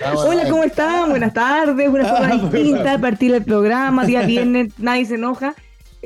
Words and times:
Hola, 0.00 0.48
¿cómo 0.48 0.62
están? 0.62 1.10
Buenas 1.10 1.34
tardes, 1.34 1.88
una 1.88 2.08
forma 2.08 2.26
Ah, 2.32 2.36
distinta 2.36 2.92
de 2.92 2.98
partir 2.98 3.34
el 3.34 3.44
programa, 3.44 4.04
día 4.04 4.22
viernes, 4.26 4.72
nadie 4.78 5.04
se 5.06 5.16
enoja. 5.16 5.54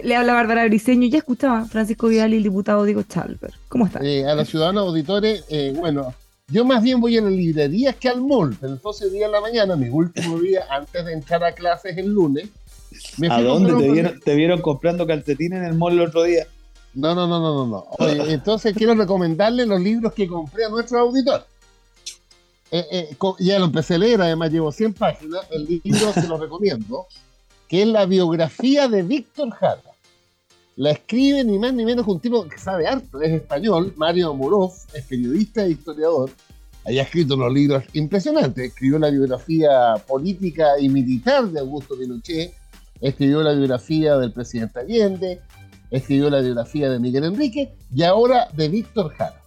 Le 0.02 0.16
habla 0.16 0.32
Bárbara 0.32 0.64
Briceño, 0.64 1.06
ya 1.08 1.18
escuchaba 1.18 1.66
Francisco 1.66 2.08
Vidal 2.08 2.32
y 2.32 2.38
el 2.38 2.42
diputado 2.42 2.84
Diego 2.84 3.02
Chalper. 3.02 3.52
¿Cómo 3.68 3.86
están? 3.86 4.04
Eh, 4.06 4.24
a 4.24 4.34
los 4.34 4.48
ciudadanos 4.48 4.88
auditores, 4.88 5.44
eh, 5.50 5.74
bueno, 5.76 6.14
yo 6.48 6.64
más 6.64 6.82
bien 6.82 7.00
voy 7.00 7.18
a 7.18 7.20
las 7.20 7.32
librerías 7.32 7.94
que 7.96 8.08
al 8.08 8.22
mall, 8.22 8.56
pero 8.58 8.72
entonces 8.72 9.12
día 9.12 9.26
en 9.26 9.32
la 9.32 9.42
mañana, 9.42 9.76
mi 9.76 9.90
último 9.90 10.38
día 10.38 10.64
antes 10.70 11.04
de 11.04 11.12
entrar 11.12 11.44
a 11.44 11.52
clases 11.52 11.96
el 11.98 12.06
lunes, 12.06 12.48
me 13.18 13.28
¿A 13.28 13.42
dónde 13.42 13.74
te 13.74 13.90
vieron, 13.90 14.20
te 14.20 14.34
vieron 14.34 14.60
comprando 14.62 15.06
calcetines 15.06 15.58
en 15.58 15.64
el 15.64 15.74
mall 15.74 15.94
el 15.94 16.00
otro 16.00 16.22
día? 16.22 16.46
No, 16.94 17.14
no, 17.14 17.26
no, 17.26 17.40
no, 17.40 17.54
no, 17.54 17.66
no. 17.66 17.86
Oye, 17.98 18.32
entonces 18.32 18.74
quiero 18.74 18.94
recomendarle 18.94 19.66
los 19.66 19.80
libros 19.80 20.12
que 20.12 20.26
compré 20.26 20.64
a 20.64 20.68
nuestros 20.68 21.00
auditores. 21.00 21.46
Eh, 22.74 22.86
eh, 22.90 23.16
ya 23.40 23.58
lo 23.58 23.66
empecé 23.66 23.96
a 23.96 23.98
leer, 23.98 24.22
además 24.22 24.50
llevo 24.50 24.72
100 24.72 24.94
páginas. 24.94 25.42
El 25.50 25.66
libro 25.84 26.10
se 26.14 26.26
lo 26.26 26.38
recomiendo, 26.38 27.06
que 27.68 27.82
es 27.82 27.88
la 27.88 28.06
biografía 28.06 28.88
de 28.88 29.02
Víctor 29.02 29.50
Jara. 29.50 29.82
La 30.76 30.92
escribe 30.92 31.44
ni 31.44 31.58
más 31.58 31.74
ni 31.74 31.84
menos 31.84 32.06
que 32.06 32.12
un 32.12 32.20
tipo 32.20 32.48
que 32.48 32.58
sabe 32.58 32.86
harto, 32.88 33.20
es 33.20 33.30
español, 33.30 33.92
Mario 33.96 34.32
Moroz, 34.32 34.86
es 34.94 35.04
periodista 35.04 35.66
e 35.66 35.72
historiador. 35.72 36.30
Ha 36.86 36.92
escrito 36.92 37.34
unos 37.34 37.52
libros 37.52 37.84
impresionantes. 37.92 38.68
Escribió 38.68 38.98
la 38.98 39.10
biografía 39.10 39.94
política 40.08 40.80
y 40.80 40.88
militar 40.88 41.44
de 41.48 41.60
Augusto 41.60 41.94
Pinochet, 41.98 42.54
escribió 43.02 43.42
la 43.42 43.52
biografía 43.52 44.16
del 44.16 44.32
presidente 44.32 44.80
Allende, 44.80 45.42
escribió 45.90 46.30
la 46.30 46.40
biografía 46.40 46.88
de 46.88 46.98
Miguel 46.98 47.24
Enrique 47.24 47.74
y 47.94 48.02
ahora 48.02 48.48
de 48.54 48.70
Víctor 48.70 49.12
Jara. 49.12 49.41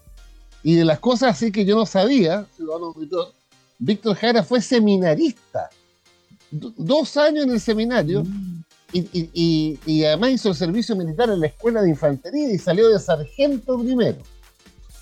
Y 0.68 0.74
de 0.74 0.84
las 0.84 0.98
cosas 1.00 1.36
así 1.36 1.52
que 1.52 1.64
yo 1.64 1.76
no 1.76 1.86
sabía, 1.86 2.48
ciudadano 2.58 2.88
auditor, 2.88 3.32
Víctor 3.78 4.16
Jara 4.16 4.42
fue 4.44 4.62
seminarista. 4.62 5.70
Do- 6.50 6.74
dos 6.76 7.18
años 7.18 7.44
en 7.46 7.52
el 7.52 7.60
seminario 7.60 8.24
y, 8.92 9.00
y- 9.14 9.30
y- 9.34 9.80
y 9.86 10.04
además 10.06 10.32
hizo 10.32 10.50
el 10.50 10.56
servicio 10.56 10.96
militar 10.96 11.30
en 11.30 11.40
la 11.40 11.48
escuela 11.48 11.84
de 11.84 11.90
infantería 11.92 12.52
y 12.52 12.58
salió 12.58 12.90
de 12.90 12.98
sargento 13.00 13.78
primero. 13.80 14.18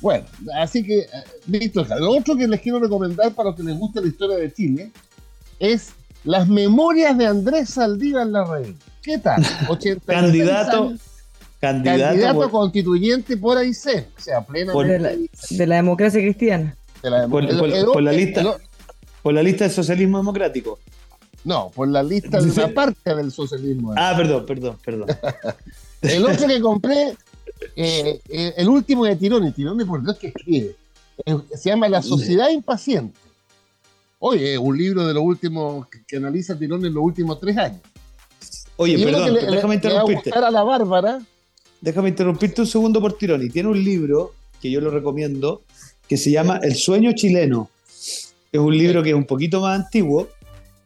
Bueno, 0.01 0.25
así 0.59 0.83
que 0.83 0.99
eh, 0.99 1.07
Víctor 1.45 1.87
Jara. 1.87 2.01
Lo 2.01 2.11
otro 2.11 2.35
que 2.35 2.45
les 2.45 2.59
quiero 2.59 2.79
recomendar 2.79 3.31
para 3.33 3.49
los 3.51 3.55
que 3.55 3.63
les 3.63 3.77
gusta 3.79 4.01
la 4.01 4.07
historia 4.07 4.35
de 4.35 4.51
Chile 4.51 4.91
es 5.59 5.91
las 6.25 6.45
memorias 6.45 7.17
de 7.17 7.25
Andrés 7.25 7.69
Saldívar 7.69 8.27
Larraín. 8.27 8.77
¿Qué 9.01 9.17
tal? 9.17 9.41
86 9.69 10.01
Candidato, 10.05 10.83
años, 10.89 10.99
candidato, 11.67 12.03
candidato 12.03 12.39
por, 12.39 12.51
constituyente 12.51 13.37
por 13.37 13.57
Aysén. 13.57 14.07
O 14.17 14.21
sea, 14.21 14.41
plenamente 14.45 14.93
De 14.93 14.99
la, 14.99 15.09
de 15.49 15.67
la 15.67 15.75
democracia 15.77 16.19
cristiana. 16.21 16.75
de 17.01 17.09
la- 17.09 17.27
por- 17.27 17.43
el- 17.43 17.57
por- 17.57 17.93
por 17.93 18.03
la 18.03 18.11
lista. 18.11 18.57
por 19.21 19.33
la 19.33 19.41
lista 19.43 19.63
del 19.63 19.73
socialismo 19.73 20.17
democrático. 20.17 20.79
no, 21.45 21.69
por 21.75 21.87
la 21.87 22.03
lista 22.03 22.39
de 22.41 22.51
una 22.51 22.67
parte 22.73 23.15
del 23.15 23.31
socialismo. 23.31 23.93
Ah, 23.95 24.13
perdón, 24.17 24.45
perdón, 24.45 24.77
perdón. 24.83 25.07
El 26.01 26.25
otro 26.25 26.47
que 26.47 26.59
compré, 26.59 27.15
eh, 27.77 28.19
eh, 28.27 28.53
el 28.57 28.67
último 28.67 29.05
de 29.05 29.15
Tirón 29.15 29.53
de 29.77 29.85
por 29.85 30.03
Dios 30.03 30.17
que 30.17 30.27
escribe, 30.27 30.75
eh, 31.25 31.37
se 31.55 31.69
llama 31.69 31.87
La 31.87 32.01
Sociedad 32.01 32.49
Impaciente. 32.49 33.17
Oye, 34.19 34.53
es 34.53 34.59
un 34.59 34.77
libro 34.77 35.05
de 35.07 35.13
los 35.13 35.23
últimos, 35.23 35.87
que, 35.87 36.03
que 36.05 36.17
analiza 36.17 36.59
Tirón 36.59 36.85
en 36.85 36.93
los 36.93 37.01
últimos 37.03 37.39
tres 37.39 37.57
años. 37.57 37.79
Oye, 38.75 38.95
Y 38.97 39.03
perdón, 39.05 39.25
que 39.25 39.31
le- 39.31 39.41
le- 39.43 39.51
déjame 39.51 39.55
le 39.57 39.63
va 39.67 39.71
a 39.71 39.75
interrumpirte. 39.75 40.29
gustar 40.29 40.43
a 40.43 40.51
la 40.51 40.63
Bárbara, 40.63 41.21
Déjame 41.83 42.07
interrumpirte 42.07 42.61
un 42.61 42.67
segundo 42.67 43.01
por 43.01 43.17
tirón. 43.17 43.43
Y 43.43 43.49
tiene 43.49 43.67
un 43.67 43.83
libro 43.83 44.31
que 44.61 44.71
yo 44.71 44.79
lo 44.79 44.89
recomiendo 44.89 45.63
que 46.07 46.15
se 46.15 46.31
llama 46.31 46.61
El 46.63 46.75
sueño 46.75 47.11
chileno. 47.11 47.69
Es 48.53 48.59
un 48.61 48.77
libro 48.77 49.03
que 49.03 49.09
es 49.09 49.15
un 49.15 49.25
poquito 49.25 49.59
más 49.59 49.81
antiguo, 49.81 50.29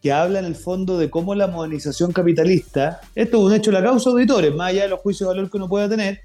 que 0.02 0.12
habla 0.12 0.40
en 0.40 0.46
el 0.46 0.56
fondo 0.56 0.98
de 0.98 1.12
cómo 1.12 1.36
la 1.36 1.46
modernización 1.46 2.12
capitalista, 2.14 3.02
esto 3.14 3.38
es 3.38 3.44
un 3.44 3.54
hecho 3.54 3.70
de 3.70 3.80
la 3.80 3.84
causa 3.84 4.10
auditores, 4.10 4.56
más 4.56 4.70
allá 4.70 4.84
de 4.84 4.88
los 4.88 5.02
juicios 5.02 5.30
de 5.30 5.36
valor 5.36 5.52
que 5.52 5.58
uno 5.58 5.70
pueda 5.70 5.88
tener, 5.88 6.22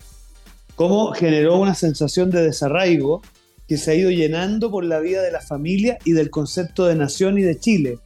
cómo 0.75 1.13
generó 1.13 1.59
una 1.59 1.75
sensación 1.75 2.31
de 2.31 2.43
desarraigo 2.43 3.21
que 3.69 3.77
se 3.77 3.91
ha 3.91 3.95
ido 3.95 4.11
llenando 4.11 4.71
por 4.71 4.85
la 4.85 5.01
vida 5.01 5.21
de 5.21 5.33
la 5.33 5.43
familia 5.43 5.99
y 6.07 6.13
del 6.13 6.31
concepto 6.31 6.87
de 6.87 6.95
nación 6.95 7.37
y 7.37 7.43
de 7.43 7.59
Chile. 7.59 7.99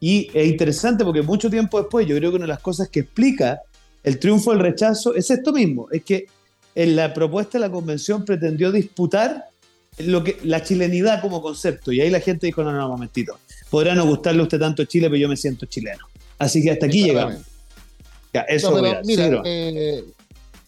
Y 0.00 0.30
es 0.32 0.46
interesante 0.46 1.04
porque 1.04 1.20
mucho 1.20 1.50
tiempo 1.50 1.78
después 1.82 2.06
yo 2.06 2.16
creo 2.16 2.30
que 2.30 2.36
una 2.36 2.46
de 2.46 2.52
las 2.52 2.60
cosas 2.60 2.88
que 2.88 3.00
explica 3.00 3.60
el 4.04 4.18
triunfo 4.18 4.52
del 4.52 4.60
rechazo 4.60 5.14
es 5.14 5.30
esto 5.30 5.52
mismo, 5.52 5.88
es 5.90 6.04
que 6.04 6.26
en 6.76 6.94
la 6.96 7.12
propuesta 7.12 7.58
de 7.58 7.66
la 7.66 7.70
convención 7.70 8.24
pretendió 8.24 8.70
disputar 8.70 9.46
lo 9.98 10.22
que, 10.24 10.38
la 10.44 10.62
chilenidad 10.62 11.20
como 11.20 11.40
concepto. 11.40 11.92
Y 11.92 12.00
ahí 12.00 12.10
la 12.10 12.20
gente 12.20 12.46
dijo, 12.46 12.62
no, 12.62 12.72
no, 12.72 12.88
momentito, 12.88 13.38
podrá 13.70 13.94
no 13.94 14.06
gustarle 14.06 14.40
a 14.40 14.44
usted 14.44 14.58
tanto 14.58 14.84
Chile, 14.84 15.08
pero 15.08 15.16
yo 15.20 15.28
me 15.28 15.36
siento 15.36 15.66
chileno. 15.66 16.06
Así 16.38 16.62
que 16.62 16.70
hasta 16.72 16.86
aquí 16.86 17.02
llegamos. 17.04 17.36
Ya, 18.32 18.40
eso 18.42 18.70
No, 18.70 18.82
pero 18.82 19.00
mira, 19.04 19.24
cero. 19.24 19.42
eh. 19.44 20.04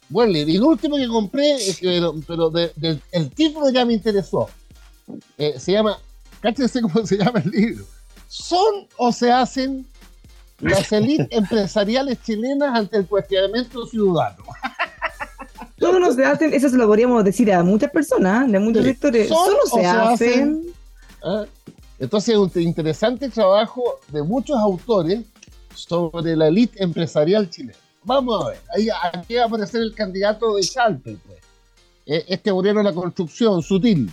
Y 0.08 0.56
el 0.56 0.62
último 0.62 0.96
que 0.96 1.08
compré, 1.08 1.54
es 1.56 1.78
que, 1.78 2.00
pero, 2.28 2.50
de- 2.50 2.70
el 3.10 3.30
título 3.30 3.70
ya 3.70 3.84
me 3.84 3.92
interesó. 3.94 4.48
Eh, 5.36 5.54
se 5.58 5.72
llama, 5.72 5.98
cáchense 6.40 6.80
cómo 6.82 7.04
se 7.04 7.16
llama 7.16 7.42
el 7.44 7.50
libro. 7.50 7.84
¿Son 8.28 8.86
o 8.96 9.10
se 9.12 9.32
hacen 9.32 9.84
las 10.60 10.90
élites 10.92 11.28
empresariales 11.30 12.18
chilenas 12.22 12.74
ante 12.78 12.96
el 12.98 13.06
cuestionamiento 13.06 13.86
ciudadano? 13.86 14.44
Todos 15.78 16.00
no 16.00 16.12
se 16.12 16.24
hacen, 16.24 16.54
eso 16.54 16.68
se 16.70 16.76
lo 16.76 16.86
podríamos 16.86 17.22
decir 17.24 17.52
a 17.52 17.62
muchas 17.62 17.90
personas, 17.90 18.50
de 18.50 18.58
muchos 18.58 18.82
Sí. 18.82 18.90
sectores. 18.90 19.28
¿Son 19.28 19.36
Solo 19.46 19.58
se 19.66 19.80
se 19.80 19.86
hacen. 19.86 20.66
¿Ah? 21.22 21.44
Entonces, 21.98 22.36
un 22.36 22.50
interesante 22.56 23.28
trabajo 23.28 23.82
de 24.08 24.22
muchos 24.22 24.56
autores 24.58 25.20
sobre 25.74 26.34
la 26.36 26.48
élite 26.48 26.82
empresarial 26.82 27.48
chilena. 27.50 27.78
Vamos 28.04 28.44
a 28.44 28.48
ver, 28.50 28.58
ahí, 28.74 28.88
aquí 29.12 29.34
va 29.34 29.42
a 29.42 29.46
aparecer 29.46 29.82
el 29.82 29.94
candidato 29.94 30.54
de 30.56 30.62
Chalpe, 30.62 31.16
pues. 31.26 31.38
Eh, 32.06 32.24
Este 32.28 32.50
obrero 32.50 32.78
de 32.78 32.84
la 32.84 32.92
construcción, 32.92 33.62
sutil. 33.62 34.10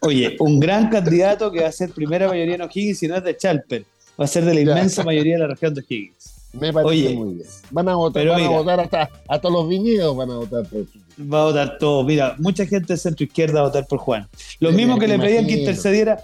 Oye, 0.00 0.36
un 0.38 0.60
gran 0.60 0.88
candidato 0.90 1.50
que 1.50 1.62
va 1.62 1.68
a 1.68 1.72
ser 1.72 1.90
primera 1.92 2.28
mayoría 2.28 2.54
en 2.54 2.62
O'Higgins 2.62 3.02
y 3.02 3.08
no 3.08 3.16
es 3.16 3.24
de 3.24 3.36
Chalper. 3.36 3.84
Va 4.20 4.24
a 4.24 4.28
ser 4.28 4.44
de 4.44 4.54
la 4.54 4.60
inmensa 4.60 5.02
mayoría 5.04 5.34
de 5.34 5.40
la 5.40 5.46
región 5.48 5.74
de 5.74 5.80
O'Higgins. 5.80 6.34
Me 6.52 6.70
parece 6.72 6.88
Oye, 6.90 7.14
muy 7.16 7.34
bien. 7.34 7.46
Van 7.70 7.88
a 7.88 7.94
votar, 7.96 8.26
van 8.26 8.42
a 8.44 8.48
votar 8.50 8.80
hasta, 8.80 9.10
hasta 9.26 9.48
los 9.50 9.66
viñedos 9.68 10.14
van 10.14 10.30
a 10.30 10.34
votar 10.36 10.64
por. 10.68 10.84
Va 11.32 11.40
a 11.42 11.44
votar 11.46 11.78
todo. 11.78 12.04
Mira, 12.04 12.34
mucha 12.38 12.66
gente 12.66 12.92
de 12.92 12.96
centro 12.98 13.24
izquierda 13.24 13.54
va 13.54 13.60
a 13.60 13.68
votar 13.68 13.86
por 13.86 13.98
Juan. 14.00 14.28
Los 14.60 14.72
Sí, 14.72 14.76
mismos 14.76 14.98
que 14.98 15.08
le 15.08 15.18
pedían 15.18 15.46
que 15.46 15.52
intercediera, 15.54 16.18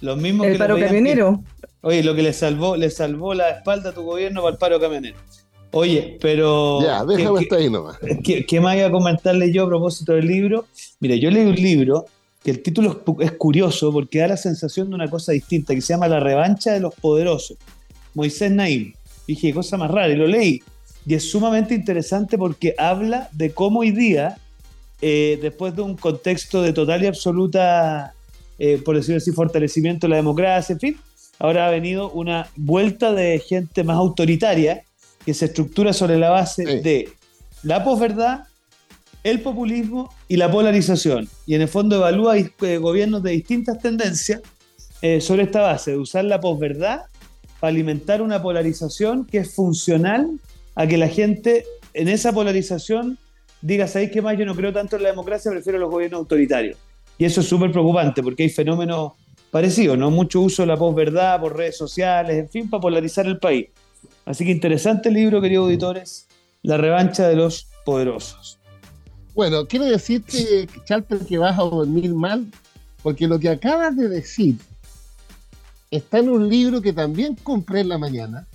los 0.00 0.16
mismos 0.16 0.46
El 0.46 0.54
que 0.54 0.58
paro 0.58 0.74
le 0.76 0.80
que- 0.80 0.86
camionero. 0.86 1.42
Oye, 1.82 2.02
lo 2.02 2.14
que 2.14 2.22
le 2.22 2.32
salvó, 2.32 2.76
le 2.76 2.88
salvó 2.88 3.34
la 3.34 3.50
espalda 3.50 3.90
a 3.90 3.92
tu 3.92 4.02
gobierno 4.04 4.40
para 4.40 4.52
el 4.52 4.58
paro 4.58 4.80
camionero. 4.80 5.16
Oye, 5.72 6.16
pero. 6.20 6.80
ya, 6.82 7.04
¿qué- 7.06 7.16
déjame 7.16 7.40
estar 7.42 7.58
ahí 7.58 7.68
nomás. 7.68 7.98
¿Qué, 8.24 8.46
qué 8.46 8.60
más 8.60 8.76
iba 8.76 8.86
a 8.86 8.90
comentarle 8.90 9.52
yo 9.52 9.64
a 9.64 9.68
propósito 9.68 10.12
del 10.14 10.26
libro? 10.26 10.64
Mira, 11.00 11.16
yo 11.16 11.30
leí 11.30 11.44
un 11.44 11.56
libro 11.56 12.06
que 12.44 12.50
el 12.50 12.62
título 12.62 13.02
es 13.20 13.32
curioso 13.32 13.90
porque 13.90 14.18
da 14.18 14.28
la 14.28 14.36
sensación 14.36 14.90
de 14.90 14.94
una 14.94 15.08
cosa 15.08 15.32
distinta 15.32 15.74
que 15.74 15.80
se 15.80 15.94
llama 15.94 16.06
La 16.08 16.20
revancha 16.20 16.72
de 16.72 16.80
los 16.80 16.94
poderosos. 16.94 17.56
Moisés 18.12 18.50
Naim. 18.52 18.92
Dije, 19.26 19.54
cosa 19.54 19.78
más 19.78 19.90
rara, 19.90 20.08
y 20.12 20.16
lo 20.16 20.26
leí. 20.26 20.62
Y 21.06 21.14
es 21.14 21.30
sumamente 21.30 21.74
interesante 21.74 22.36
porque 22.36 22.74
habla 22.76 23.28
de 23.32 23.52
cómo 23.52 23.80
hoy 23.80 23.90
día 23.90 24.36
eh, 25.00 25.38
después 25.42 25.74
de 25.74 25.82
un 25.82 25.96
contexto 25.96 26.62
de 26.62 26.72
total 26.72 27.02
y 27.02 27.06
absoluta, 27.06 28.14
eh, 28.58 28.80
por 28.84 28.96
decirlo 28.96 29.16
así, 29.18 29.32
fortalecimiento 29.32 30.06
de 30.06 30.10
la 30.10 30.16
democracia, 30.16 30.74
en 30.74 30.80
fin, 30.80 30.96
ahora 31.38 31.66
ha 31.66 31.70
venido 31.70 32.10
una 32.10 32.48
vuelta 32.56 33.12
de 33.12 33.38
gente 33.38 33.84
más 33.84 33.96
autoritaria 33.96 34.82
que 35.24 35.34
se 35.34 35.46
estructura 35.46 35.92
sobre 35.92 36.18
la 36.18 36.30
base 36.30 36.64
Sí. 36.66 36.80
de 36.80 37.08
la 37.62 37.82
posverdad, 37.84 38.44
el 39.24 39.40
populismo 39.40 40.14
y 40.28 40.36
la 40.36 40.50
polarización. 40.50 41.28
Y 41.46 41.54
en 41.54 41.62
el 41.62 41.68
fondo 41.68 41.96
evalúa 41.96 42.36
eh, 42.38 42.78
gobiernos 42.78 43.22
de 43.22 43.32
distintas 43.32 43.78
tendencias 43.80 44.42
eh, 45.02 45.20
sobre 45.20 45.42
esta 45.44 45.62
base, 45.62 45.92
de 45.92 45.98
usar 45.98 46.24
la 46.26 46.40
posverdad 46.40 47.06
para 47.58 47.70
alimentar 47.70 48.22
una 48.22 48.42
polarización 48.42 49.24
que 49.24 49.38
es 49.38 49.54
funcional 49.54 50.38
a 50.74 50.86
que 50.86 50.98
la 50.98 51.08
gente 51.08 51.64
en 51.94 52.08
esa 52.08 52.32
polarización 52.32 53.18
diga, 53.62 53.88
¿sabéis 53.88 54.10
qué 54.10 54.20
más? 54.20 54.38
Yo 54.38 54.44
no 54.44 54.54
creo 54.54 54.72
tanto 54.72 54.96
en 54.96 55.02
la 55.02 55.08
democracia, 55.08 55.50
prefiero 55.50 55.78
los 55.78 55.90
gobiernos 55.90 56.18
autoritarios. 56.18 56.76
Y 57.16 57.24
eso 57.24 57.40
es 57.40 57.48
súper 57.48 57.72
preocupante 57.72 58.22
porque 58.22 58.42
hay 58.42 58.50
fenómenos 58.50 59.12
parecidos, 59.50 59.96
¿no? 59.96 60.10
Mucho 60.10 60.40
uso 60.40 60.62
de 60.62 60.66
la 60.66 60.76
posverdad 60.76 61.40
por 61.40 61.56
redes 61.56 61.78
sociales, 61.78 62.36
en 62.36 62.50
fin, 62.50 62.68
para 62.68 62.82
polarizar 62.82 63.24
el 63.26 63.38
país. 63.38 63.68
Así 64.26 64.44
que 64.44 64.50
interesante 64.50 65.10
libro, 65.10 65.40
queridos 65.40 65.64
auditores, 65.64 66.28
La 66.62 66.76
revancha 66.76 67.28
de 67.28 67.36
los 67.36 67.68
poderosos. 67.84 68.58
Bueno, 69.34 69.66
quiero 69.66 69.84
decirte, 69.86 70.68
Charper, 70.84 71.18
que 71.20 71.38
vas 71.38 71.58
a 71.58 71.62
dormir 71.62 72.14
mal, 72.14 72.46
porque 73.02 73.26
lo 73.26 73.38
que 73.38 73.48
acabas 73.48 73.96
de 73.96 74.08
decir 74.08 74.56
está 75.90 76.18
en 76.18 76.28
un 76.28 76.48
libro 76.48 76.80
que 76.80 76.92
también 76.92 77.36
compré 77.42 77.80
en 77.80 77.88
la 77.88 77.98
mañana. 77.98 78.46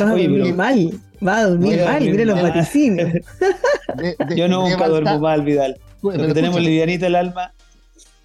Va 0.00 0.06
a 0.06 0.10
dormir 0.10 0.54
mal, 0.54 1.00
va 1.26 1.38
a 1.38 1.44
dormir 1.46 1.80
mal, 1.84 2.00
mire 2.00 2.24
los 2.24 2.40
vaticinios. 2.40 3.12
Yo 4.36 4.48
nunca 4.48 4.88
duermo 4.88 5.18
mal, 5.20 5.42
Vidal. 5.42 5.78
Tenemos 6.32 6.60
livianita 6.60 7.06
el 7.06 7.14
alma. 7.14 7.52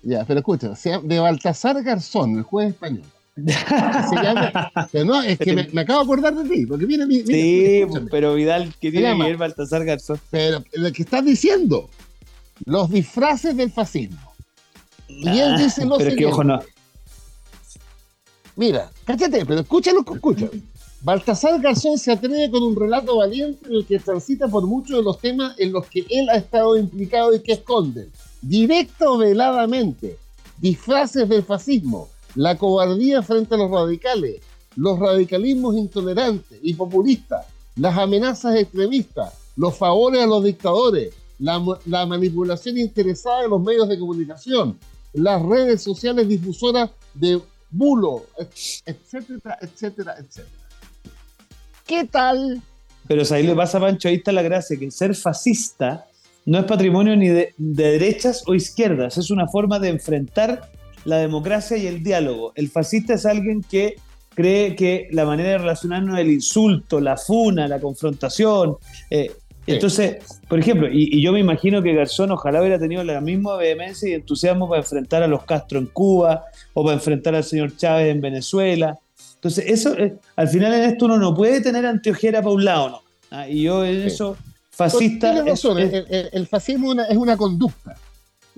Ya, 0.02 0.26
pero 0.26 0.40
escucha, 0.40 0.74
de 1.04 1.20
Baltasar 1.20 1.82
Garzón, 1.84 2.38
el 2.38 2.44
juez 2.44 2.70
español. 2.70 3.04
Se 3.48 4.16
llama, 4.16 4.72
pero 4.92 5.06
no, 5.06 5.22
es 5.22 5.38
que 5.40 5.54
me, 5.54 5.68
me 5.72 5.82
acabo 5.82 6.00
de 6.00 6.04
acordar 6.06 6.36
de 6.36 6.50
ti, 6.56 6.66
porque 6.66 6.86
mira, 6.86 7.06
mira, 7.06 7.26
Sí, 7.26 7.84
pero 8.12 8.34
Vidal, 8.36 8.74
que 8.80 8.92
tiene 8.92 9.10
llama- 9.10 9.26
que 9.28 9.36
Baltasar 9.36 9.86
Garzón. 9.86 10.20
pero 10.30 10.64
lo 10.74 10.92
que 10.92 11.04
estás 11.04 11.24
diciendo, 11.24 11.90
los 12.66 12.90
disfraces 12.90 13.56
del 13.56 13.72
fascismo. 13.72 14.18
Y 15.08 15.28
él 15.28 15.58
dice 15.58 15.86
lo 15.86 15.96
Ah, 15.96 15.98
Pero 16.00 16.16
que, 16.16 16.26
ojo, 16.28 16.44
no. 16.44 16.60
Mira, 18.56 18.92
cállate, 19.06 19.46
pero 19.46 19.62
escúchalo, 19.62 20.04
escucha. 20.14 20.48
Baltasar 21.02 21.60
Garzón 21.62 21.98
se 21.98 22.12
atreve 22.12 22.52
con 22.52 22.62
un 22.62 22.76
relato 22.76 23.16
valiente 23.18 23.66
en 23.70 23.76
el 23.76 23.86
que 23.86 24.00
transita 24.00 24.50
por 24.50 24.66
muchos 24.68 24.98
de 24.98 25.04
los 25.04 25.18
temas 25.20 25.56
en 25.58 25.72
los 25.72 25.86
que 25.88 26.06
él 26.10 26.30
ha 26.30 26.36
estado 26.36 26.78
implicado 26.78 27.34
y 27.34 27.40
que 27.40 27.54
esconde. 27.54 28.10
Directo 28.42 29.14
o 29.14 29.18
veladamente. 29.18 30.18
Disfraces 30.58 31.30
del 31.30 31.44
fascismo, 31.44 32.10
la 32.40 32.56
cobardía 32.56 33.22
frente 33.22 33.56
a 33.56 33.58
los 33.58 33.70
radicales, 33.70 34.40
los 34.78 34.98
radicalismos 34.98 35.76
intolerantes 35.76 36.58
y 36.64 36.74
populistas, 36.74 37.46
las 37.76 37.98
amenazas 37.98 38.56
extremistas, 38.56 39.34
los 39.58 39.76
favores 39.76 40.24
a 40.24 40.26
los 40.26 40.42
dictadores, 40.46 41.14
la, 41.38 41.60
manipulación 42.06 42.78
interesada 42.78 43.42
de 43.42 43.50
los 43.50 43.62
medios 43.62 43.90
de 43.90 44.00
comunicación, 44.00 44.80
las 45.12 45.42
redes 45.42 45.84
sociales 45.84 46.30
difusoras 46.30 46.92
de 47.14 47.42
bulo, 47.72 48.26
etcétera, 48.86 49.58
etcétera, 49.62 50.16
etcétera. 50.18 50.66
¿Qué 51.86 52.06
tal? 52.06 52.62
Pero 53.10 53.24
ahí 53.32 53.44
le 53.46 53.54
pasa 53.54 53.82
Pancho, 53.82 54.08
ahí 54.08 54.16
está 54.16 54.32
la 54.32 54.44
gracia, 54.44 54.80
que 54.80 54.90
ser 54.92 55.14
fascista 55.14 56.06
no 56.46 56.58
es 56.58 56.64
patrimonio 56.64 57.18
ni 57.18 57.28
de 57.28 57.54
derechas 57.58 58.44
o 58.48 58.56
izquierdas, 58.56 59.18
es 59.18 59.30
una 59.30 59.46
forma 59.50 59.78
de 59.78 59.90
enfrentar 59.90 60.79
la 61.06 61.18
democracia 61.18 61.78
y 61.78 61.88
el 61.88 62.04
diálogo. 62.04 62.52
El 62.56 62.70
fascista 62.70 63.14
es 63.14 63.26
alguien 63.26 63.64
que 63.64 63.96
cree 64.36 64.76
que 64.76 65.08
la 65.12 65.26
manera 65.26 65.50
de 65.50 65.58
relacionarnos 65.60 66.16
es 66.16 66.22
el 66.26 66.32
insulto, 66.32 67.00
la 67.00 67.18
funa, 67.18 67.68
la 67.68 67.80
confrontación. 67.80 68.78
eh, 69.10 69.32
Sí. 69.66 69.76
Entonces, 69.76 70.18
por 70.48 70.58
ejemplo, 70.58 70.88
y, 70.92 71.18
y 71.18 71.22
yo 71.22 71.32
me 71.32 71.40
imagino 71.42 71.84
que 71.84 71.94
Garzón 71.94 72.32
ojalá 72.32 72.60
hubiera 72.60 72.80
tenido 72.80 73.04
la 73.04 73.22
misma 73.22 73.56
vehemencia 73.56 74.10
y 74.10 74.14
entusiasmo 74.14 74.68
para 74.68 74.82
enfrentar 74.82 75.22
a 75.22 75.28
los 75.28 75.44
Castro 75.44 75.78
en 75.78 75.86
Cuba 75.86 76.46
o 76.74 76.84
para 76.84 76.96
enfrentar 76.96 77.36
al 77.36 77.44
señor 77.44 77.76
Chávez 77.78 78.08
en 78.10 78.20
Venezuela. 78.20 78.98
Entonces, 79.36 79.66
eso, 79.68 79.96
eh, 79.96 80.16
al 80.38 80.48
final 80.48 80.74
en 80.74 80.90
esto 80.90 81.06
uno 81.06 81.20
no 81.20 81.36
puede 81.36 81.62
tener 81.62 81.86
anteojera 81.86 82.42
para 82.42 82.54
un 82.56 82.66
lado, 82.66 82.90
¿no? 82.90 83.02
Ah, 83.30 83.48
y 83.48 83.62
yo 83.64 83.86
en 83.86 84.02
Sí. 84.02 84.08
eso, 84.08 84.38
fascista, 84.72 85.44
razón, 85.44 85.78
es- 85.78 85.94
el, 85.94 86.06
el- 86.10 86.30
el 86.32 86.48
fascismo 86.48 86.90
una, 86.90 87.06
es 87.06 87.18
una 87.18 87.38
conducta. 87.38 87.96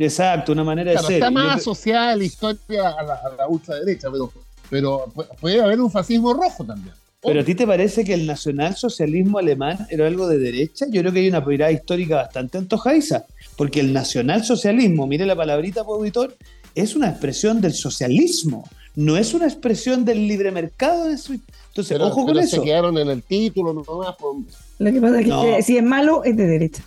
Exacto, 0.04 0.52
una 0.52 0.64
manera 0.64 0.92
Claro, 0.92 1.08
de 1.08 1.14
ser. 1.14 1.18
está 1.24 1.32
más 1.32 1.46
yo- 1.46 1.52
asociada 1.62 2.16
la 2.16 2.24
historia 2.24 2.90
a 2.90 3.04
la, 3.04 3.14
a 3.16 3.36
la 3.38 3.48
ultraderecha, 3.48 4.10
pero, 4.12 4.32
pero 4.70 5.06
pu- 5.08 5.28
puede 5.40 5.62
haber 5.62 5.80
un 5.82 5.92
fascismo 5.92 6.34
rojo 6.34 6.64
también. 6.64 6.94
Pero 7.24 7.42
a 7.42 7.44
ti 7.44 7.54
te 7.54 7.68
parece 7.68 8.04
que 8.04 8.16
el 8.16 8.26
nacionalsocialismo 8.26 9.38
alemán 9.38 9.86
era 9.92 10.08
algo 10.08 10.28
de 10.28 10.40
derecha? 10.40 10.86
Yo 10.90 11.02
creo 11.02 11.14
que 11.14 11.20
hay 11.20 11.28
una 11.30 11.42
mirada 11.42 11.72
histórica 11.72 12.16
bastante 12.16 12.58
antojadiza, 12.58 13.26
porque 13.58 13.80
el 13.80 13.94
nacionalsocialismo, 13.94 15.06
mire 15.06 15.26
la 15.26 15.36
palabrita, 15.36 15.84
por 15.84 15.98
auditor, 15.98 16.36
es 16.74 16.96
una 16.96 17.10
expresión 17.10 17.62
del 17.62 17.74
socialismo, 17.74 18.68
no 18.96 19.18
es 19.18 19.34
una 19.36 19.46
expresión 19.46 20.04
del 20.04 20.28
libre 20.28 20.52
mercado. 20.52 21.10
de 21.10 21.18
su- 21.18 21.34
Entonces, 21.34 21.90
pero, 21.98 22.08
ojo 22.08 22.26
con 22.26 22.40
eso. 22.40 22.58
se 22.58 22.64
quedaron 22.64 22.98
en 22.98 23.10
el 23.10 23.22
título 23.24 23.72
nomás. 23.74 24.16
pues. 24.20 24.56
Lo 24.80 24.92
que 24.92 25.00
pasa 25.00 25.20
es 25.20 25.24
que 25.26 25.30
No. 25.30 25.62
si 25.62 25.78
es 25.78 25.84
malo, 25.84 26.24
es 26.24 26.36
de 26.36 26.48
derecha. 26.48 26.84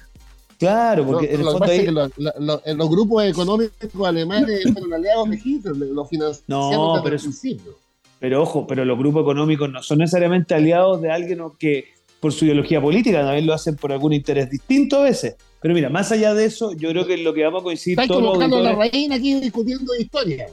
Claro, 0.59 1.05
No, 1.05 1.11
porque 1.13 1.27
en 1.35 1.41
el 1.41 1.47
fondo 1.47 1.65
es 1.65 1.71
ahí- 1.71 1.85
que 1.85 1.93
lo- 1.93 2.09
lo- 2.17 2.33
lo- 2.39 2.63
en 2.65 2.79
los 2.79 2.89
grupos 2.91 3.25
económicos 3.25 4.07
alemanes 4.07 4.63
fueron 4.73 4.93
aliados 4.95 5.31
de 5.31 5.41
Hitler, 5.45 5.77
los 5.77 6.09
financiaron 6.09 6.45
No, 6.49 6.93
desde 6.93 7.03
pero 7.05 7.15
el 7.15 7.21
eso- 7.21 7.25
principio. 7.25 7.73
Pero 8.21 8.43
ojo, 8.43 8.67
pero 8.67 8.85
los 8.85 8.97
grupos 8.99 9.23
económicos 9.23 9.71
no 9.71 9.83
son 9.83 9.99
necesariamente 9.99 10.55
aliados 10.55 11.01
de 11.03 11.11
alguien 11.11 11.41
que 11.59 11.87
por 12.21 12.33
su 12.33 12.47
ideología 12.47 12.81
política, 12.81 13.23
también 13.23 13.45
lo 13.47 13.53
hacen 13.53 13.77
por 13.77 13.93
algún 13.93 14.15
interés 14.15 14.49
distinto 14.49 14.97
a 14.99 15.03
veces. 15.03 15.35
Pero 15.61 15.75
mira, 15.75 15.91
más 15.91 16.11
allá 16.11 16.33
de 16.33 16.47
eso, 16.47 16.73
yo 16.73 16.89
creo 16.91 17.07
que 17.07 17.19
lo 17.19 17.35
que 17.35 17.45
vamos 17.45 17.61
a 17.61 17.65
coincidir 17.65 17.99
Están 18.01 18.09
todos 18.09 18.23
los 18.23 18.31
colocando 18.33 18.57
a 18.59 18.61
la 18.63 18.75
reina 18.77 19.17
aquí 19.17 19.35
discutiendo 19.41 19.95
historia. 19.95 20.47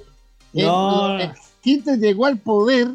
No. 0.53 1.17
Eh, 1.19 1.23
eh, 1.23 1.31
Hitler 1.63 1.97
llegó 1.99 2.25
al 2.25 2.39
poder 2.39 2.89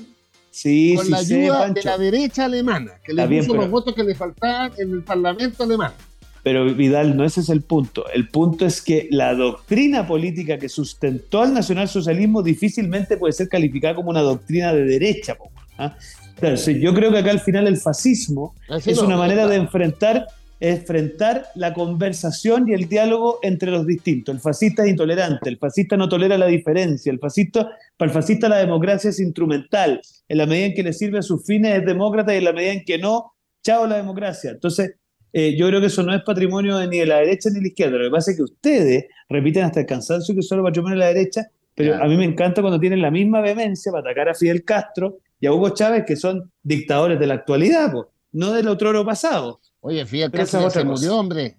Sí, 0.50 0.94
con 0.96 1.04
sí, 1.06 1.10
la 1.10 1.18
sé, 1.24 1.34
ayuda 1.42 1.70
de 1.70 1.82
la 1.82 1.98
derecha 1.98 2.44
alemana, 2.46 2.92
que 3.04 3.12
le 3.14 3.26
bien, 3.26 3.46
puso 3.46 3.56
los 3.56 3.70
votos 3.70 3.94
que 3.94 4.02
le 4.04 4.14
faltaban 4.14 4.72
en 4.78 4.90
el 4.90 5.02
parlamento 5.02 5.62
alemán. 5.62 5.92
Pero 6.46 6.64
Vidal, 6.76 7.16
no 7.16 7.24
ese 7.24 7.40
es 7.40 7.48
el 7.48 7.62
punto. 7.62 8.08
El 8.08 8.28
punto 8.28 8.66
es 8.66 8.80
que 8.80 9.08
la 9.10 9.34
doctrina 9.34 10.06
política 10.06 10.58
que 10.58 10.68
sustentó 10.68 11.42
al 11.42 11.52
nacionalsocialismo 11.52 12.40
difícilmente 12.40 13.16
puede 13.16 13.32
ser 13.32 13.48
calificada 13.48 13.96
como 13.96 14.10
una 14.10 14.20
doctrina 14.20 14.72
de 14.72 14.84
derecha. 14.84 15.34
po, 15.34 15.50
¿ah? 15.76 15.96
Yo 16.40 16.94
creo 16.94 17.10
que 17.10 17.18
acá 17.18 17.32
al 17.32 17.40
final 17.40 17.66
el 17.66 17.78
fascismo 17.78 18.54
Así 18.68 18.92
es 18.92 18.98
no, 18.98 19.08
una 19.08 19.16
manera 19.16 19.42
está. 19.42 19.54
de 19.54 19.56
enfrentar, 19.56 20.26
enfrentar 20.60 21.46
la 21.56 21.74
conversación 21.74 22.68
y 22.68 22.74
el 22.74 22.88
diálogo 22.88 23.40
entre 23.42 23.72
los 23.72 23.84
distintos. 23.84 24.32
El 24.32 24.40
fascista 24.40 24.84
es 24.84 24.90
intolerante, 24.90 25.48
el 25.48 25.58
fascista 25.58 25.96
no 25.96 26.08
tolera 26.08 26.38
la 26.38 26.46
diferencia, 26.46 27.10
el 27.10 27.18
fascista, 27.18 27.72
para 27.96 28.08
el 28.08 28.14
fascista 28.14 28.48
la 28.48 28.58
democracia 28.58 29.10
es 29.10 29.18
instrumental. 29.18 30.00
En 30.28 30.38
la 30.38 30.46
medida 30.46 30.66
en 30.66 30.74
que 30.74 30.84
le 30.84 30.92
sirve 30.92 31.18
a 31.18 31.22
sus 31.22 31.44
fines 31.44 31.76
es 31.76 31.84
demócrata 31.84 32.32
y 32.32 32.38
en 32.38 32.44
la 32.44 32.52
medida 32.52 32.70
en 32.70 32.84
que 32.84 32.98
no, 32.98 33.32
chao 33.64 33.84
la 33.88 33.96
democracia. 33.96 34.52
Entonces, 34.52 34.94
eh, 35.32 35.54
yo 35.56 35.66
creo 35.68 35.80
que 35.80 35.86
eso 35.88 36.02
no 36.02 36.14
es 36.14 36.22
patrimonio 36.22 36.76
de 36.78 36.88
ni 36.88 36.98
de 36.98 37.06
la 37.06 37.16
derecha 37.16 37.48
ni 37.50 37.56
de 37.56 37.60
la 37.62 37.68
izquierda. 37.68 37.98
Lo 37.98 38.04
que 38.04 38.10
pasa 38.10 38.30
es 38.30 38.36
que 38.36 38.42
ustedes 38.42 39.04
repiten 39.28 39.64
hasta 39.64 39.80
el 39.80 39.86
cansancio 39.86 40.34
que 40.34 40.42
solo 40.42 40.62
patrimonio 40.62 40.96
de 40.98 41.00
la 41.04 41.08
derecha, 41.12 41.42
pero 41.74 41.90
Claro. 41.92 42.04
a 42.04 42.08
mí 42.08 42.16
me 42.16 42.24
encanta 42.24 42.62
cuando 42.62 42.80
tienen 42.80 43.02
la 43.02 43.10
misma 43.10 43.40
vehemencia 43.40 43.92
para 43.92 44.00
atacar 44.10 44.30
a 44.30 44.34
Fidel 44.34 44.64
Castro 44.64 45.18
y 45.38 45.46
a 45.46 45.52
Hugo 45.52 45.70
Chávez, 45.70 46.04
que 46.06 46.16
son 46.16 46.50
dictadores 46.62 47.18
de 47.20 47.26
la 47.26 47.34
actualidad, 47.34 47.92
po, 47.92 48.10
no 48.32 48.52
del 48.52 48.68
otro 48.68 48.88
oro 48.90 49.04
pasado. 49.04 49.60
Oye, 49.80 50.06
Fidel 50.06 50.30
Castro 50.30 50.70
se 50.70 50.84
murió, 50.84 51.16
hombre. 51.18 51.56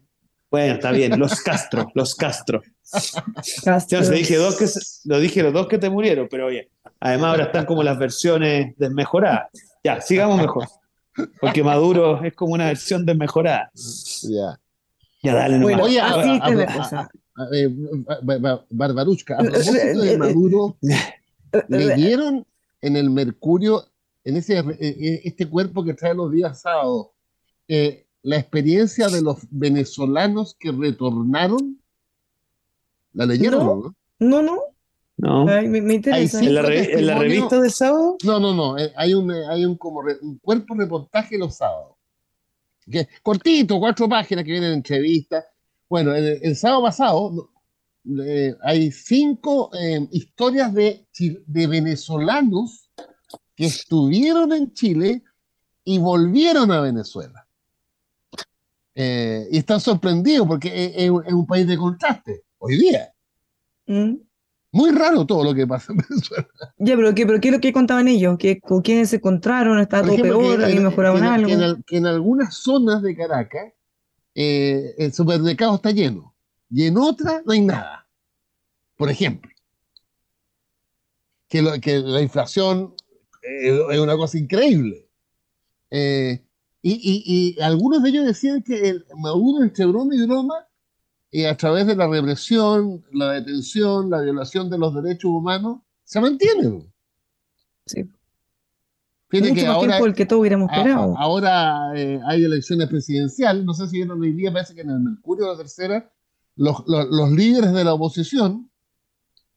Bueno, 0.50 0.76
está 0.76 0.92
bien, 0.92 1.20
los 1.20 1.42
Castro, 1.42 1.92
los 1.94 2.16
Castro. 2.16 2.62
Castro. 3.64 4.00
Ya, 4.00 4.00
os 4.00 4.10
dije 4.10 4.38
dos 4.38 4.58
que 4.58 4.66
se- 4.68 4.80
lo 5.10 5.20
dije 5.20 5.44
los 5.44 5.54
dos 5.54 5.68
que 5.68 5.78
te 5.78 5.90
murieron, 5.90 6.28
pero 6.32 6.48
oye, 6.48 6.70
además 7.02 7.32
ahora 7.32 7.44
están 7.46 7.66
como 7.66 7.84
las 7.84 8.00
versiones 8.00 8.74
desmejoradas. 8.78 9.50
Ya, 9.84 10.00
sigamos 10.02 10.38
mejor. 10.42 10.66
Porque 11.42 11.64
Maduro 11.64 12.24
es 12.24 12.34
como 12.34 12.54
una 12.54 12.66
versión 12.68 13.06
desmejorada. 13.06 13.72
Ya. 14.24 14.60
Ya, 15.24 15.34
dale, 15.36 15.60
Bueno, 15.60 15.78
nomás. 15.80 15.90
Oye, 15.90 16.00
así 16.02 16.40
a- 16.42 16.50
la 16.50 16.66
cosa. 16.78 17.10
eh, 17.54 17.68
Ba- 18.22 18.38
Ba- 18.38 18.66
Barbarushka, 18.70 19.36
a 19.36 19.44
propósito 19.44 20.00
de 20.02 20.18
Maduro, 20.18 20.78
leyeron 21.68 22.46
en 22.82 22.96
el 22.96 23.10
Mercurio, 23.10 23.86
en 24.24 24.38
ese, 24.38 24.58
eh, 24.60 25.22
este 25.24 25.48
cuerpo 25.48 25.84
que 25.84 25.94
trae 25.94 26.14
los 26.14 26.32
días 26.32 26.62
sábados, 26.62 27.08
eh, 27.68 28.06
la 28.24 28.38
experiencia 28.38 29.08
de 29.08 29.22
los 29.22 29.38
venezolanos 29.50 30.56
que 30.60 30.72
retornaron. 30.72 31.80
¿La 33.14 33.26
leyeron? 33.26 33.66
No. 33.66 33.96
No, 34.20 34.42
No, 34.42 34.60
no. 35.18 35.46
¿No? 35.46 35.52
Ay, 35.52 35.68
me, 35.68 35.82
me 35.82 35.96
interesa. 35.96 36.40
¿En 36.40 36.54
la, 36.54 36.62
re- 36.62 36.78
en 36.94 37.06
la 37.08 37.14
testimonio- 37.16 37.20
revista 37.22 37.60
del 37.62 37.72
sábado? 37.72 38.18
no, 38.24 38.40
no. 38.40 38.54
no, 38.54 38.78
eh, 38.78 38.94
hay 38.96 39.14
un, 39.14 39.32
eh, 39.32 39.46
hay 39.50 39.66
un, 39.66 39.76
como 39.78 40.02
re- 40.02 40.18
un 40.22 40.38
cuerpo 40.40 40.76
reportaje 40.76 41.38
los 41.38 41.56
sábados. 41.58 41.96
Que, 42.90 43.08
cortito, 43.22 43.80
cuatro 43.80 44.08
páginas 44.08 44.46
que 44.46 44.52
vienen 44.52 44.74
entrevistas. 44.74 45.44
Bueno, 45.90 46.14
el, 46.16 46.40
el 46.42 46.56
sábado 46.56 46.84
pasado 46.84 47.50
eh, 48.24 48.56
hay 48.62 48.92
cinco 48.92 49.72
eh, 49.78 50.08
historias 50.12 50.74
de, 50.74 51.06
de 51.46 51.68
venezolanos 51.68 52.90
que 53.56 53.66
estuvieron 53.66 54.54
en 54.54 54.72
Chile 54.74 55.24
y 55.84 55.98
volvieron 55.98 56.72
a 56.72 56.80
Venezuela. 56.82 57.46
Eh, 58.96 59.48
y 59.52 59.58
están 59.58 59.80
sorprendidos 59.80 60.48
porque 60.48 60.70
es, 60.70 60.92
es 60.96 61.10
un- 61.10 61.26
es 61.26 61.34
un 61.34 61.46
país 61.46 61.68
de 61.68 61.78
contraste 61.78 62.44
hoy 62.60 62.78
día. 62.78 63.14
¿Mm? 63.88 64.16
Muy 64.72 64.92
raro 64.92 65.26
todo 65.26 65.44
lo 65.44 65.54
que 65.56 65.66
pasa 65.66 65.94
en 65.94 65.98
Venezuela. 66.10 66.48
Ya, 66.78 66.96
pero 66.96 67.16
¿qué, 67.16 67.26
pero 67.26 67.40
qué 67.40 67.48
es 67.50 67.54
lo 67.56 67.62
que 67.62 67.74
contaban 67.74 68.08
ellos? 68.08 68.38
¿Que, 68.38 68.60
¿Con 68.60 68.82
quiénes 68.82 69.10
se 69.10 69.16
encontraron? 69.18 69.80
¿Está 69.80 70.02
todo 70.02 70.12
ejemplo, 70.14 70.40
peor? 70.40 70.62
¿Alguien 70.64 70.78
en- 70.80 70.84
mejoraban 70.90 71.22
que 71.22 71.28
algo? 71.28 71.48
que 71.48 71.54
en 71.54 71.62
al- 71.64 71.84
que 71.86 71.98
en 71.98 72.06
algunas 72.06 72.54
zonas 72.56 73.02
de 73.02 73.16
Caracas 73.16 73.74
eh, 74.36 74.94
el 74.98 75.14
supermercado 75.14 75.76
está 75.76 75.92
lleno 75.92 76.36
y 76.70 76.86
en 76.86 76.98
otras 76.98 77.44
no 77.46 77.54
hay 77.54 77.62
nada. 77.62 78.08
Por 78.98 79.10
ejemplo, 79.10 79.50
que, 81.48 81.62
lo- 81.62 81.80
que 81.80 82.00
la 82.00 82.22
inflación 82.22 82.94
eh, 83.44 83.80
es 83.92 84.00
una 84.00 84.16
cosa 84.18 84.38
increíble. 84.38 85.08
Eh, 85.90 86.44
y, 86.82 86.92
y- 86.94 87.56
y 87.58 87.62
algunos 87.62 88.04
de 88.04 88.10
ellos 88.10 88.26
decían 88.26 88.62
que 88.62 88.90
el 88.90 89.06
Maduro, 89.18 89.64
entre 89.64 89.86
broma 89.86 90.14
y 90.16 90.26
broma, 90.26 90.68
y 91.32 91.44
a 91.46 91.56
través 91.58 91.86
de 91.88 91.96
la 91.96 92.08
represión, 92.08 93.04
la 93.12 93.34
detención, 93.34 94.10
la 94.10 94.22
violación 94.22 94.70
de 94.70 94.78
los 94.78 94.94
derechos 94.94 95.30
humanos, 95.32 95.80
se 96.04 96.22
mantiene. 96.22 96.88
Sí. 97.86 98.10
Fíjate 99.30 99.50
Mucho 99.50 99.62
que 99.62 99.68
más 99.68 99.76
ahora, 99.76 99.88
tiempo 99.90 100.06
del 100.06 100.16
que 100.16 100.26
todos 100.26 100.40
hubiéramos 100.40 100.72
esperado. 100.72 101.18
ahora 101.18 101.92
eh, 101.96 102.20
hay 102.28 102.46
elecciones 102.46 102.88
presidenciales, 102.88 103.66
no 103.66 103.74
sé 103.74 103.88
si 103.88 103.98
vieron 103.98 104.22
hoy 104.22 104.32
día, 104.32 104.54
parece 104.54 104.74
que 104.74 104.82
en 104.82 104.90
el 104.90 105.00
Mercurio 105.02 105.46
de 105.46 105.52
la 105.52 105.58
Tercera, 105.58 106.10
los, 106.56 106.84
los- 106.88 107.08
los 107.12 107.32
líderes 107.32 107.74
de 107.74 107.84
la 107.84 107.94
oposición, 107.94 108.70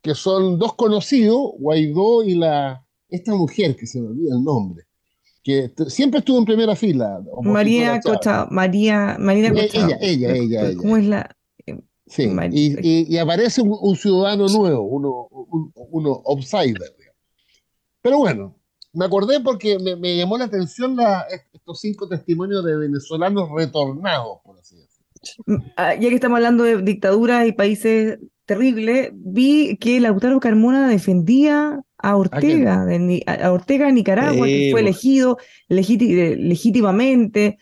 que 0.02 0.14
son 0.16 0.58
dos 0.58 0.74
conocidos, 0.74 1.52
Guaidó 1.58 2.24
y 2.24 2.34
la 2.34 2.84
esta 3.08 3.34
mujer, 3.34 3.76
que 3.76 3.86
se 3.86 4.00
me 4.00 4.08
olvida 4.08 4.34
el 4.34 4.42
nombre, 4.42 4.86
que 5.42 5.72
siempre 5.88 6.18
estuvo 6.20 6.38
en 6.38 6.44
primera 6.44 6.74
fila. 6.74 7.20
María. 7.42 8.00
Cocha, 8.00 8.46
María, 8.50 9.16
Marina 9.20 9.48
Eh, 9.48 9.52
Cocha. 9.68 9.86
ella, 9.86 9.98
ella, 10.00 10.32
ella, 10.34 10.62
ella. 10.68 10.76
¿Cómo 10.76 10.96
es 10.96 11.04
la? 11.06 11.36
Sí, 12.10 12.28
y, 12.52 12.76
y- 12.86 13.06
y 13.14 13.18
aparece 13.18 13.62
un, 13.62 13.76
un 13.80 13.96
ciudadano 13.96 14.46
nuevo, 14.48 14.82
uno, 14.82 15.28
un- 15.30 15.72
uno 15.74 16.22
outsider. 16.26 16.92
digamos. 16.98 17.16
Pero 18.02 18.18
bueno, 18.18 18.56
me 18.92 19.04
acordé 19.04 19.40
porque 19.40 19.78
me, 19.78 19.94
me 19.96 20.16
llamó 20.16 20.36
la 20.36 20.46
atención 20.46 20.96
la- 20.96 21.24
estos 21.52 21.80
cinco 21.80 22.08
testimonios 22.08 22.64
de 22.64 22.76
venezolanos 22.76 23.48
retornados, 23.56 24.38
por 24.44 24.58
así 24.58 24.76
decirlo. 24.76 25.64
Ah, 25.76 25.94
Ya 25.94 26.08
que 26.08 26.14
estamos 26.16 26.36
hablando 26.36 26.64
de 26.64 26.82
dictaduras 26.82 27.46
y 27.46 27.52
países 27.52 28.18
terribles, 28.44 29.10
vi 29.14 29.76
que 29.76 30.00
Lautaro 30.00 30.40
Carmona 30.40 30.88
defendía 30.88 31.80
a 31.98 32.16
Ortega, 32.16 32.84
de 32.86 33.22
a 33.26 33.52
Ortega 33.52 33.86
de 33.86 33.92
Nicaragua, 33.92 34.46
que 34.46 34.70
fue 34.72 34.80
po. 34.80 34.86
elegido 34.88 35.36
legíti- 35.68 36.34
legítimamente. 36.36 37.58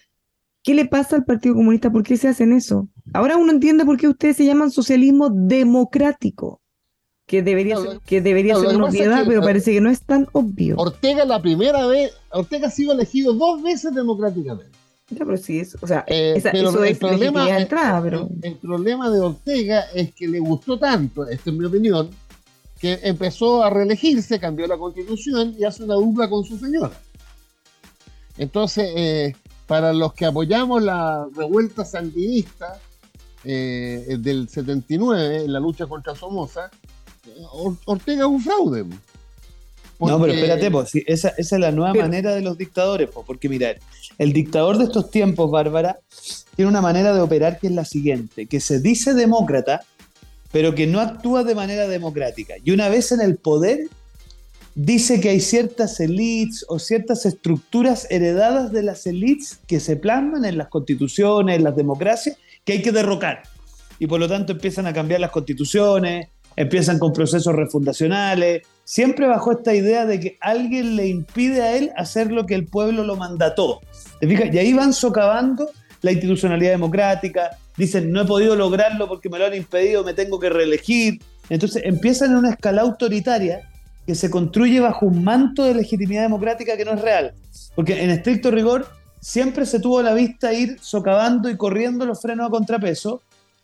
¿Qué 0.62 0.74
le 0.74 0.86
pasa 0.86 1.16
al 1.16 1.24
Partido 1.24 1.54
Comunista? 1.54 1.90
¿Por 1.90 2.02
qué 2.02 2.16
se 2.16 2.28
hacen 2.28 2.52
eso? 2.52 2.88
Ahora 3.12 3.36
uno 3.36 3.52
entiende 3.52 3.84
por 3.84 3.96
qué 3.96 4.08
ustedes 4.08 4.36
se 4.36 4.44
llaman 4.44 4.70
socialismo 4.70 5.28
democrático, 5.30 6.60
que 7.26 7.42
debería 7.42 7.74
Claro, 7.76 7.90
ser, 7.92 8.00
que 8.06 8.20
debería 8.20 8.54
claro, 8.54 8.68
ser 8.70 8.76
una 8.78 8.88
es 8.88 8.94
obviedad, 8.94 9.20
que, 9.22 9.28
pero 9.28 9.40
eh, 9.40 9.44
parece 9.44 9.72
que 9.72 9.80
no 9.80 9.90
es 9.90 10.02
tan 10.02 10.28
obvio. 10.32 10.76
Ortega 10.78 11.24
la 11.24 11.40
primera 11.40 11.86
vez, 11.86 12.12
Ortega 12.30 12.68
ha 12.68 12.70
sido 12.70 12.92
elegido 12.92 13.32
dos 13.32 13.62
veces 13.62 13.94
democráticamente. 13.94 14.70
Ya, 15.10 15.24
pero 15.24 15.36
sí 15.38 15.58
es, 15.60 15.74
o 15.80 15.86
sea, 15.86 16.04
Eh, 16.06 16.34
esa- 16.36 16.52
pero 16.52 16.68
eso 16.68 16.84
el 16.84 16.90
es 16.92 16.98
problema, 16.98 17.58
entrada, 17.58 18.02
pero 18.02 18.28
el, 18.42 18.50
el 18.52 18.54
problema 18.56 19.10
de 19.10 19.20
Ortega 19.20 19.84
es 19.94 20.12
que 20.14 20.28
le 20.28 20.38
gustó 20.38 20.78
tanto, 20.78 21.26
esta 21.26 21.48
es 21.50 21.56
mi 21.56 21.64
opinión, 21.64 22.10
que 22.78 23.00
empezó 23.02 23.64
a 23.64 23.70
reelegirse, 23.70 24.38
cambió 24.38 24.66
la 24.66 24.76
constitución 24.76 25.54
y 25.58 25.64
hace 25.64 25.82
una 25.84 25.94
dupla 25.94 26.28
con 26.28 26.44
su 26.44 26.58
señora. 26.58 26.92
Entonces, 28.36 28.90
eh, 28.96 29.34
para 29.66 29.92
los 29.92 30.12
que 30.12 30.26
apoyamos 30.26 30.82
la 30.82 31.26
revuelta 31.34 31.84
sandinista 31.84 32.78
eh, 33.44 34.16
del 34.18 34.48
79, 34.48 35.44
en 35.44 35.52
la 35.52 35.60
lucha 35.60 35.86
contra 35.86 36.14
Somoza, 36.14 36.70
Or- 37.52 37.76
Ortega 37.86 38.20
es 38.22 38.26
un 38.28 38.40
fraude. 38.42 38.84
No, 40.00 40.20
pero 40.20 40.32
espérate, 40.32 40.70
po, 40.70 40.82
esa, 41.06 41.28
esa 41.30 41.56
es 41.56 41.60
la 41.60 41.72
nueva 41.72 41.92
Pero- 41.92 42.04
manera 42.04 42.34
de 42.34 42.40
los 42.40 42.56
dictadores, 42.56 43.10
po, 43.10 43.24
porque 43.24 43.48
mira, 43.48 43.74
el 44.16 44.32
dictador 44.32 44.78
de 44.78 44.84
estos 44.84 45.10
tiempos, 45.10 45.50
Bárbara, 45.50 45.98
tiene 46.54 46.68
una 46.70 46.80
manera 46.80 47.12
de 47.12 47.20
operar 47.20 47.58
que 47.58 47.66
es 47.66 47.72
la 47.72 47.84
siguiente, 47.84 48.46
que 48.46 48.60
se 48.60 48.80
dice 48.80 49.14
demócrata, 49.14 49.80
pero 50.52 50.74
que 50.74 50.86
no 50.86 51.00
actúa 51.00 51.42
de 51.44 51.54
manera 51.54 51.88
democrática. 51.88 52.54
Y 52.64 52.70
una 52.70 52.88
vez 52.88 53.10
en 53.12 53.20
el 53.20 53.36
poder, 53.36 53.88
dice 54.74 55.20
que 55.20 55.30
hay 55.30 55.40
ciertas 55.40 55.98
élites 55.98 56.64
o 56.68 56.78
ciertas 56.78 57.26
estructuras 57.26 58.06
heredadas 58.10 58.70
de 58.72 58.82
las 58.84 59.04
élites 59.06 59.58
que 59.66 59.80
se 59.80 59.96
plasman 59.96 60.44
en 60.44 60.56
las 60.58 60.68
constituciones, 60.68 61.56
en 61.56 61.64
las 61.64 61.74
democracias, 61.76 62.36
que 62.68 62.74
hay 62.74 62.82
que 62.82 62.92
derrocar. 62.92 63.44
Y 63.98 64.06
por 64.06 64.20
lo 64.20 64.28
tanto 64.28 64.52
empiezan 64.52 64.86
a 64.86 64.92
cambiar 64.92 65.20
las 65.20 65.30
constituciones, 65.30 66.28
empiezan 66.54 66.98
con 66.98 67.14
procesos 67.14 67.54
refundacionales, 67.54 68.60
siempre 68.84 69.26
bajo 69.26 69.52
esta 69.52 69.74
idea 69.74 70.04
de 70.04 70.20
que 70.20 70.38
alguien 70.42 70.94
le 70.94 71.08
impide 71.08 71.62
a 71.62 71.74
él 71.74 71.92
hacer 71.96 72.30
lo 72.30 72.44
que 72.44 72.54
el 72.54 72.66
pueblo 72.66 73.04
lo 73.04 73.16
mandató. 73.16 73.80
¿Te 74.20 74.28
fijas? 74.28 74.54
Y 74.54 74.58
ahí 74.58 74.74
van 74.74 74.92
socavando 74.92 75.70
la 76.02 76.12
institucionalidad 76.12 76.72
democrática, 76.72 77.56
dicen, 77.74 78.12
no 78.12 78.20
he 78.20 78.26
podido 78.26 78.54
lograrlo 78.54 79.08
porque 79.08 79.30
me 79.30 79.38
lo 79.38 79.46
han 79.46 79.54
impedido, 79.54 80.04
me 80.04 80.12
tengo 80.12 80.38
que 80.38 80.50
reelegir. 80.50 81.22
Entonces 81.48 81.80
empiezan 81.86 82.32
en 82.32 82.36
una 82.36 82.50
escala 82.50 82.82
autoritaria 82.82 83.62
que 84.06 84.14
se 84.14 84.28
construye 84.28 84.78
bajo 84.80 85.06
un 85.06 85.24
manto 85.24 85.64
de 85.64 85.72
legitimidad 85.72 86.20
democrática 86.20 86.76
que 86.76 86.84
no 86.84 86.92
es 86.92 87.00
real. 87.00 87.32
Porque 87.74 88.04
en 88.04 88.10
estricto 88.10 88.50
rigor 88.50 88.86
siempre 89.20 89.66
se 89.66 89.80
tuvo 89.80 90.02
la 90.02 90.14
vista 90.14 90.52
ir 90.52 90.76
socavando 90.80 91.48
y 91.50 91.56
corriendo 91.56 92.06
los 92.06 92.20
frenos 92.20 92.48
a 92.48 92.50
contrapeso, 92.50 93.22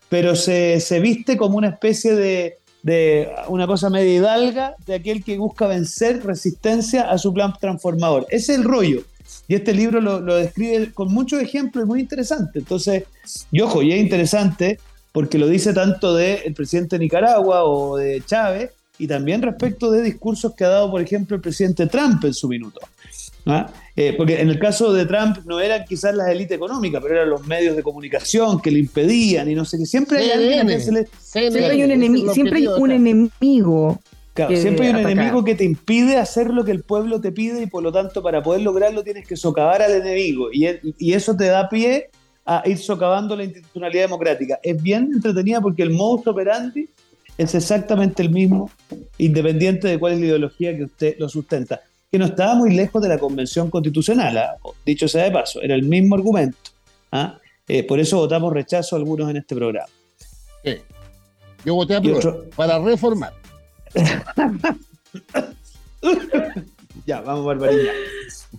pero 0.08 0.36
se, 0.36 0.80
se 0.80 1.00
viste 1.00 1.36
como 1.36 1.56
una 1.56 1.68
especie 1.68 2.14
de, 2.14 2.58
de 2.82 3.30
una 3.48 3.66
cosa 3.66 3.90
media 3.90 4.14
hidalga 4.14 4.74
de 4.86 4.94
aquel 4.94 5.24
que 5.24 5.38
busca 5.38 5.66
vencer 5.66 6.24
resistencia 6.24 7.10
a 7.10 7.18
su 7.18 7.32
plan 7.32 7.52
transformador. 7.60 8.26
Ese 8.30 8.52
es 8.52 8.58
el 8.58 8.64
rollo. 8.64 9.02
Y 9.48 9.54
este 9.54 9.72
libro 9.72 10.00
lo, 10.00 10.20
lo 10.20 10.36
describe 10.36 10.92
con 10.92 11.12
muchos 11.12 11.40
ejemplos 11.40 11.84
y 11.84 11.88
muy 11.88 12.00
interesante. 12.00 12.60
Entonces, 12.60 13.04
y 13.50 13.60
ojo, 13.60 13.82
y 13.82 13.92
es 13.92 14.00
interesante 14.00 14.78
porque 15.12 15.38
lo 15.38 15.46
dice 15.48 15.72
tanto 15.72 16.14
del 16.14 16.52
presidente 16.54 16.96
de 16.96 17.04
Nicaragua 17.04 17.64
o 17.64 17.96
de 17.96 18.20
Chávez, 18.26 18.70
y 18.98 19.06
también 19.06 19.42
respecto 19.42 19.90
de 19.90 20.02
discursos 20.02 20.54
que 20.54 20.64
ha 20.64 20.68
dado, 20.68 20.90
por 20.90 21.00
ejemplo, 21.00 21.36
el 21.36 21.42
presidente 21.42 21.86
Trump 21.86 22.24
en 22.24 22.34
su 22.34 22.48
minuto. 22.48 22.80
¿Ah? 23.46 23.70
Eh, 23.96 24.14
porque 24.16 24.40
en 24.40 24.48
el 24.48 24.58
caso 24.58 24.92
de 24.92 25.06
Trump 25.06 25.38
no 25.44 25.60
eran 25.60 25.84
quizás 25.88 26.14
las 26.14 26.28
élites 26.28 26.56
económicas, 26.56 27.00
pero 27.02 27.14
eran 27.16 27.30
los 27.30 27.46
medios 27.46 27.76
de 27.76 27.82
comunicación 27.82 28.60
que 28.60 28.70
le 28.70 28.80
impedían 28.80 29.50
y 29.50 29.54
no 29.54 29.64
sé 29.64 29.78
qué. 29.78 29.86
Siempre 29.86 30.18
hay 30.18 30.30
alguien 30.30 30.80
se 30.80 30.92
le, 30.92 31.06
siempre 31.20 31.64
hay 31.66 31.82
un, 31.84 32.34
siempre 32.34 32.58
hay 32.58 32.66
enemigo. 32.92 34.00
Claro, 34.34 34.50
que 34.50 34.56
siempre 34.56 34.86
hay 34.86 34.90
un 34.90 34.96
atacar. 34.96 35.12
enemigo 35.12 35.44
que 35.44 35.54
te 35.54 35.62
impide 35.64 36.16
hacer 36.16 36.50
lo 36.50 36.64
que 36.64 36.72
el 36.72 36.82
pueblo 36.82 37.20
te 37.20 37.30
pide 37.30 37.62
y 37.62 37.66
por 37.66 37.84
lo 37.84 37.92
tanto 37.92 38.20
para 38.20 38.42
poder 38.42 38.62
lograrlo 38.62 39.04
tienes 39.04 39.28
que 39.28 39.36
socavar 39.36 39.80
al 39.80 39.92
enemigo 39.92 40.48
y, 40.52 40.66
el- 40.66 40.80
y 40.98 41.12
eso 41.12 41.36
te 41.36 41.44
da 41.46 41.68
pie 41.68 42.10
a 42.44 42.62
ir 42.66 42.78
socavando 42.78 43.36
la 43.36 43.44
institucionalidad 43.44 44.02
democrática. 44.04 44.58
Es 44.62 44.82
bien 44.82 45.10
entretenida 45.14 45.60
porque 45.60 45.82
el 45.84 45.90
modus 45.90 46.26
operandi 46.26 46.88
es 47.38 47.54
exactamente 47.54 48.22
el 48.22 48.30
mismo, 48.30 48.70
independiente 49.18 49.88
de 49.88 49.98
cuál 49.98 50.14
es 50.14 50.20
la 50.20 50.26
ideología 50.26 50.76
que 50.76 50.84
usted 50.84 51.14
lo 51.18 51.28
sustenta, 51.28 51.80
que 52.14 52.18
no 52.20 52.26
estaba 52.26 52.54
muy 52.54 52.72
lejos 52.72 53.02
de 53.02 53.08
la 53.08 53.18
convención 53.18 53.68
constitucional, 53.70 54.38
¿ah? 54.38 54.54
dicho 54.86 55.08
sea 55.08 55.24
de 55.24 55.32
paso, 55.32 55.60
era 55.60 55.74
el 55.74 55.82
mismo 55.82 56.14
argumento. 56.14 56.56
¿ah? 57.10 57.38
Eh, 57.66 57.82
por 57.82 57.98
eso 57.98 58.18
votamos 58.18 58.52
rechazo 58.52 58.94
algunos 58.94 59.28
en 59.28 59.38
este 59.38 59.56
programa. 59.56 59.88
Sí. 60.64 60.76
Yo 61.64 61.74
voté 61.74 61.96
a 61.96 61.98
otro- 61.98 62.44
para 62.54 62.78
reformar. 62.78 63.32
Ya, 67.06 67.20
vamos, 67.20 67.44
Barbarilla. 67.44 67.90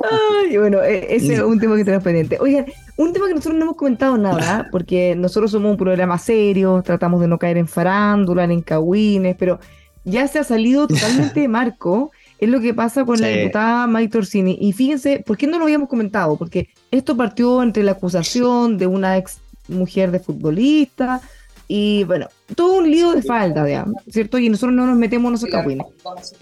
Ay, 0.03 0.57
bueno, 0.57 0.83
eh, 0.83 1.15
ese 1.15 1.35
es 1.35 1.39
un 1.39 1.59
tema 1.59 1.77
que 1.77 1.85
tenemos 1.85 2.03
pendiente. 2.03 2.37
Oigan, 2.39 2.65
un 2.97 3.13
tema 3.13 3.27
que 3.27 3.33
nosotros 3.33 3.57
no 3.57 3.63
hemos 3.63 3.77
comentado 3.77 4.17
nada, 4.17 4.67
porque 4.71 5.15
nosotros 5.15 5.49
somos 5.51 5.71
un 5.71 5.77
programa 5.77 6.17
serio, 6.19 6.83
tratamos 6.85 7.21
de 7.21 7.27
no 7.27 7.39
caer 7.39 7.57
en 7.57 7.67
farándula, 7.67 8.43
en 8.43 8.61
cagüines, 8.61 9.35
pero 9.39 9.59
ya 10.03 10.27
se 10.27 10.37
ha 10.39 10.43
salido 10.43 10.87
totalmente 10.87 11.39
de 11.39 11.47
marco. 11.47 12.11
Es 12.39 12.49
lo 12.49 12.59
que 12.59 12.73
pasa 12.73 13.05
con 13.05 13.19
la 13.19 13.27
diputada 13.27 13.87
Maite 13.87 14.17
Orsini. 14.17 14.57
Y 14.59 14.73
fíjense, 14.73 15.23
¿por 15.25 15.37
qué 15.37 15.47
no 15.47 15.57
lo 15.57 15.65
habíamos 15.65 15.89
comentado? 15.89 16.37
Porque 16.37 16.69
esto 16.91 17.15
partió 17.15 17.63
entre 17.63 17.83
la 17.83 17.91
acusación 17.91 18.77
de 18.77 18.87
una 18.87 19.17
ex 19.17 19.39
mujer 19.67 20.11
de 20.11 20.19
futbolista 20.19 21.21
y, 21.67 22.03
bueno, 22.03 22.27
todo 22.55 22.77
un 22.77 22.91
lío 22.91 23.13
de 23.13 23.23
falda, 23.23 23.65
digamos, 23.65 23.95
¿cierto? 24.09 24.37
Y 24.37 24.49
nosotros 24.49 24.75
no 24.75 24.85
nos 24.85 24.97
metemos 24.97 25.29
en 25.29 25.35
esos 25.35 25.49
cagüines. 25.49 25.87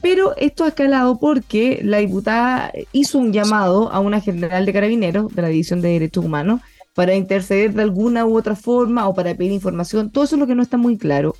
Pero 0.01 0.35
esto 0.35 0.65
ha 0.65 0.69
escalado 0.69 1.17
porque 1.17 1.79
la 1.83 1.99
diputada 1.99 2.73
hizo 2.91 3.19
un 3.19 3.31
llamado 3.31 3.91
a 3.91 3.99
una 3.99 4.19
general 4.19 4.65
de 4.65 4.73
carabineros 4.73 5.33
de 5.33 5.41
la 5.41 5.47
División 5.47 5.81
de 5.81 5.89
Derechos 5.89 6.25
Humanos 6.25 6.61
para 6.93 7.15
interceder 7.15 7.73
de 7.73 7.83
alguna 7.83 8.25
u 8.25 8.37
otra 8.37 8.55
forma 8.55 9.07
o 9.07 9.15
para 9.15 9.33
pedir 9.33 9.51
información. 9.51 10.11
Todo 10.11 10.25
eso 10.25 10.35
es 10.35 10.39
lo 10.39 10.47
que 10.47 10.55
no 10.55 10.61
está 10.61 10.77
muy 10.77 10.97
claro. 10.97 11.35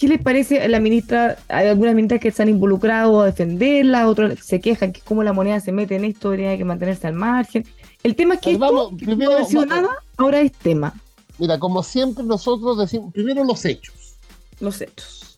¿Qué 0.00 0.08
les 0.08 0.22
parece 0.22 0.62
a 0.62 0.68
la 0.68 0.80
ministra? 0.80 1.36
Hay 1.48 1.66
algunas 1.66 1.94
ministras 1.94 2.22
que 2.22 2.28
están 2.28 2.48
involucradas 2.48 3.14
a 3.14 3.26
defenderla, 3.26 4.08
otras 4.08 4.38
se 4.42 4.58
quejan 4.58 4.94
que 4.94 5.02
como 5.02 5.22
la 5.22 5.34
moneda 5.34 5.60
se 5.60 5.72
mete 5.72 5.96
en 5.96 6.06
esto, 6.06 6.30
debería 6.30 6.56
que 6.56 6.64
mantenerse 6.64 7.06
al 7.06 7.12
margen. 7.12 7.66
El 8.02 8.16
tema 8.16 8.36
es 8.36 8.40
que, 8.40 8.52
esto, 8.52 8.92
primero, 8.96 9.32
no 9.32 9.36
ha 9.36 9.44
sido 9.44 9.66
nada, 9.66 9.90
ahora 10.16 10.40
es 10.40 10.52
tema. 10.52 10.94
Mira, 11.36 11.58
como 11.58 11.82
siempre 11.82 12.24
nosotros 12.24 12.78
decimos, 12.78 13.12
primero 13.12 13.44
los 13.44 13.62
hechos. 13.66 14.16
Los 14.58 14.80
hechos. 14.80 15.36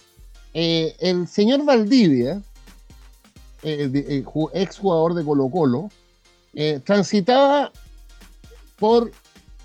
Eh, 0.55 0.95
el 1.01 1.27
señor 1.27 1.65
Valdivia, 1.65 2.41
eh, 3.65 4.23
ex 4.55 4.79
jugador 4.79 5.15
de 5.15 5.25
Colo 5.25 5.49
Colo, 5.49 5.91
eh, 6.55 6.81
transitaba 6.85 7.73
por 8.79 9.11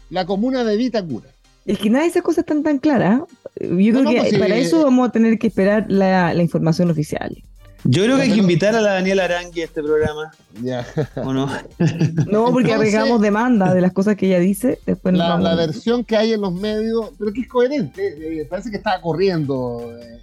la 0.09 0.25
comuna 0.25 0.63
de 0.63 0.75
Vitacura. 0.75 1.29
Es 1.67 1.77
que 1.77 1.89
nada 1.89 2.05
de 2.05 2.09
esas 2.09 2.23
cosas 2.23 2.39
están 2.39 2.63
tan 2.63 2.79
claras. 2.79 3.23
Yo 3.61 3.93
creo 3.93 4.09
que 4.09 4.19
pues 4.19 4.37
para 4.37 4.55
eso 4.55 4.83
vamos 4.83 5.09
a 5.09 5.11
tener 5.11 5.37
que 5.39 5.47
esperar 5.47 5.85
la, 5.89 6.33
información 6.35 6.89
oficial. 6.89 7.35
Yo 7.83 8.03
creo 8.03 8.17
que 8.17 8.23
hay 8.23 8.31
que 8.31 8.39
invitar 8.39 8.75
a 8.75 8.81
la 8.81 8.93
Daniela 8.93 9.25
Arangui 9.25 9.61
a 9.61 9.65
este 9.65 9.81
programa. 9.81 10.31
Ya. 10.61 10.85
¿O 11.15 11.31
no? 11.31 11.49
No, 12.29 12.51
porque 12.51 12.73
arreglamos 12.73 13.21
demanda 13.21 13.73
de 13.73 13.81
las 13.81 13.93
cosas 13.93 14.15
que 14.15 14.27
ella 14.27 14.39
dice. 14.39 14.79
Después 14.85 15.15
la, 15.15 15.37
la 15.37 15.55
versión 15.55 16.03
que 16.03 16.17
hay 16.17 16.33
en 16.33 16.41
los 16.41 16.53
medios, 16.53 17.11
pero 17.17 17.31
que 17.31 17.41
es 17.41 17.47
coherente. 17.47 18.41
Eh, 18.41 18.45
parece 18.45 18.71
que 18.71 18.77
estaba 18.77 18.99
corriendo 18.99 19.93
eh, 20.01 20.21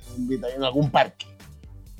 en, 0.56 0.64
algún 0.64 0.90
parque. 0.90 1.26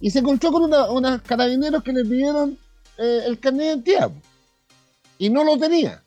Y 0.00 0.10
se 0.10 0.18
encontró 0.18 0.52
con 0.52 0.64
unos 0.64 1.22
carabineros 1.22 1.82
que 1.82 1.92
le 1.92 2.04
pidieron 2.04 2.58
eh, 2.98 3.20
el 3.26 3.38
carnet 3.38 3.60
de 3.60 3.66
identidad. 3.66 4.10
Y 5.18 5.30
no 5.30 5.44
lo 5.44 5.56
tenía. 5.56 6.02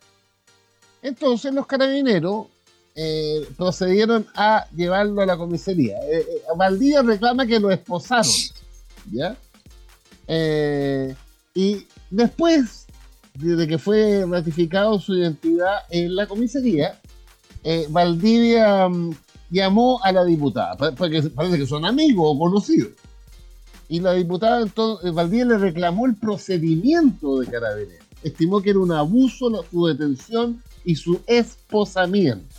Entonces 1.01 1.53
los 1.53 1.65
carabineros 1.65 2.47
eh, 2.99 3.47
procedieron 3.55 4.25
a 4.33 4.65
llevarlo 4.75 5.21
a 5.21 5.27
la 5.27 5.37
comisaría. 5.37 5.99
Eh, 5.99 6.17
eh, 6.17 6.41
Valdía 6.55 7.03
reclama 7.03 7.45
que 7.45 7.59
lo 7.59 7.69
esposaron, 7.69 8.33
¿ya? 9.11 9.37
y 11.53 11.85
después 12.09 12.87
de 13.35 13.67
que 13.67 13.77
fue 13.77 14.25
ratificado 14.27 14.99
su 14.99 15.15
identidad 15.15 15.75
en 15.91 16.15
la 16.15 16.25
comisaría, 16.25 16.99
Valdivia 17.89 18.89
mm, 18.89 19.15
llamó 19.51 20.03
a 20.03 20.11
la 20.11 20.25
diputada, 20.25 20.95
porque 20.95 21.21
parece 21.21 21.59
que 21.59 21.67
son 21.67 21.85
amigos 21.85 22.25
o 22.27 22.39
conocidos. 22.39 22.93
Y 23.89 23.99
la 23.99 24.13
diputada 24.13 24.63
entonces, 24.63 25.13
Valdivia 25.13 25.45
le 25.45 25.57
reclamó 25.59 26.07
el 26.07 26.15
procedimiento 26.15 27.39
de 27.39 27.45
Carabineros. 27.45 28.07
Estimó 28.23 28.59
que 28.59 28.71
era 28.71 28.79
un 28.79 28.91
abuso 28.91 29.51
su 29.69 29.85
detención 29.85 30.63
y 30.83 30.95
su 30.95 31.21
esposamiento. 31.27 32.56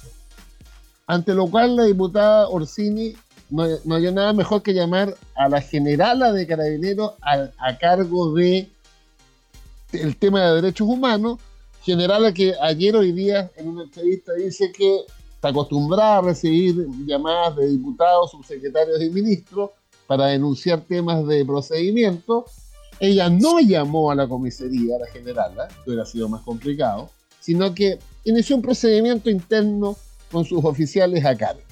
Ante 1.09 1.33
lo 1.33 1.47
cual 1.47 1.75
la 1.75 1.85
diputada 1.85 2.49
Orsini 2.50 3.15
no, 3.49 3.67
no 3.87 3.95
hay 3.95 4.12
nada 4.12 4.35
mejor 4.35 4.62
que 4.62 4.75
llamar 4.75 5.17
a 5.35 5.49
la 5.49 5.62
generala 5.62 6.33
de 6.33 6.47
carabineros 6.47 7.15
a, 7.23 7.79
cargo 7.79 8.35
de 8.35 8.69
el 9.93 10.17
tema 10.19 10.45
de 10.45 10.57
derechos 10.57 10.87
humanos, 10.87 11.38
generala 11.83 12.35
que 12.35 12.55
ayer 12.61 12.95
hoy 12.95 13.12
día 13.12 13.50
en 13.57 13.69
una 13.69 13.85
entrevista 13.85 14.35
dice 14.35 14.71
que 14.71 15.07
está 15.35 15.49
acostumbrada 15.49 16.19
a 16.19 16.21
recibir 16.21 16.87
llamadas 17.07 17.57
de 17.57 17.69
diputados, 17.69 18.33
subsecretarios 18.33 19.00
y 19.00 19.09
ministros 19.09 19.71
para 20.07 20.27
denunciar 20.27 20.83
temas 20.83 21.27
de 21.27 21.43
procedimiento. 21.47 22.45
Ella 23.00 23.31
no 23.31 23.61
llamó 23.61 24.11
a 24.11 24.15
la 24.15 24.29
comisaría, 24.29 24.97
a 24.97 24.99
la 24.99 25.07
generala, 25.07 25.69
que 25.69 25.91
hubiera 25.91 26.05
sido 26.05 26.29
más 26.29 26.43
complicado, 26.43 27.09
sino 27.41 27.75
que 27.75 27.99
inició 28.25 28.57
un 28.57 28.62
procedimiento 28.62 29.31
interno 29.31 29.97
con 30.30 30.44
sus 30.44 30.64
oficiales 30.64 31.25
a 31.25 31.37
cargo. 31.37 31.62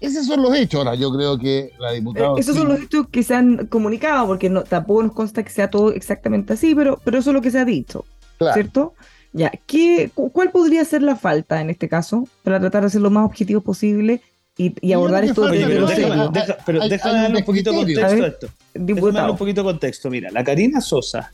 Esos 0.00 0.26
son 0.26 0.42
los 0.42 0.54
hechos. 0.54 0.80
Ahora, 0.80 0.94
yo 0.94 1.10
creo 1.12 1.38
que 1.38 1.72
la 1.78 1.92
diputada. 1.92 2.36
Eh, 2.36 2.40
esos 2.40 2.56
son 2.56 2.68
los 2.68 2.80
hechos 2.80 3.08
que 3.08 3.22
se 3.22 3.34
han 3.34 3.66
comunicado, 3.68 4.26
porque 4.26 4.50
no, 4.50 4.62
tampoco 4.62 5.02
nos 5.02 5.12
consta 5.12 5.42
que 5.42 5.50
sea 5.50 5.70
todo 5.70 5.92
exactamente 5.92 6.52
así, 6.52 6.74
pero, 6.74 7.00
pero 7.04 7.18
eso 7.18 7.30
es 7.30 7.34
lo 7.34 7.40
que 7.40 7.50
se 7.50 7.58
ha 7.58 7.64
dicho. 7.64 8.04
¿Cierto? 8.52 8.94
Ya, 9.32 9.50
¿qué, 9.66 10.10
¿cuál 10.14 10.50
podría 10.50 10.84
ser 10.84 11.02
la 11.02 11.16
falta 11.16 11.60
en 11.60 11.70
este 11.70 11.88
caso 11.88 12.28
para 12.42 12.60
tratar 12.60 12.84
de 12.84 12.90
ser 12.90 13.00
lo 13.00 13.10
más 13.10 13.24
objetivo 13.24 13.62
posible 13.62 14.20
y, 14.56 14.92
abordar 14.92 15.24
esto 15.24 15.48
de 15.48 15.66
pero, 15.66 16.56
pero 16.64 16.88
déjame 16.88 17.18
darle 17.22 17.38
un 17.38 17.44
poquito 17.44 17.72
de 17.72 17.76
contexto 17.76 18.06
a 18.06 18.26
esto. 18.26 18.48
Déjame 18.74 19.12
darle 19.12 19.32
un 19.32 19.38
poquito 19.38 19.62
de 19.62 19.64
contexto. 19.64 20.10
Mira, 20.10 20.30
la 20.30 20.44
Karina 20.44 20.80
Sosa 20.80 21.32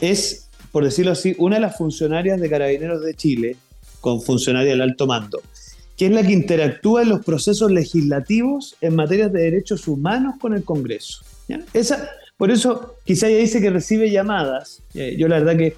es, 0.00 0.48
por 0.72 0.84
decirlo 0.84 1.12
así, 1.12 1.34
una 1.38 1.56
de 1.56 1.62
las 1.62 1.76
funcionarias 1.76 2.40
de 2.40 2.48
Carabineros 2.48 3.02
de 3.02 3.14
Chile 3.14 3.56
con 4.00 4.20
funcionarios 4.22 4.72
del 4.72 4.82
alto 4.82 5.06
mando, 5.06 5.40
que 5.96 6.06
es 6.06 6.12
la 6.12 6.22
que 6.22 6.32
interactúa 6.32 7.02
en 7.02 7.10
los 7.10 7.24
procesos 7.24 7.70
legislativos 7.70 8.76
en 8.80 8.94
materia 8.94 9.28
de 9.28 9.42
derechos 9.42 9.88
humanos 9.88 10.36
con 10.40 10.54
el 10.54 10.64
Congreso. 10.64 11.22
Esa, 11.72 12.10
por 12.36 12.50
eso 12.50 12.96
quizá 13.04 13.28
ella 13.28 13.38
dice 13.38 13.60
que 13.60 13.70
recibe 13.70 14.10
llamadas. 14.10 14.82
Eh, 14.94 15.16
yo 15.18 15.28
la 15.28 15.40
verdad 15.40 15.56
que 15.56 15.76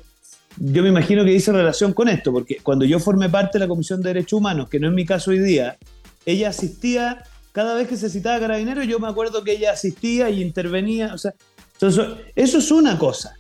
yo 0.59 0.83
me 0.83 0.89
imagino 0.89 1.25
que 1.25 1.31
dice 1.31 1.53
relación 1.53 1.93
con 1.93 2.09
esto, 2.09 2.33
porque 2.33 2.59
cuando 2.63 2.85
yo 2.85 2.99
formé 2.99 3.29
parte 3.29 3.59
de 3.59 3.65
la 3.65 3.69
Comisión 3.69 4.03
de 4.03 4.11
Derechos 4.11 4.35
Humanos, 4.35 4.69
que 4.69 4.81
no 4.81 4.89
es 4.89 4.95
mi 4.95 5.07
caso 5.07 5.31
hoy 5.31 5.39
día, 5.39 5.79
ella 6.27 6.51
asistía, 6.51 7.23
cada 7.53 7.75
vez 7.75 7.89
que 7.89 7.97
se 7.97 8.11
citaba 8.11 8.39
carabinero, 8.41 8.83
yo 8.83 8.99
me 8.99 9.09
acuerdo 9.09 9.43
que 9.43 9.53
ella 9.53 9.73
asistía 9.73 10.29
y 10.29 10.43
intervenía. 10.43 11.15
O 11.15 11.19
sea, 11.19 11.35
eso 11.81 12.59
es 12.59 12.71
una 12.71 12.99
cosa, 12.99 13.37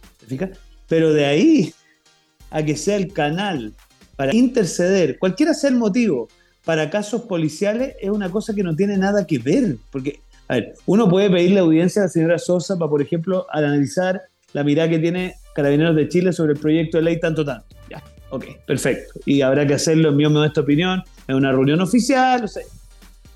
Pero 0.88 1.12
de 1.12 1.26
ahí 1.26 1.74
a 2.50 2.62
que 2.62 2.76
sea 2.76 2.96
el 2.96 3.12
canal 3.12 3.74
para 4.20 4.36
interceder, 4.36 5.18
cualquiera 5.18 5.54
sea 5.54 5.70
el 5.70 5.76
motivo, 5.76 6.28
para 6.66 6.90
casos 6.90 7.22
policiales 7.22 7.94
es 7.98 8.10
una 8.10 8.28
cosa 8.28 8.52
que 8.54 8.62
no 8.62 8.76
tiene 8.76 8.98
nada 8.98 9.26
que 9.26 9.38
ver. 9.38 9.78
Porque, 9.90 10.20
a 10.46 10.56
ver, 10.56 10.74
uno 10.84 11.08
puede 11.08 11.30
pedirle 11.30 11.60
audiencia 11.60 12.02
a 12.02 12.04
la 12.04 12.10
señora 12.10 12.38
Sosa 12.38 12.76
para, 12.76 12.90
por 12.90 13.00
ejemplo, 13.00 13.46
analizar 13.50 14.20
la 14.52 14.62
mirada 14.62 14.90
que 14.90 14.98
tiene 14.98 15.36
Carabineros 15.54 15.96
de 15.96 16.06
Chile 16.10 16.34
sobre 16.34 16.52
el 16.52 16.58
proyecto 16.58 16.98
de 16.98 17.04
ley 17.04 17.18
tanto 17.18 17.46
tanto. 17.46 17.64
Ya, 17.88 18.04
ok, 18.28 18.44
perfecto. 18.66 19.18
Y 19.24 19.40
habrá 19.40 19.66
que 19.66 19.72
hacerlo, 19.72 20.10
en 20.10 20.16
mi 20.18 20.44
esta 20.44 20.60
opinión, 20.60 21.02
en 21.26 21.36
una 21.36 21.50
reunión 21.50 21.80
oficial, 21.80 22.42
no 22.42 22.48
sé. 22.48 22.66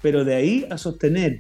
Pero 0.03 0.23
de 0.23 0.35
ahí 0.35 0.67
a 0.69 0.77
sostener 0.77 1.39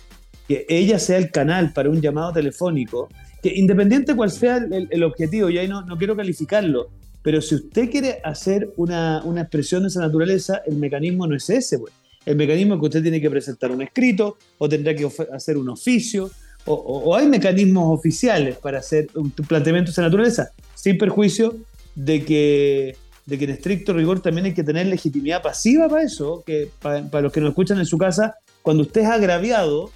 que 0.48 0.64
ella 0.70 0.98
sea 0.98 1.18
el 1.18 1.30
canal 1.30 1.74
para 1.74 1.90
un 1.90 2.00
llamado 2.00 2.32
telefónico, 2.32 3.10
que 3.42 3.52
independiente 3.54 4.16
cuál 4.16 4.30
sea 4.30 4.56
el, 4.56 5.02
objetivo, 5.02 5.50
y 5.50 5.58
ahí 5.58 5.68
no, 5.68 5.82
no 5.82 5.98
quiero 5.98 6.16
calificarlo, 6.16 6.88
pero 7.24 7.40
si 7.40 7.54
usted 7.54 7.90
quiere 7.90 8.20
hacer 8.22 8.70
una, 8.76 9.22
una 9.24 9.40
expresión 9.40 9.82
de 9.82 9.88
esa 9.88 10.00
naturaleza, 10.00 10.60
el 10.66 10.76
mecanismo 10.76 11.26
no 11.26 11.34
es 11.34 11.48
ese, 11.48 11.78
pues. 11.78 11.94
El 12.26 12.36
mecanismo 12.36 12.74
es 12.74 12.80
que 12.80 12.86
usted 12.86 13.02
tiene 13.02 13.18
que 13.18 13.30
presentar 13.30 13.70
un 13.70 13.80
escrito 13.80 14.36
o 14.58 14.68
tendrá 14.68 14.94
que 14.94 15.08
hacer 15.32 15.56
un 15.56 15.70
oficio 15.70 16.30
o, 16.66 17.14
hay 17.14 17.26
mecanismos 17.26 17.98
oficiales 17.98 18.56
para 18.58 18.78
hacer 18.78 19.08
un 19.14 19.30
planteamiento 19.30 19.88
de 19.88 19.92
esa 19.92 20.02
naturaleza, 20.02 20.50
sin 20.74 20.98
perjuicio 20.98 21.56
de 21.94 22.24
que, 22.24 22.96
de 23.24 23.38
que 23.38 23.44
en 23.44 23.50
estricto 23.50 23.92
rigor 23.94 24.20
también 24.20 24.46
hay 24.46 24.54
que 24.54 24.64
tener 24.64 24.86
legitimidad 24.86 25.42
pasiva 25.42 25.88
para 25.88 26.02
eso, 26.02 26.42
que 26.46 26.70
para, 26.80 27.08
para 27.10 27.22
los 27.22 27.32
que 27.32 27.40
nos 27.40 27.50
escuchan 27.50 27.78
en 27.78 27.86
su 27.86 27.96
casa, 27.96 28.36
cuando 28.62 28.82
usted 28.82 29.02
es 29.02 29.08
agraviado, 29.08 29.90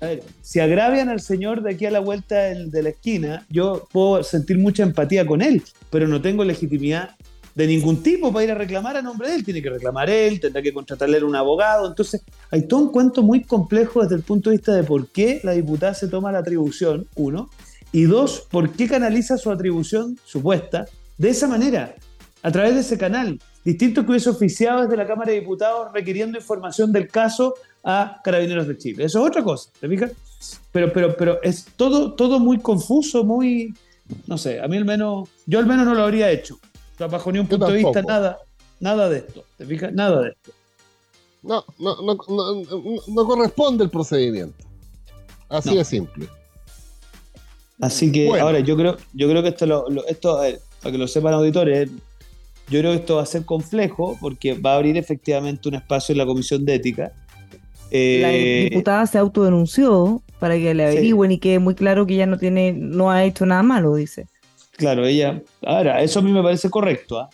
a 0.00 0.06
ver, 0.06 0.22
si 0.42 0.60
agravian 0.60 1.08
al 1.08 1.20
señor 1.20 1.62
de 1.62 1.72
aquí 1.72 1.86
a 1.86 1.90
la 1.90 2.00
vuelta 2.00 2.36
de 2.36 2.82
la 2.82 2.90
esquina, 2.90 3.46
yo 3.50 3.88
puedo 3.90 4.22
sentir 4.22 4.58
mucha 4.58 4.82
empatía 4.82 5.26
con 5.26 5.42
él, 5.42 5.62
pero 5.90 6.06
no 6.06 6.22
tengo 6.22 6.44
legitimidad 6.44 7.16
de 7.54 7.66
ningún 7.66 8.04
tipo 8.04 8.32
para 8.32 8.44
ir 8.44 8.50
a 8.52 8.54
reclamar 8.54 8.96
a 8.96 9.02
nombre 9.02 9.28
de 9.28 9.34
él. 9.34 9.44
Tiene 9.44 9.60
que 9.60 9.70
reclamar 9.70 10.08
él, 10.08 10.38
tendrá 10.38 10.62
que 10.62 10.72
contratarle 10.72 11.18
a 11.18 11.24
un 11.24 11.34
abogado. 11.34 11.88
Entonces, 11.88 12.22
hay 12.52 12.62
todo 12.62 12.80
un 12.80 12.92
cuento 12.92 13.24
muy 13.24 13.42
complejo 13.42 14.02
desde 14.02 14.14
el 14.14 14.22
punto 14.22 14.50
de 14.50 14.56
vista 14.56 14.72
de 14.72 14.84
por 14.84 15.08
qué 15.08 15.40
la 15.42 15.52
diputada 15.52 15.92
se 15.94 16.06
toma 16.06 16.30
la 16.30 16.38
atribución, 16.38 17.08
uno, 17.16 17.50
y 17.90 18.04
dos, 18.04 18.46
por 18.50 18.70
qué 18.70 18.86
canaliza 18.86 19.36
su 19.38 19.50
atribución 19.50 20.16
supuesta 20.24 20.86
de 21.16 21.30
esa 21.30 21.48
manera, 21.48 21.96
a 22.42 22.50
través 22.50 22.74
de 22.74 22.80
ese 22.80 22.98
canal. 22.98 23.40
Distinto 23.64 24.04
que 24.04 24.10
hubiese 24.10 24.30
oficiado 24.30 24.82
desde 24.82 24.96
la 24.96 25.06
Cámara 25.06 25.32
de 25.32 25.40
Diputados 25.40 25.92
requiriendo 25.92 26.38
información 26.38 26.92
del 26.92 27.08
caso 27.08 27.54
a 27.84 28.20
Carabineros 28.24 28.66
de 28.68 28.78
Chile. 28.78 29.04
Eso 29.04 29.20
es 29.20 29.30
otra 29.30 29.42
cosa, 29.42 29.70
¿te 29.80 29.88
fijas? 29.88 30.12
Pero, 30.72 30.92
pero, 30.92 31.16
pero 31.16 31.42
es 31.42 31.66
todo, 31.76 32.14
todo 32.14 32.38
muy 32.38 32.58
confuso, 32.58 33.24
muy, 33.24 33.74
no 34.26 34.38
sé, 34.38 34.60
a 34.60 34.68
mí 34.68 34.76
al 34.76 34.84
menos, 34.84 35.28
yo 35.46 35.58
al 35.58 35.66
menos 35.66 35.84
no 35.84 35.94
lo 35.94 36.04
habría 36.04 36.30
hecho. 36.30 36.58
bajo 36.98 37.32
ni 37.32 37.40
un 37.40 37.46
punto 37.46 37.66
de 37.66 37.78
vista, 37.78 38.02
nada, 38.02 38.38
nada 38.80 39.08
de 39.08 39.18
esto, 39.18 39.44
¿te 39.56 39.66
fijas? 39.66 39.92
Nada 39.92 40.22
de 40.22 40.28
esto. 40.30 40.52
No, 41.42 41.64
no, 41.78 41.96
no, 42.02 42.16
no, 43.08 43.24
corresponde 43.24 43.84
el 43.84 43.90
procedimiento. 43.90 44.64
Así 45.48 45.76
de 45.76 45.84
simple. 45.84 46.28
Así 47.80 48.10
que 48.10 48.28
ahora 48.40 48.60
yo 48.60 48.76
creo, 48.76 48.96
yo 49.12 49.28
creo 49.28 49.42
que 49.42 49.50
esto, 49.50 49.66
lo, 49.66 50.06
esto 50.06 50.40
para 50.82 50.92
que 50.92 50.98
lo 50.98 51.06
sepan 51.06 51.34
auditores, 51.34 51.88
yo 52.70 52.80
creo 52.80 52.92
que 52.92 52.98
esto 52.98 53.16
va 53.16 53.22
a 53.22 53.26
ser 53.26 53.44
complejo 53.44 54.16
porque 54.20 54.54
va 54.54 54.72
a 54.72 54.76
abrir 54.76 54.96
efectivamente 54.96 55.68
un 55.68 55.74
espacio 55.76 56.12
en 56.12 56.18
la 56.18 56.26
Comisión 56.26 56.64
de 56.64 56.74
Ética 56.74 57.12
la 57.90 58.32
eh, 58.32 58.68
diputada 58.70 59.06
se 59.06 59.16
autodenunció 59.18 60.22
para 60.38 60.56
que 60.56 60.74
le 60.74 60.84
averigüen 60.84 61.32
y 61.32 61.38
quede 61.38 61.58
muy 61.58 61.74
claro 61.74 62.06
que 62.06 62.14
ella 62.14 62.26
no 62.26 62.36
tiene, 62.38 62.72
no 62.72 63.10
ha 63.10 63.24
hecho 63.24 63.46
nada 63.46 63.62
malo, 63.62 63.94
dice. 63.94 64.26
Claro, 64.76 65.06
ella. 65.06 65.42
Ahora, 65.64 66.02
eso 66.02 66.18
a 66.18 66.22
mí 66.22 66.30
me 66.30 66.42
parece 66.42 66.68
correcto. 66.70 67.18
¿ah? 67.18 67.28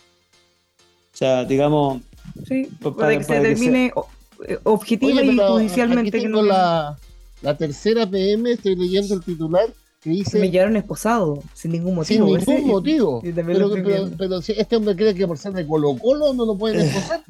O 1.13 1.17
sea, 1.17 1.43
digamos, 1.45 2.01
Sí, 2.47 2.69
Pa- 2.81 2.95
para, 2.95 2.95
para- 2.95 3.17
que 3.19 3.25
para 3.25 3.39
se 3.41 3.43
que 3.43 3.47
determine 3.49 3.91
o- 3.95 4.07
eh, 4.47 4.57
objetiva 4.63 5.21
Oye, 5.21 5.33
y 5.33 5.37
judicialmente 5.37 6.01
aquí 6.09 6.11
que 6.11 6.21
tengo 6.23 6.41
no 6.41 6.47
la, 6.47 6.97
la 7.41 7.57
tercera 7.57 8.09
PM, 8.09 8.51
estoy 8.51 8.75
leyendo 8.75 9.13
el 9.15 9.21
titular 9.23 9.67
que 10.05 10.11
dice 10.11 10.39
me 10.39 10.51
llevaron 10.51 10.77
esposado 10.77 11.41
sin 11.55 11.71
ningún 11.71 11.95
motivo. 11.95 12.27
sin 12.27 12.37
Ese- 12.37 12.53
ningún 12.53 12.67
motivo. 12.69 13.21
Pero, 14.17 14.41
si 14.41 14.51
este 14.53 14.75
hombre 14.75 14.95
cree 14.95 15.15
que 15.15 15.25
por 15.27 15.37
ser 15.39 15.51
de 15.53 15.65
Colo 15.65 15.97
Colo 15.97 16.31
no 16.33 16.45
lo 16.45 16.55
pueden 16.55 16.79
esposar. 16.87 17.21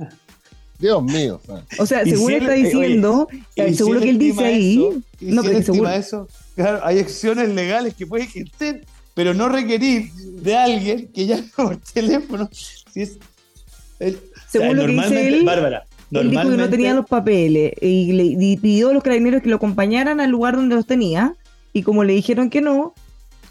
Dios 0.77 1.01
mío. 1.01 1.39
o 1.77 1.85
sea. 1.85 2.01
O 2.01 2.05
según 2.05 2.27
si 2.27 2.33
él- 2.33 2.41
está 2.41 2.55
eh, 2.57 2.59
oye, 2.59 2.63
diciendo, 2.65 3.27
si 3.55 3.61
él 3.61 3.99
que 4.01 4.09
él 4.09 4.17
dice 4.17 4.43
ahí, 4.43 4.73
eso, 4.75 4.93
no, 5.21 5.41
si 5.41 5.47
pero 5.47 5.59
que 5.59 5.63
seguro, 5.63 5.89
eso, 5.89 6.27
claro, 6.55 6.79
hay 6.83 6.99
acciones 6.99 7.47
legales 7.49 7.93
que 7.95 8.05
puede 8.05 8.25
ejercer, 8.25 8.83
pero 9.13 9.33
no 9.33 9.47
requerir 9.47 10.11
de 10.11 10.55
alguien 10.57 11.07
que 11.13 11.25
llame 11.27 11.47
por 11.55 11.77
teléfono. 11.77 12.49
Si 12.51 13.01
es, 13.01 13.11
o 13.13 14.03
sea, 14.03 14.11
según 14.49 14.75
lo 14.75 14.85
que 14.85 14.91
dice 14.91 15.27
él, 15.29 15.45
Bárbara, 15.45 15.85
él 16.11 16.29
dijo 16.29 16.49
que 16.49 16.57
no 16.57 16.69
tenía 16.69 16.93
los 16.93 17.05
papeles 17.07 17.71
y, 17.81 18.11
le, 18.11 18.23
y 18.25 18.57
pidió 18.57 18.89
a 18.89 18.93
los 18.93 19.01
carabineros 19.01 19.41
que 19.41 19.49
lo 19.49 19.55
acompañaran 19.55 20.19
al 20.19 20.29
lugar 20.29 20.57
donde 20.57 20.75
los 20.75 20.85
tenía 20.85 21.35
y 21.75 21.83
como 21.83 22.05
le 22.05 22.13
dijeron 22.13 22.49
que 22.49 22.61
no, 22.61 22.93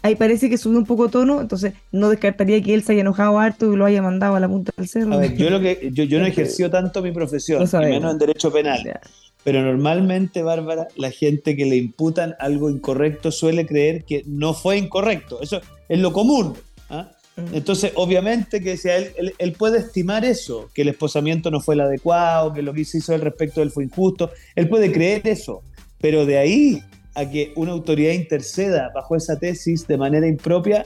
ahí 0.01 0.15
parece 0.15 0.49
que 0.49 0.57
subió 0.57 0.79
un 0.79 0.85
poco 0.87 1.09
tono, 1.09 1.41
entonces 1.41 1.73
no 1.91 2.09
descartaría 2.09 2.59
que 2.63 2.73
él 2.73 2.83
se 2.83 2.93
haya 2.93 3.01
enojado 3.01 3.37
harto 3.37 3.71
y 3.71 3.75
lo 3.75 3.85
haya 3.85 4.01
mandado 4.01 4.35
a 4.35 4.39
la 4.39 4.49
punta 4.49 4.71
del 4.75 4.87
cerro. 4.87 5.13
A 5.13 5.17
ver, 5.17 5.37
yo, 5.37 5.51
lo 5.51 5.59
que, 5.61 5.91
yo, 5.93 6.05
yo 6.05 6.19
no 6.19 6.25
ejerció 6.25 6.71
tanto 6.71 7.03
mi 7.03 7.11
profesión, 7.11 7.63
No 7.71 7.81
y 7.83 7.85
menos 7.85 8.13
en 8.13 8.17
derecho 8.17 8.51
penal. 8.51 8.83
Ya. 8.83 8.99
Pero 9.43 9.61
normalmente, 9.61 10.41
Bárbara, 10.41 10.87
la 10.95 11.11
gente 11.11 11.55
que 11.55 11.65
le 11.65 11.75
imputan 11.75 12.33
algo 12.39 12.71
incorrecto 12.71 13.31
suele 13.31 13.67
creer 13.67 14.05
que 14.05 14.23
no 14.25 14.55
fue 14.55 14.79
incorrecto. 14.79 15.39
Eso 15.39 15.61
es 15.87 15.99
lo 15.99 16.11
común. 16.11 16.55
¿ah? 16.89 17.11
Mm. 17.35 17.53
Entonces, 17.53 17.91
obviamente 17.93 18.59
que 18.59 18.75
si 18.75 18.89
él, 18.89 19.11
él, 19.17 19.35
él 19.37 19.51
puede 19.51 19.77
estimar 19.77 20.25
eso, 20.25 20.71
que 20.73 20.81
el 20.81 20.87
esposamiento 20.87 21.51
no 21.51 21.59
fue 21.59 21.75
el 21.75 21.81
adecuado, 21.81 22.53
que 22.53 22.63
lo 22.63 22.73
que 22.73 22.85
se 22.85 22.97
hizo 22.97 23.13
al 23.13 23.21
respecto 23.21 23.59
de 23.59 23.65
él 23.65 23.71
fue 23.71 23.83
injusto, 23.83 24.31
él 24.55 24.67
puede 24.67 24.91
creer 24.91 25.27
eso, 25.27 25.61
pero 26.01 26.25
de 26.25 26.39
ahí 26.39 26.81
a 27.15 27.29
que 27.29 27.53
una 27.55 27.71
autoridad 27.71 28.11
interceda 28.11 28.91
bajo 28.93 29.15
esa 29.15 29.39
tesis 29.39 29.87
de 29.87 29.97
manera 29.97 30.27
impropia, 30.27 30.85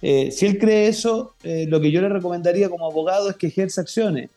eh, 0.00 0.30
si 0.32 0.46
él 0.46 0.58
cree 0.58 0.88
eso, 0.88 1.34
eh, 1.44 1.66
lo 1.68 1.80
que 1.80 1.92
yo 1.92 2.00
le 2.00 2.08
recomendaría 2.08 2.68
como 2.68 2.86
abogado 2.86 3.30
es 3.30 3.36
que 3.36 3.46
ejerza 3.46 3.82
acciones, 3.82 4.30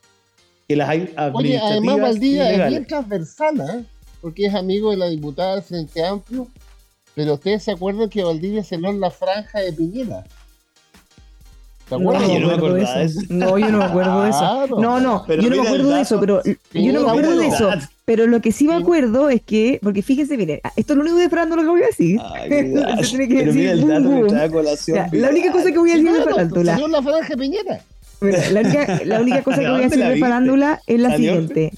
que 0.68 0.76
las 0.76 0.90
hay 0.90 1.14
Oye, 1.34 1.58
además 1.58 2.00
Valdivia 2.00 2.52
es 2.52 2.70
bien 2.70 2.86
transversal, 2.86 3.60
¿eh? 3.62 3.86
porque 4.22 4.46
es 4.46 4.54
amigo 4.54 4.92
de 4.92 4.98
la 4.98 5.08
diputada 5.08 5.56
del 5.56 5.64
Frente 5.64 6.06
Amplio, 6.06 6.48
pero 7.16 7.34
ustedes 7.36 7.64
se 7.64 7.72
acuerdan 7.72 8.10
que 8.10 8.24
Valdivia 8.24 8.64
en 8.70 9.00
la 9.00 9.10
franja 9.10 9.60
de 9.60 9.74
Piñera. 9.74 10.26
¿Se 11.88 11.98
No, 12.00 12.10
acuerdan? 12.10 12.30
yo 12.32 12.40
no 12.40 12.48
me 12.48 12.54
acuerdo 12.54 12.76
de 12.76 12.84
eso. 13.04 13.20
No, 13.30 13.58
yo 13.58 13.70
no 13.70 13.78
me 13.78 13.84
acuerdo 13.86 14.24
de 14.24 14.30
eso. 14.30 14.68
No, 14.80 15.00
no, 15.00 15.24
Pero 15.28 15.42
yo 15.44 15.50
no 15.50 15.56
me 15.58 15.68
acuerdo 15.68 15.90
de 15.90 16.02
eso, 16.02 16.20
pero 16.20 16.42
yo 16.74 16.94
no 16.94 17.02
me 17.02 17.10
acuerdo 17.10 17.38
de 17.38 17.48
eso. 17.48 17.70
Pero 18.06 18.28
lo 18.28 18.40
que 18.42 18.52
sí 18.52 18.68
me 18.68 18.76
acuerdo 18.76 19.30
es 19.30 19.42
que, 19.42 19.80
porque 19.82 20.02
fíjense, 20.04 20.38
miren, 20.38 20.60
esto 20.76 20.94
es 20.94 20.98
lo 20.98 21.04
único 21.04 21.18
de 21.18 21.30
Fernando 21.30 21.56
lo 21.56 21.64
que 21.64 21.68
voy 21.70 21.84
a 21.84 21.88
decir. 21.88 22.20
Ay, 22.36 22.50
Vidal. 22.66 23.04
Se 23.06 23.18
tiene 23.18 23.28
que 23.28 23.36
Pero 23.36 23.46
decir, 23.54 23.62
mira 23.62 23.72
el 23.72 23.80
boom, 23.82 23.90
dato 23.90 24.10
que 24.10 24.16
boom. 24.16 24.28
trae 24.28 24.46
a 24.46 24.52
colación. 24.52 24.98
Ya, 24.98 25.10
la 25.12 25.30
única 25.30 25.52
cosa 25.52 25.72
que 25.72 25.78
voy 25.80 25.92
a 25.92 25.94
decir 25.96 26.14
de 26.14 26.24
farándula, 26.24 26.78
la 26.88 27.02
franja 27.02 27.28
de 27.30 27.38
Piñera. 27.38 27.82
Mira, 28.22 28.50
la, 28.52 28.62
única, 28.62 29.02
la 29.06 29.22
única 29.22 29.42
cosa 29.44 29.58
que 29.58 29.64
¿De 29.66 29.70
voy 29.72 29.80
a 29.82 29.84
decir 29.90 30.04
de 30.06 30.18
farándula 30.20 30.82
es 30.88 31.00
la 31.00 31.16
siguiente. 31.16 31.72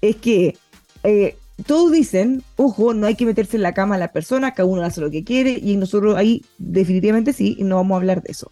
Es 0.00 0.16
que 0.16 0.56
eh, 1.04 1.36
todos 1.66 1.92
dicen, 1.92 2.42
ojo, 2.56 2.94
no 2.94 3.06
hay 3.06 3.14
que 3.14 3.26
meterse 3.26 3.56
en 3.56 3.62
la 3.62 3.74
cama 3.74 3.94
a 3.96 3.98
la 3.98 4.12
persona, 4.12 4.52
cada 4.54 4.68
uno 4.68 4.82
hace 4.82 5.00
lo 5.00 5.10
que 5.10 5.22
quiere, 5.24 5.58
y 5.62 5.76
nosotros 5.76 6.16
ahí 6.16 6.42
definitivamente 6.58 7.32
sí, 7.32 7.56
y 7.58 7.64
no 7.64 7.76
vamos 7.76 7.94
a 7.94 7.98
hablar 7.98 8.22
de 8.22 8.32
eso. 8.32 8.50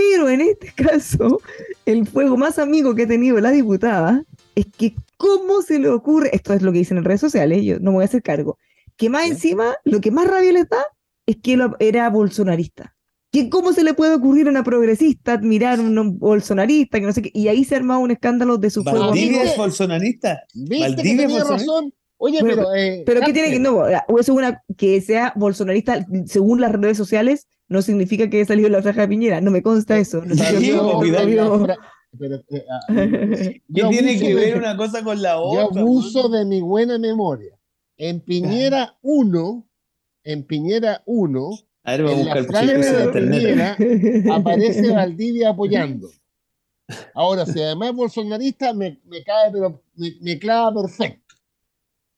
Pero 0.00 0.30
en 0.30 0.40
este 0.40 0.72
caso, 0.76 1.40
el 1.84 2.06
fuego 2.06 2.36
más 2.36 2.58
amigo 2.58 2.94
que 2.94 3.02
ha 3.02 3.06
tenido 3.06 3.38
la 3.38 3.50
diputada 3.50 4.24
es 4.54 4.66
que 4.76 4.94
cómo 5.18 5.60
se 5.60 5.78
le 5.78 5.88
ocurre, 5.88 6.30
esto 6.32 6.54
es 6.54 6.62
lo 6.62 6.72
que 6.72 6.78
dicen 6.78 6.96
en 6.96 7.04
redes 7.04 7.20
sociales, 7.20 7.62
yo 7.62 7.78
no 7.80 7.90
me 7.90 7.96
voy 7.96 8.02
a 8.02 8.06
hacer 8.06 8.22
cargo, 8.22 8.58
que 8.96 9.10
más 9.10 9.28
encima, 9.28 9.74
lo 9.84 10.00
que 10.00 10.10
más 10.10 10.26
rabia 10.26 10.52
le 10.52 10.64
da 10.64 10.84
es 11.26 11.36
que 11.42 11.54
él 11.54 11.62
era 11.78 12.08
bolsonarista. 12.08 12.96
Que 13.32 13.48
cómo 13.48 13.72
se 13.72 13.84
le 13.84 13.94
puede 13.94 14.14
ocurrir 14.14 14.48
a 14.48 14.50
una 14.50 14.64
progresista 14.64 15.34
admirar 15.34 15.78
a 15.78 15.82
un 15.82 16.18
bolsonarista, 16.18 16.98
que 16.98 17.06
no 17.06 17.12
sé 17.12 17.22
qué, 17.22 17.30
y 17.32 17.48
ahí 17.48 17.64
se 17.64 17.76
arma 17.76 17.98
un 17.98 18.10
escándalo 18.10 18.56
de 18.56 18.70
su 18.70 18.82
fuego. 18.82 18.98
¿Valdivia 18.98 19.44
es 19.44 19.56
bolsonarista? 19.56 20.40
¿Viste 20.54 20.76
que 20.76 20.80
Valdivia 20.80 21.16
tenía 21.16 21.28
Bolsonaro. 21.28 21.56
razón? 21.58 21.94
Oye, 22.22 22.40
Bueno, 22.42 22.56
pero... 22.56 22.74
eh, 22.74 23.02
Pero 23.06 23.20
¿qué 23.22 23.32
tiene 23.32 23.50
que 23.50 23.58
no? 23.58 23.76
O 23.78 23.86
eso 23.88 24.04
es 24.18 24.28
una 24.28 24.62
que 24.76 25.00
sea 25.00 25.32
bolsonarista 25.36 26.06
según 26.26 26.60
las 26.60 26.70
redes 26.72 26.98
sociales 26.98 27.48
no 27.68 27.80
significa 27.82 28.28
que 28.28 28.36
haya 28.38 28.46
salido 28.46 28.66
de 28.68 28.72
la 28.72 28.82
franja 28.82 29.02
de 29.02 29.08
Piñera, 29.08 29.40
no 29.40 29.50
me 29.50 29.62
consta 29.62 29.96
eso. 29.98 30.22
No 30.24 30.34
pero, 32.18 32.36
eh, 32.50 32.64
ah, 32.68 32.80
¿Qué 32.92 33.62
Yo 33.68 33.88
tiene 33.88 34.18
que 34.18 34.28
de- 34.28 34.34
ver 34.34 34.56
una 34.58 34.76
cosa 34.76 35.02
con 35.04 35.22
la 35.22 35.34
Yo 35.34 35.68
otra? 35.68 35.80
abuso 35.82 36.28
de 36.28 36.44
mi 36.44 36.60
buena 36.60 36.98
memoria. 36.98 37.56
En 37.96 38.20
Piñera 38.20 38.98
1, 39.02 39.66
en 40.24 40.44
Piñera 40.44 41.02
1, 41.06 41.50
A 41.84 41.92
ver, 41.92 42.02
voy 42.02 42.12
a 42.12 42.16
en 42.18 42.26
la 42.26 42.34
buscar 42.34 42.64
el 42.64 42.70
franja 42.82 43.06
de. 43.06 43.12
Piñera 43.12 43.76
aparece 44.34 44.90
Valdivia 44.94 45.50
apoyando. 45.50 46.08
Ahora, 47.14 47.46
si 47.46 47.62
además 47.62 47.90
es 47.90 47.96
bolsonarista, 47.96 48.74
me, 48.74 49.00
me 49.04 49.22
cae, 49.22 49.50
pero 49.52 49.82
me, 49.94 50.12
me 50.20 50.38
clava 50.38 50.82
perfecto. 50.82 51.29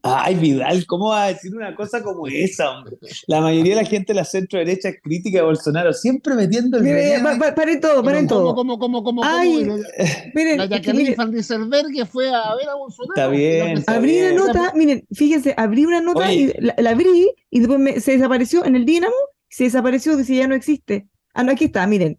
Ay, 0.05 0.35
Vidal, 0.35 0.85
¿cómo 0.87 1.11
va 1.11 1.25
a 1.27 1.29
decir 1.29 1.55
una 1.55 1.77
cosa 1.77 2.03
como 2.03 2.27
esa, 2.27 2.71
hombre? 2.73 2.97
La 3.29 3.41
mayoría 3.41 3.77
de 3.77 3.83
la 3.83 3.89
gente 3.89 4.13
de 4.13 4.17
la 4.17 4.25
centro 4.25 4.59
derecha 4.59 4.89
es 4.89 4.97
crítica 5.01 5.39
de 5.39 5.45
Bolsonaro, 5.45 5.93
siempre 5.93 6.35
metiendo 6.35 6.77
el 6.79 6.83
Mire, 6.83 6.97
veneno. 6.97 7.23
pa- 7.23 7.39
pa- 7.39 7.55
paren 7.55 7.81
todo, 7.81 8.03
paren 8.03 8.27
todo. 8.27 8.53
¿Cómo, 8.55 8.81
cómo, 8.81 9.05
cómo, 9.05 9.23
Ay, 9.25 9.65
cómo? 9.65 9.79
Miren, 10.35 10.59
La 10.59 10.65
que 10.69 10.75
Jacqueline 10.75 11.11
miren, 11.17 11.33
Rieselberg 11.33 12.07
fue 12.09 12.29
a 12.29 12.55
ver 12.57 12.69
a 12.69 12.75
Bolsonaro. 12.75 13.13
Está 13.15 13.29
bien, 13.29 13.79
está 13.79 13.95
abrí 13.95 14.11
bien. 14.11 14.33
una 14.41 14.47
nota, 14.47 14.73
miren, 14.75 15.07
fíjense, 15.13 15.55
abrí 15.57 15.85
una 15.87 16.01
nota 16.01 16.27
Oye. 16.27 16.53
y 16.59 16.61
la, 16.61 16.75
la 16.79 16.91
abrí 16.91 17.31
y 17.51 17.59
después 17.61 17.79
me- 17.79 18.01
se 18.01 18.13
desapareció 18.13 18.65
en 18.65 18.75
el 18.75 18.85
Dínamo, 18.85 19.15
se 19.49 19.65
desapareció, 19.65 20.17
dice 20.17 20.35
ya 20.35 20.49
no 20.49 20.57
existe. 20.57 21.07
Ah, 21.33 21.45
no, 21.45 21.53
aquí 21.53 21.67
está, 21.67 21.87
miren. 21.87 22.19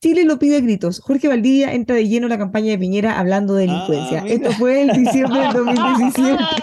Chile 0.00 0.24
lo 0.24 0.38
pide 0.38 0.58
a 0.58 0.60
gritos. 0.60 1.00
Jorge 1.00 1.26
Valdivia 1.26 1.72
entra 1.74 1.96
de 1.96 2.06
lleno 2.08 2.26
a 2.26 2.30
la 2.30 2.38
campaña 2.38 2.70
de 2.70 2.78
Piñera 2.78 3.18
hablando 3.18 3.54
de 3.54 3.66
delincuencia. 3.66 4.22
Ah. 4.24 4.28
Esto 4.28 4.52
fue 4.52 4.82
el 4.82 4.92
diciembre 4.92 5.40
del 5.40 5.52
2017. 5.52 6.44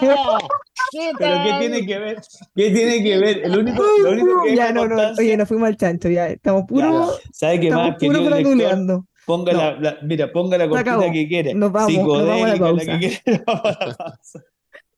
¿Qué 0.90 1.10
¿Pero 1.18 1.36
qué 1.44 1.54
tiene 1.60 1.86
que 1.86 1.98
ver? 1.98 2.22
¿Qué 2.54 2.70
tiene 2.70 3.02
que 3.02 3.18
ver? 3.18 3.40
El 3.44 3.58
único, 3.58 3.82
lo 4.02 4.10
único 4.12 4.42
que 4.42 4.56
ya, 4.56 4.72
no, 4.72 4.86
no, 4.86 4.96
oye, 5.18 5.36
nos 5.36 5.48
fuimos 5.48 5.68
al 5.68 5.76
chancho, 5.76 6.08
ya. 6.08 6.28
Estamos 6.28 6.64
puro, 6.66 7.12
¿Sabe 7.32 7.60
qué 7.60 7.70
más, 7.70 7.96
puro 7.98 8.24
franduleando. 8.24 9.06
Ponga 9.26 9.52
No. 9.52 9.58
la, 9.58 9.80
la- 9.80 9.96
mira, 10.02 10.32
ponga 10.32 10.56
la 10.56 10.68
cortina 10.68 11.12
que 11.12 11.28
quiere. 11.28 11.52
Nos 11.54 11.72
vamos, 11.72 11.92
nos 11.96 12.26
vamos 12.26 12.42
a 12.44 12.52
la 12.54 12.58
pausa. 12.58 12.98
que 12.98 12.98
quiere. 13.22 13.42
Vamos 13.46 13.62
a 13.80 13.86
la 13.86 13.94
pausa. 13.96 14.40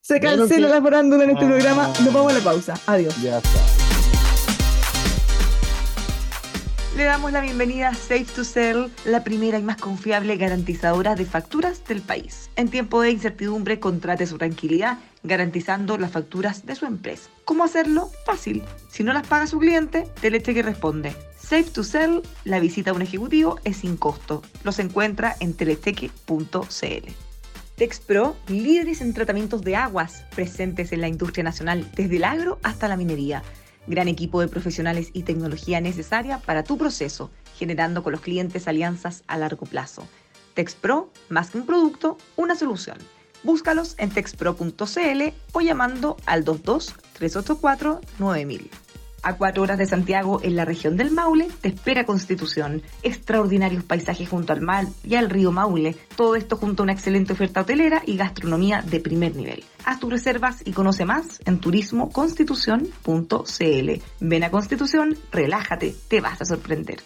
Se 0.00 0.20
cancela 0.20 0.68
que- 0.68 0.74
la 0.74 0.82
farándula 0.82 1.24
en 1.24 1.30
este 1.30 1.44
Ah. 1.44 1.48
programa. 1.48 1.88
Nos 2.04 2.12
vamos 2.12 2.32
a 2.32 2.38
la 2.38 2.44
pausa. 2.44 2.74
Adiós. 2.86 3.20
Ya 3.22 3.38
está. 3.38 3.87
Le 6.98 7.04
damos 7.04 7.30
la 7.30 7.40
bienvenida 7.40 7.90
a 7.90 7.94
Safe 7.94 8.26
to 8.34 8.42
Sell, 8.42 8.90
la 9.04 9.22
primera 9.22 9.56
y 9.56 9.62
más 9.62 9.76
confiable 9.76 10.36
garantizadora 10.36 11.14
de 11.14 11.26
facturas 11.26 11.84
del 11.84 12.02
país. 12.02 12.50
En 12.56 12.70
tiempo 12.70 13.00
de 13.00 13.12
incertidumbre, 13.12 13.78
contrate 13.78 14.26
su 14.26 14.36
tranquilidad 14.36 14.98
garantizando 15.22 15.96
las 15.96 16.10
facturas 16.10 16.66
de 16.66 16.74
su 16.74 16.86
empresa. 16.86 17.30
¿Cómo 17.44 17.62
hacerlo? 17.62 18.10
Fácil. 18.26 18.64
Si 18.90 19.04
no 19.04 19.12
las 19.12 19.24
paga 19.28 19.46
su 19.46 19.60
cliente, 19.60 20.08
Telecheque 20.20 20.60
responde. 20.60 21.14
Safe 21.38 21.70
to 21.70 21.84
Sell, 21.84 22.20
la 22.42 22.58
visita 22.58 22.90
a 22.90 22.94
un 22.94 23.02
ejecutivo 23.02 23.60
es 23.62 23.76
sin 23.76 23.96
costo. 23.96 24.42
Los 24.64 24.80
encuentra 24.80 25.36
en 25.38 25.54
telecheque.cl. 25.54 27.12
Texpro, 27.76 28.36
líderes 28.48 29.02
en 29.02 29.14
tratamientos 29.14 29.62
de 29.62 29.76
aguas, 29.76 30.24
presentes 30.34 30.90
en 30.90 31.02
la 31.02 31.06
industria 31.06 31.44
nacional, 31.44 31.88
desde 31.94 32.16
el 32.16 32.24
agro 32.24 32.58
hasta 32.64 32.88
la 32.88 32.96
minería. 32.96 33.44
Gran 33.88 34.06
equipo 34.06 34.42
de 34.42 34.48
profesionales 34.48 35.08
y 35.14 35.22
tecnología 35.22 35.80
necesaria 35.80 36.38
para 36.40 36.62
tu 36.62 36.76
proceso, 36.76 37.30
generando 37.56 38.02
con 38.02 38.12
los 38.12 38.20
clientes 38.20 38.68
alianzas 38.68 39.24
a 39.26 39.38
largo 39.38 39.64
plazo. 39.64 40.06
Texpro, 40.52 41.10
más 41.30 41.50
que 41.50 41.58
un 41.58 41.64
producto, 41.64 42.18
una 42.36 42.54
solución. 42.54 42.98
Búscalos 43.44 43.94
en 43.96 44.10
texpro.cl 44.10 45.22
o 45.52 45.60
llamando 45.62 46.18
al 46.26 46.42
22 46.42 46.94
384 47.14 48.00
9000. 48.18 48.70
A 49.28 49.36
cuatro 49.36 49.62
horas 49.62 49.76
de 49.76 49.84
Santiago, 49.84 50.40
en 50.42 50.56
la 50.56 50.64
región 50.64 50.96
del 50.96 51.10
Maule, 51.10 51.48
te 51.60 51.68
espera 51.68 52.06
Constitución. 52.06 52.80
Extraordinarios 53.02 53.84
paisajes 53.84 54.26
junto 54.26 54.54
al 54.54 54.62
mar 54.62 54.86
y 55.04 55.16
al 55.16 55.28
río 55.28 55.52
Maule. 55.52 55.94
Todo 56.16 56.34
esto 56.34 56.56
junto 56.56 56.82
a 56.82 56.84
una 56.84 56.94
excelente 56.94 57.34
oferta 57.34 57.60
hotelera 57.60 58.02
y 58.06 58.16
gastronomía 58.16 58.80
de 58.80 59.00
primer 59.00 59.36
nivel. 59.36 59.64
Haz 59.84 60.00
tus 60.00 60.08
reservas 60.08 60.62
y 60.64 60.72
conoce 60.72 61.04
más 61.04 61.42
en 61.44 61.58
turismoconstitución.cl. 61.58 64.02
Ven 64.20 64.44
a 64.44 64.50
Constitución, 64.50 65.14
relájate, 65.30 65.94
te 66.08 66.22
vas 66.22 66.40
a 66.40 66.46
sorprender. 66.46 67.00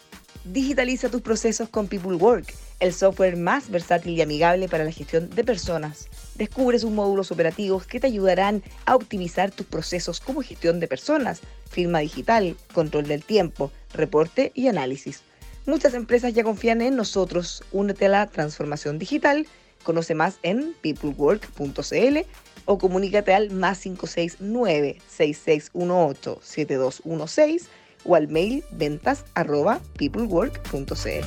Digitaliza 0.45 1.09
tus 1.09 1.23
procesos 1.23 1.71
con 1.71 1.89
People 1.89 2.15
Work, 2.15 2.55
el 2.79 2.93
software 2.93 3.37
más 3.37 3.69
versátil 3.69 4.17
y 4.17 4.23
amigable 4.23 4.69
para 4.69 4.85
la 4.85 4.93
gestión 4.93 5.29
de 5.29 5.43
personas. 5.43 6.07
Descubre 6.35 6.79
sus 6.79 6.91
módulos 6.91 7.31
operativos 7.31 7.87
que 7.87 8.01
te 8.01 8.07
ayudarán 8.07 8.63
a 8.87 8.97
optimizar 8.97 9.51
tus 9.51 9.67
procesos 9.67 10.21
como 10.21 10.43
gestión 10.43 10.81
de 10.81 10.89
personas, 10.89 11.41
firma 11.71 11.99
digital, 11.99 12.57
control 12.73 13.07
del 13.07 13.23
tiempo, 13.25 13.71
reporte 13.93 14.53
y 14.55 14.69
análisis. 14.69 15.23
Muchas 15.67 15.95
empresas 15.95 16.33
ya 16.35 16.43
confían 16.43 16.83
en 16.83 16.97
nosotros. 16.97 17.63
Únete 17.71 18.07
a 18.07 18.09
la 18.09 18.27
transformación 18.27 18.99
digital. 18.99 19.47
Conoce 19.85 20.15
más 20.15 20.39
en 20.43 20.75
peoplework.cl 20.81 22.19
o 22.65 22.79
comunícate 22.79 23.35
al 23.35 23.51
más 23.51 23.81
569 23.81 24.99
6618 25.09 26.39
7216 26.43 27.69
o 28.05 28.15
al 28.15 28.29
mail 28.29 28.65
ventas 28.73 29.25
arroba 29.35 29.81
peoplework.cl. 29.99 31.27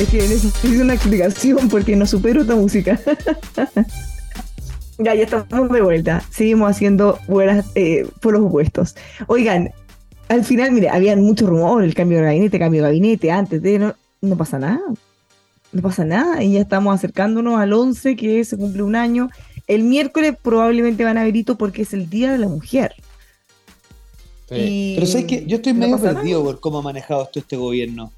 Es 0.00 0.08
que 0.08 0.16
necesito 0.16 0.82
una 0.82 0.94
explicación 0.94 1.68
porque 1.68 1.94
no 1.94 2.06
supero 2.06 2.40
esta 2.40 2.56
música. 2.56 2.98
ya, 4.98 5.14
ya 5.14 5.24
estamos 5.24 5.70
de 5.70 5.82
vuelta. 5.82 6.22
Seguimos 6.30 6.70
haciendo 6.70 7.18
buenas 7.28 7.66
eh, 7.74 8.08
por 8.20 8.32
los 8.32 8.42
opuestos. 8.42 8.96
Oigan, 9.26 9.72
al 10.28 10.44
final, 10.44 10.72
mire, 10.72 10.88
había 10.88 11.14
mucho 11.16 11.46
rumor, 11.46 11.84
el 11.84 11.94
cambio 11.94 12.18
de 12.18 12.24
gabinete, 12.24 12.58
cambio 12.58 12.82
de 12.82 12.88
gabinete, 12.88 13.30
antes 13.30 13.60
de... 13.60 13.78
No, 13.78 13.94
no 14.22 14.36
pasa 14.36 14.58
nada 14.58 14.80
no 15.72 15.82
pasa 15.82 16.04
nada 16.04 16.42
y 16.42 16.54
ya 16.54 16.60
estamos 16.60 16.94
acercándonos 16.94 17.60
al 17.60 17.72
11 17.72 18.16
que 18.16 18.44
se 18.44 18.56
cumple 18.56 18.82
un 18.82 18.96
año. 18.96 19.30
El 19.66 19.84
miércoles 19.84 20.34
probablemente 20.40 21.04
van 21.04 21.18
a 21.18 21.24
ver 21.24 21.36
hito 21.36 21.56
porque 21.56 21.82
es 21.82 21.92
el 21.92 22.10
Día 22.10 22.32
de 22.32 22.38
la 22.38 22.48
Mujer. 22.48 22.94
Pero 24.48 25.06
sabes 25.06 25.26
que 25.26 25.46
yo 25.46 25.56
estoy 25.56 25.74
medio 25.74 26.00
perdido 26.00 26.42
por 26.42 26.58
cómo 26.58 26.78
ha 26.78 26.82
manejado 26.82 27.22
esto 27.22 27.38
este 27.38 27.56
gobierno. 27.56 28.12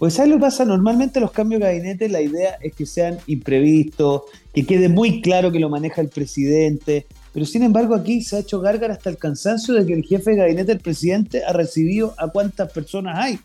Pues 0.00 0.14
¿sabes 0.14 0.30
lo 0.30 0.36
que 0.36 0.40
pasa? 0.40 0.64
Normalmente 0.64 1.20
los 1.20 1.30
cambios 1.30 1.60
de 1.60 1.66
gabinete 1.66 2.08
la 2.08 2.22
idea 2.22 2.56
es 2.62 2.74
que 2.74 2.86
sean 2.86 3.18
imprevistos, 3.26 4.22
que 4.54 4.64
quede 4.64 4.88
muy 4.88 5.20
claro 5.20 5.52
que 5.52 5.60
lo 5.60 5.68
maneja 5.68 6.00
el 6.00 6.08
presidente, 6.08 7.06
pero 7.34 7.44
sin 7.44 7.64
embargo 7.64 7.94
aquí 7.94 8.22
se 8.22 8.36
ha 8.36 8.38
hecho 8.38 8.60
gárgara 8.60 8.94
hasta 8.94 9.10
el 9.10 9.18
cansancio 9.18 9.74
de 9.74 9.84
que 9.84 9.92
el 9.92 10.02
jefe 10.02 10.30
de 10.30 10.36
gabinete 10.38 10.72
del 10.72 10.80
presidente 10.80 11.44
ha 11.44 11.52
recibido 11.52 12.14
a 12.16 12.28
cuántas 12.28 12.72
personas 12.72 13.18
hay. 13.18 13.38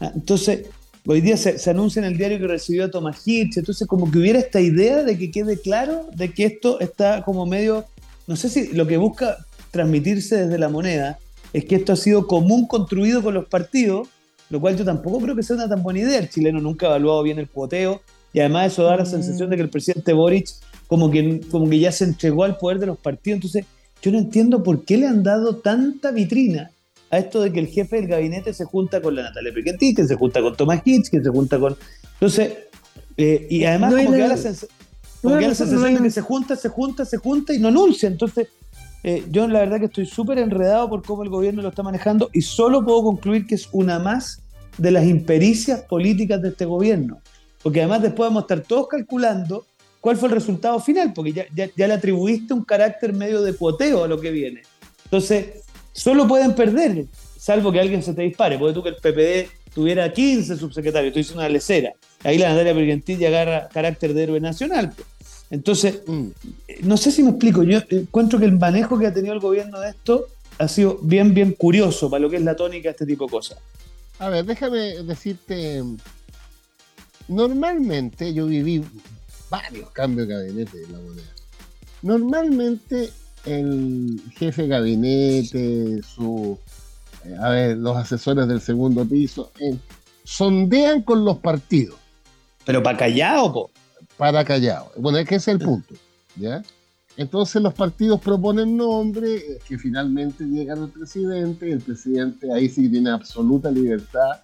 Ah, 0.00 0.10
entonces, 0.12 0.66
Hoy 1.06 1.22
día 1.22 1.38
se, 1.38 1.70
anuncia 1.70 2.00
en 2.00 2.04
el 2.04 2.18
diario 2.18 2.38
que 2.38 2.46
recibió 2.46 2.84
a 2.84 2.90
Tomás 2.90 3.26
Hitch, 3.26 3.56
entonces 3.56 3.88
como 3.88 4.10
que 4.10 4.18
hubiera 4.18 4.38
esta 4.38 4.60
idea 4.60 5.02
de 5.02 5.16
que 5.16 5.30
quede 5.30 5.58
claro 5.58 6.06
de 6.14 6.30
que 6.30 6.44
esto 6.44 6.78
está 6.78 7.22
como 7.22 7.46
medio, 7.46 7.86
no 8.26 8.36
sé 8.36 8.50
si 8.50 8.68
lo 8.74 8.86
que 8.86 8.98
busca 8.98 9.38
transmitirse 9.70 10.44
desde 10.44 10.58
la 10.58 10.68
moneda 10.68 11.18
es 11.54 11.64
que 11.64 11.76
esto 11.76 11.94
ha 11.94 11.96
sido 11.96 12.26
común 12.26 12.66
construido 12.66 13.22
con 13.22 13.32
los 13.32 13.46
partidos, 13.46 14.08
lo 14.50 14.60
cual 14.60 14.76
yo 14.76 14.84
tampoco 14.84 15.20
creo 15.20 15.34
que 15.34 15.42
sea 15.42 15.56
una 15.56 15.68
tan 15.68 15.82
buena 15.82 16.00
idea. 16.00 16.18
El 16.18 16.28
chileno 16.28 16.60
nunca 16.60 16.86
ha 16.86 16.90
evaluado 16.90 17.22
bien 17.22 17.38
el 17.38 17.48
cuoteo 17.48 18.02
y 18.32 18.40
además 18.40 18.72
eso 18.72 18.82
da 18.82 18.96
la 18.96 19.06
sensación 19.06 19.48
de 19.48 19.56
que 19.56 19.62
el 19.62 19.70
presidente 19.70 20.12
Boric 20.12 20.48
como 20.86 21.10
que, 21.10 21.40
como 21.50 21.70
que 21.70 21.78
ya 21.78 21.92
se 21.92 22.04
entregó 22.04 22.44
al 22.44 22.58
poder 22.58 22.80
de 22.80 22.86
los 22.86 22.98
partidos. 22.98 23.36
Entonces 23.36 23.64
yo 24.02 24.10
no 24.10 24.18
entiendo 24.18 24.62
por 24.62 24.84
qué 24.84 24.98
le 24.98 25.06
han 25.06 25.22
dado 25.22 25.56
tanta 25.56 26.10
vitrina 26.10 26.70
a 27.10 27.18
esto 27.18 27.40
de 27.40 27.52
que 27.52 27.60
el 27.60 27.68
jefe 27.68 27.96
del 27.96 28.08
gabinete 28.08 28.52
se 28.52 28.64
junta 28.64 29.00
con 29.00 29.14
la 29.14 29.22
Natalia 29.22 29.52
Piquetí, 29.52 29.94
que 29.94 30.04
se 30.04 30.16
junta 30.16 30.40
con 30.40 30.56
Tomás 30.56 30.82
Hitch, 30.84 31.10
que 31.10 31.22
se 31.22 31.28
junta 31.28 31.58
con. 31.58 31.76
Entonces, 32.14 32.52
eh, 33.16 33.46
y 33.50 33.64
además, 33.64 33.94
como, 33.94 34.12
que 34.12 34.18
da 34.18 34.28
la, 34.28 34.36
sensación 34.36 35.94
de 35.94 36.02
que 36.02 36.10
se 36.10 36.20
junta, 36.22 36.56
se 36.56 36.68
junta, 36.68 37.04
se 37.04 37.16
junta 37.18 37.52
y 37.52 37.58
no 37.58 37.68
anuncia. 37.68 38.08
Entonces, 38.08 38.48
eh, 39.02 39.24
yo 39.30 39.48
la 39.48 39.60
verdad 39.60 39.78
que 39.78 39.86
estoy 39.86 40.06
súper 40.06 40.38
enredado 40.38 40.88
por 40.88 41.02
cómo 41.02 41.22
el 41.22 41.30
gobierno 41.30 41.62
lo 41.62 41.68
está 41.68 41.82
manejando 41.82 42.28
y 42.32 42.42
solo 42.42 42.84
puedo 42.84 43.02
concluir 43.02 43.46
que 43.46 43.54
es 43.54 43.68
una 43.72 43.98
más 43.98 44.42
de 44.76 44.90
las 44.90 45.06
impericias 45.06 45.82
políticas 45.82 46.42
de 46.42 46.48
este 46.48 46.64
gobierno. 46.64 47.20
Porque 47.62 47.80
además 47.80 48.02
después 48.02 48.28
vamos 48.28 48.42
a 48.42 48.44
estar 48.44 48.60
todos 48.60 48.88
calculando 48.88 49.66
cuál 50.00 50.16
fue 50.16 50.28
el 50.28 50.34
resultado 50.34 50.80
final, 50.80 51.12
porque 51.12 51.32
ya, 51.32 51.46
ya, 51.54 51.86
le 51.86 51.94
atribuiste 51.94 52.54
un 52.54 52.64
carácter 52.64 53.12
medio 53.12 53.42
de 53.42 53.52
poteo 53.52 54.04
a 54.04 54.08
lo 54.08 54.20
que 54.20 54.30
viene. 54.30 54.62
Entonces, 55.04 55.64
solo 55.92 56.26
pueden 56.26 56.54
perder, 56.54 57.06
salvo 57.36 57.70
que 57.70 57.80
alguien 57.80 58.02
se 58.02 58.14
te 58.14 58.22
dispare. 58.22 58.58
Porque 58.58 58.74
tú 58.74 58.82
que 58.82 58.88
el 58.90 58.96
PPD 58.96 59.74
tuviera 59.74 60.10
15 60.10 60.56
subsecretarios, 60.56 61.12
tú 61.12 61.18
dices 61.18 61.34
una 61.34 61.48
lecera. 61.48 61.92
Ahí 62.24 62.38
la 62.38 62.50
Natalia 62.50 62.72
Bergentini 62.72 63.24
agarra 63.26 63.68
carácter 63.68 64.14
de 64.14 64.22
héroe 64.22 64.40
nacional. 64.40 64.92
Entonces, 65.50 66.02
no 66.82 66.96
sé 66.96 67.10
si 67.10 67.22
me 67.22 67.30
explico. 67.30 67.62
Yo 67.64 67.80
encuentro 67.90 68.38
que 68.38 68.44
el 68.44 68.58
manejo 68.58 68.98
que 68.98 69.08
ha 69.08 69.12
tenido 69.12 69.34
el 69.34 69.40
gobierno 69.40 69.80
de 69.80 69.90
esto 69.90 70.26
ha 70.58 70.68
sido 70.68 70.98
bien, 71.02 71.34
bien 71.34 71.52
curioso 71.52 72.08
para 72.08 72.20
lo 72.20 72.30
que 72.30 72.36
es 72.36 72.42
la 72.42 72.54
tónica 72.54 72.88
de 72.88 72.92
este 72.92 73.06
tipo 73.06 73.26
de 73.26 73.30
cosas. 73.30 73.58
A 74.18 74.28
ver, 74.28 74.44
déjame 74.44 75.02
decirte. 75.02 75.82
Normalmente 77.28 78.32
yo 78.32 78.46
viví 78.46 78.84
varios 79.48 79.90
cambios 79.90 80.28
de 80.28 80.34
gabinete 80.34 80.82
en 80.84 80.92
la 80.92 80.98
moneda. 80.98 81.28
Normalmente 82.02 83.10
el 83.44 84.20
jefe 84.36 84.62
de 84.62 84.68
gabinete, 84.68 86.00
su, 86.02 86.58
eh, 87.24 87.36
a 87.40 87.50
ver, 87.50 87.76
los 87.76 87.96
asesores 87.96 88.46
del 88.46 88.60
segundo 88.60 89.04
piso, 89.06 89.52
eh, 89.58 89.76
sondean 90.24 91.02
con 91.02 91.24
los 91.24 91.38
partidos. 91.38 91.96
Pero 92.64 92.82
para 92.82 92.98
callado, 92.98 93.52
po. 93.52 93.70
Para 94.20 94.44
callado. 94.44 94.92
Bueno, 94.96 95.18
es 95.18 95.26
que 95.26 95.34
ese 95.36 95.50
es 95.50 95.60
el 95.60 95.66
punto. 95.66 95.94
¿ya? 96.36 96.62
Entonces 97.16 97.60
los 97.60 97.74
partidos 97.74 98.20
proponen 98.20 98.76
nombres 98.76 99.42
eh, 99.42 99.58
que 99.66 99.78
finalmente 99.78 100.44
llegan 100.44 100.82
al 100.82 100.90
presidente, 100.90 101.72
el 101.72 101.80
presidente 101.80 102.52
ahí 102.52 102.68
sí 102.68 102.88
tiene 102.88 103.10
absoluta 103.10 103.70
libertad 103.70 104.40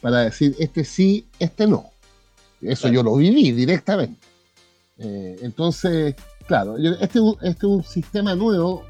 para 0.00 0.20
decir 0.20 0.54
este 0.58 0.84
sí, 0.84 1.26
este 1.38 1.66
no. 1.66 1.90
Eso 2.60 2.88
yo 2.88 3.02
lo 3.02 3.16
viví 3.16 3.50
directamente. 3.52 4.20
entonces, 4.96 6.14
Claro, 6.46 6.76
este, 6.76 7.18
este, 7.42 7.48
es 7.48 7.64
un 7.64 7.82
sistema 7.82 8.34
nuevo 8.34 8.84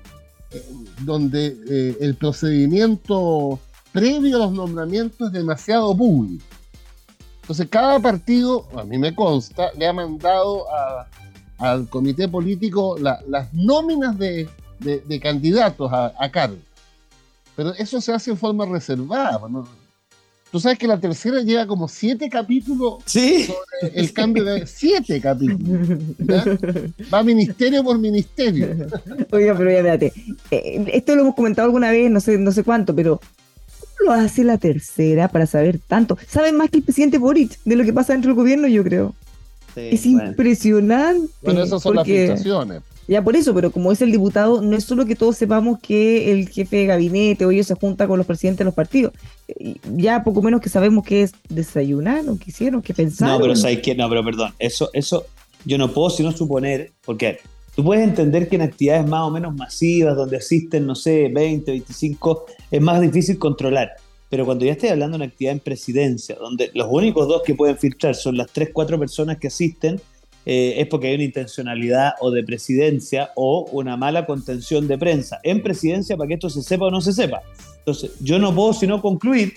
eh, 0.51 0.63
donde 1.03 1.57
eh, 1.69 1.97
el 2.01 2.17
procedimiento 2.17 3.61
previo 3.93 4.37
a 4.37 4.47
los 4.47 4.53
nombramientos 4.53 5.29
es 5.29 5.33
demasiado 5.33 5.97
público. 5.97 6.45
Entonces, 7.45 7.69
cada 7.69 8.01
partido, 8.01 8.67
a 8.75 8.85
mí 8.85 8.97
me 8.97 9.15
consta, 9.15 9.71
le 9.77 9.87
ha 9.87 9.93
mandado 9.93 10.65
al 11.59 11.87
comité 11.91 12.27
político 12.27 12.97
las 12.99 13.53
nóminas 13.53 14.17
de, 14.19 14.49
candidatos 15.21 15.93
a, 15.93 16.15
a, 16.19 16.31
cargo. 16.31 16.57
Pero 17.55 17.75
eso 17.75 18.01
se 18.01 18.15
hace 18.15 18.31
en 18.31 18.39
forma 18.39 18.65
reservada. 18.65 19.47
¿no? 19.47 19.69
Tú 20.55 20.61
sabes 20.61 20.79
que 20.79 20.87
la 20.87 21.01
tercera 21.01 21.41
lleva 21.41 21.67
como 21.67 21.89
siete 21.89 22.29
capítulos 22.29 23.03
¿Sí? 23.07 23.43
sobre 23.43 24.01
el 24.01 24.13
cambio 24.13 24.45
de 24.45 24.65
siete 24.69 25.21
capítulos. 25.21 25.99
Va 27.13 27.25
ministerio 27.25 27.83
por 27.83 27.99
ministerio. 27.99 28.69
Oiga, 29.33 29.57
pero 29.59 29.71
ya 29.71 29.79
espérate. 29.79 30.13
Eh, 30.53 30.85
esto 30.93 31.17
lo 31.17 31.23
hemos 31.23 31.35
comentado 31.35 31.67
alguna 31.67 31.91
vez, 31.91 32.09
no 32.09 32.21
sé, 32.21 32.39
no 32.39 32.53
sé 32.53 32.63
cuánto, 32.63 32.95
pero 32.95 33.21
¿cómo 33.21 33.34
lo 34.05 34.13
hace 34.13 34.45
la 34.45 34.59
tercera 34.59 35.29
para 35.29 35.47
saber 35.47 35.79
tanto? 35.79 36.19
Saben 36.29 36.57
más 36.57 36.71
que 36.71 36.79
el 36.79 36.83
presidente 36.85 37.19
Boric 37.19 37.59
de 37.65 37.77
lo 37.77 37.85
que 37.85 37.93
pasa 37.93 38.13
dentro 38.13 38.31
del 38.31 38.37
gobierno, 38.37 38.69
yo 38.69 38.85
creo. 38.85 39.15
es 39.77 40.07
impresionante. 40.07 41.29
Bueno, 41.43 41.63
esas 41.63 41.83
son 41.83 41.97
las 41.97 42.07
filtraciones. 42.07 42.83
Ya 43.07 43.23
por 43.23 43.37
eso, 43.37 43.55
pero 43.55 43.71
como 43.71 43.93
es 43.93 44.01
el 44.01 44.11
diputado, 44.11 44.63
no 44.63 44.77
es 44.77 44.85
solo 44.85 45.05
que 45.05 45.15
todos 45.15 45.37
sepamos 45.37 45.79
que 45.79 46.33
el 46.33 46.49
jefe 46.49 46.79
de 46.79 46.87
gabinete 46.87 47.45
o 47.45 47.51
ellos 47.51 47.67
se 47.67 47.75
junta 47.75 48.09
con 48.09 48.17
los 48.17 48.27
presidentes 48.27 48.59
de 48.59 48.65
los 48.65 48.75
partidos. 48.75 49.13
Ya 49.95 50.25
poco 50.25 50.41
menos 50.41 50.63
que 50.63 50.71
sabemos 50.71 51.05
que 51.05 51.23
es 51.23 51.33
desayunar, 51.49 52.27
o 52.29 52.39
quisieron, 52.39 52.81
que 52.81 52.95
pensaron. 52.95 53.35
No, 53.35 53.43
pero 53.43 53.57
sabes 53.57 53.81
que 53.81 53.95
no, 53.95 54.09
pero 54.09 54.25
perdón, 54.25 54.55
eso, 54.59 54.89
eso 54.95 55.27
yo 55.67 55.77
no 55.77 55.93
puedo 55.93 56.09
sino 56.09 56.33
suponer, 56.33 56.93
porque 57.05 57.41
tú 57.77 57.85
puedes 57.85 58.05
entender 58.05 58.49
que 58.49 58.57
en 58.57 58.63
actividades 58.63 59.07
más 59.07 59.23
o 59.23 59.31
menos 59.31 59.55
masivas, 59.55 60.17
donde 60.17 60.39
asisten, 60.39 60.87
no 60.87 60.95
sé, 60.95 61.29
20, 61.29 61.71
25, 61.71 62.47
es 62.75 62.83
más 62.83 63.01
difícil 63.01 63.39
controlar. 63.39 63.93
Pero 64.29 64.45
cuando 64.45 64.65
ya 64.65 64.73
estoy 64.73 64.89
hablando 64.89 65.17
de 65.17 65.23
una 65.25 65.31
actividad 65.31 65.53
en 65.53 65.61
presidencia, 65.61 66.35
donde 66.35 66.73
los 66.75 66.89
únicos 66.91 67.29
dos 67.29 67.43
que 67.47 67.55
pueden 67.55 67.79
filtrar 67.79 68.17
son 68.17 68.37
las 68.37 68.51
3, 68.51 68.71
4 68.73 68.99
personas 68.99 69.39
que 69.39 69.47
asisten, 69.47 70.01
eh, 70.45 70.75
es 70.79 70.89
porque 70.89 71.07
hay 71.07 71.15
una 71.15 71.23
intencionalidad 71.23 72.15
o 72.19 72.33
de 72.33 72.43
presidencia 72.43 73.31
o 73.37 73.69
una 73.71 73.97
mala 73.97 74.27
contención 74.27 74.89
de 74.89 74.99
prensa 74.99 75.39
en 75.45 75.63
presidencia 75.63 76.17
para 76.17 76.27
que 76.27 76.35
esto 76.35 76.51
se 76.51 76.63
sepa 76.63 76.87
o 76.87 76.91
no 76.91 77.01
se 77.01 77.13
sepa. 77.13 77.43
Entonces, 77.79 78.11
yo 78.21 78.41
no 78.41 78.53
puedo 78.53 78.73
sino 78.73 79.01
concluir 79.01 79.55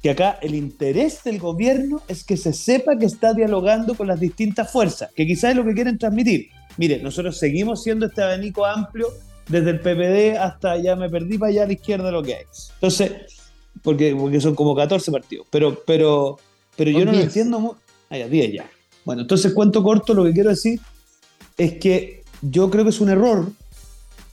que 0.00 0.10
acá 0.10 0.38
el 0.40 0.54
interés 0.54 1.24
del 1.24 1.40
gobierno 1.40 2.00
es 2.06 2.22
que 2.22 2.36
se 2.36 2.52
sepa 2.52 2.96
que 2.96 3.06
está 3.06 3.34
dialogando 3.34 3.96
con 3.96 4.06
las 4.06 4.20
distintas 4.20 4.70
fuerzas, 4.70 5.10
que 5.16 5.26
quizás 5.26 5.50
es 5.50 5.56
lo 5.56 5.64
que 5.64 5.74
quieren 5.74 5.98
transmitir. 5.98 6.48
Mire, 6.76 7.02
nosotros 7.02 7.38
seguimos 7.38 7.82
siendo 7.82 8.06
este 8.06 8.22
abanico 8.22 8.64
amplio 8.64 9.08
desde 9.48 9.70
el 9.70 9.80
PPD 9.80 10.38
hasta 10.38 10.76
ya 10.78 10.96
me 10.96 11.08
perdí 11.10 11.38
para 11.38 11.50
allá 11.50 11.64
a 11.64 11.66
la 11.66 11.72
izquierda 11.72 12.10
lo 12.10 12.22
que 12.22 12.34
hay. 12.36 12.44
Entonces, 12.74 13.12
porque, 13.82 14.14
porque 14.16 14.40
son 14.40 14.54
como 14.54 14.74
14 14.74 15.10
partidos, 15.10 15.46
pero, 15.50 15.82
pero, 15.86 16.38
pero 16.76 16.90
yo 16.90 17.00
no 17.04 17.06
lo 17.12 17.18
10. 17.18 17.24
entiendo. 17.24 17.60
mu- 17.60 17.74
Ah, 18.10 18.18
ya, 18.18 18.28
10 18.28 18.52
ya. 18.52 18.70
Bueno, 19.04 19.22
entonces 19.22 19.52
cuento 19.52 19.82
corto, 19.82 20.12
lo 20.14 20.24
que 20.24 20.32
quiero 20.32 20.50
decir 20.50 20.78
es 21.56 21.74
que 21.78 22.22
yo 22.42 22.70
creo 22.70 22.84
que 22.84 22.90
es 22.90 23.00
un 23.00 23.08
error 23.08 23.50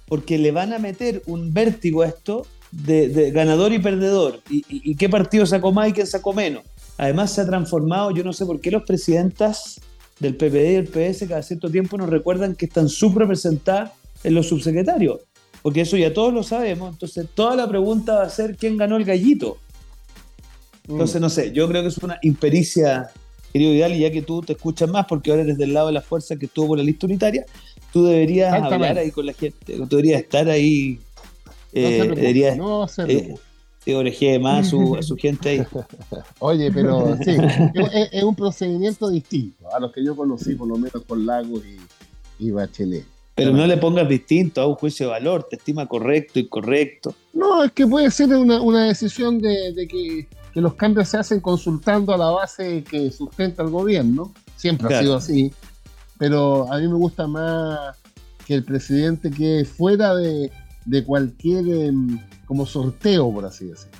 porque 0.07 0.37
le 0.37 0.51
van 0.51 0.73
a 0.73 0.79
meter 0.79 1.21
un 1.27 1.53
vértigo 1.53 2.01
a 2.01 2.07
esto 2.07 2.45
de, 2.71 3.09
de 3.09 3.31
ganador 3.31 3.71
y 3.73 3.79
perdedor. 3.79 4.41
Y, 4.49 4.57
y- 4.69 4.91
y 4.91 4.95
qué 4.95 5.07
partido 5.09 5.45
sacó 5.45 5.71
más 5.71 5.89
y 5.89 5.93
quién 5.93 6.07
sacó 6.07 6.33
menos? 6.33 6.63
Además 6.97 7.31
se 7.31 7.41
ha 7.41 7.45
transformado, 7.45 8.11
yo 8.11 8.23
no 8.23 8.33
sé 8.33 8.45
por 8.45 8.59
qué 8.59 8.69
los 8.71 8.83
presidentas 8.83 9.79
del 10.19 10.35
PPD 10.35 10.71
y 10.73 10.75
el 10.75 10.87
PS 10.87 11.27
cada 11.27 11.41
cierto 11.41 11.69
tiempo 11.71 11.97
nos 11.97 12.09
recuerdan 12.09 12.55
que 12.55 12.65
están 12.65 12.89
subrepresentadas 12.89 13.91
en 14.23 14.33
los 14.33 14.47
subsecretarios. 14.47 15.19
Porque 15.61 15.81
eso 15.81 15.97
ya 15.97 16.13
todos 16.13 16.33
lo 16.33 16.43
sabemos. 16.43 16.91
Entonces 16.91 17.27
toda 17.33 17.55
la 17.55 17.67
pregunta 17.67 18.15
va 18.15 18.23
a 18.23 18.29
ser 18.29 18.55
quién 18.55 18.77
ganó 18.77 18.97
el 18.97 19.05
gallito. 19.05 19.57
Mm. 20.87 20.93
Entonces, 20.93 21.21
no 21.21 21.29
sé, 21.29 21.51
yo 21.51 21.67
creo 21.67 21.81
que 21.81 21.89
es 21.89 21.97
una 21.99 22.17
impericia, 22.21 23.09
querido 23.53 23.71
Vidal, 23.71 23.93
y 23.93 23.99
ya 23.99 24.11
que 24.11 24.21
tú 24.21 24.41
te 24.41 24.53
escuchas 24.53 24.89
más, 24.89 25.05
porque 25.05 25.31
ahora 25.31 25.43
eres 25.43 25.57
del 25.57 25.73
lado 25.73 25.87
de 25.87 25.93
la 25.93 26.01
fuerza 26.01 26.35
que 26.37 26.47
estuvo 26.47 26.69
por 26.69 26.77
la 26.77 26.83
lista 26.83 27.05
unitaria, 27.05 27.45
tú 27.93 28.05
deberías 28.05 28.53
hablar 28.53 28.97
ahí 28.97 29.11
con 29.11 29.25
la 29.25 29.33
gente, 29.33 29.77
tú 29.77 29.87
deberías 29.87 30.21
estar 30.21 30.49
ahí, 30.49 30.99
No 31.73 31.81
eh, 31.81 32.11
deberías, 32.15 32.57
no 32.57 32.87
se 32.87 33.03
eh, 33.03 33.35
sí, 33.83 33.93
orejee 33.93 34.39
más 34.39 34.65
a 34.65 34.69
su, 34.69 34.95
a 34.95 35.03
su 35.03 35.15
gente 35.15 35.49
ahí. 35.49 35.63
Oye, 36.39 36.71
pero 36.71 37.15
sí, 37.23 37.37
es, 37.75 38.09
es 38.11 38.23
un 38.23 38.35
procedimiento 38.35 39.09
distinto 39.09 39.71
a 39.71 39.79
los 39.79 39.91
que 39.91 40.03
yo 40.03 40.15
conocí, 40.15 40.55
por 40.55 40.67
lo 40.67 40.77
menos 40.77 41.03
con 41.07 41.25
Lagos 41.25 41.61
y, 41.65 42.45
y 42.47 42.51
Bachelet. 42.51 43.18
Pero 43.39 43.53
no 43.53 43.65
le 43.65 43.77
pongas 43.77 44.07
distinto 44.07 44.61
a 44.61 44.67
un 44.67 44.75
juicio 44.75 45.07
de 45.07 45.11
valor, 45.11 45.47
te 45.49 45.55
estima 45.55 45.87
correcto, 45.87 46.39
incorrecto. 46.39 47.15
No, 47.33 47.63
es 47.63 47.71
que 47.71 47.87
puede 47.87 48.11
ser 48.11 48.29
una, 48.35 48.61
una 48.61 48.85
decisión 48.85 49.39
de, 49.39 49.73
de 49.73 49.87
que, 49.87 50.27
que 50.53 50.61
los 50.61 50.73
cambios 50.75 51.09
se 51.09 51.17
hacen 51.17 51.39
consultando 51.39 52.13
a 52.13 52.17
la 52.17 52.29
base 52.29 52.83
que 52.83 53.11
sustenta 53.11 53.63
el 53.63 53.69
gobierno. 53.69 54.33
Siempre 54.55 54.93
ha 54.93 55.01
sido 55.01 55.15
así. 55.15 55.51
Pero 56.17 56.71
a 56.71 56.77
mí 56.79 56.87
me 56.87 56.95
gusta 56.95 57.27
más 57.27 57.97
que 58.45 58.55
el 58.55 58.63
presidente 58.63 59.31
quede 59.31 59.63
fuera 59.63 60.15
de, 60.15 60.51
de 60.85 61.03
cualquier 61.03 61.67
em, 61.67 62.19
como 62.45 62.65
sorteo, 62.65 63.31
por 63.31 63.45
así 63.45 63.65
decirlo. 63.65 63.97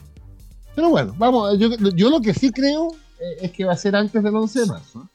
Pero 0.76 0.90
bueno, 0.90 1.16
vamos, 1.18 1.58
yo, 1.60 1.70
yo 1.96 2.10
lo 2.10 2.20
que 2.20 2.34
sí 2.34 2.52
creo 2.52 2.92
eh, 3.20 3.38
es 3.42 3.52
que 3.52 3.66
va 3.66 3.74
a 3.74 3.78
ser 3.78 3.96
antes 3.96 4.24
del 4.24 4.36
11 4.36 4.60
de 4.60 4.66
marzo. 4.66 5.10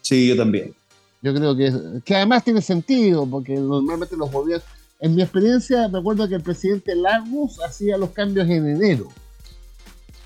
Sí, 0.00 0.28
yo 0.28 0.36
también. 0.36 0.74
Yo 1.22 1.34
creo 1.34 1.56
que, 1.56 1.72
que 2.04 2.14
además 2.16 2.44
tiene 2.44 2.62
sentido, 2.62 3.26
porque 3.26 3.54
normalmente 3.54 4.16
los 4.16 4.30
gobiernos, 4.30 4.66
en 5.00 5.14
mi 5.14 5.22
experiencia, 5.22 5.88
me 5.88 5.98
acuerdo 5.98 6.28
que 6.28 6.34
el 6.36 6.42
presidente 6.42 6.94
Lagos 6.94 7.58
hacía 7.66 7.96
los 7.98 8.10
cambios 8.10 8.48
en 8.48 8.68
enero. 8.68 9.08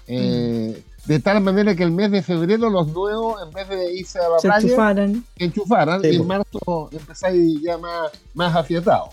Eh, 0.06 0.82
De 1.06 1.18
tal 1.18 1.40
manera 1.40 1.74
que 1.74 1.82
el 1.82 1.90
mes 1.90 2.10
de 2.10 2.22
febrero 2.22 2.70
los 2.70 2.88
nuevos, 2.88 3.42
en 3.42 3.50
vez 3.52 3.68
de 3.68 3.92
irse 3.94 4.18
a 4.18 4.28
la 4.28 4.38
Se 4.38 4.48
playa, 4.48 4.64
enchufaran. 4.66 5.24
enchufaran 5.36 6.00
Sí, 6.02 6.08
y 6.08 6.16
en 6.16 6.26
marzo 6.26 6.88
empezáis 6.92 7.60
ya 7.60 7.76
más, 7.78 8.10
más 8.34 8.54
afiatados. 8.54 9.08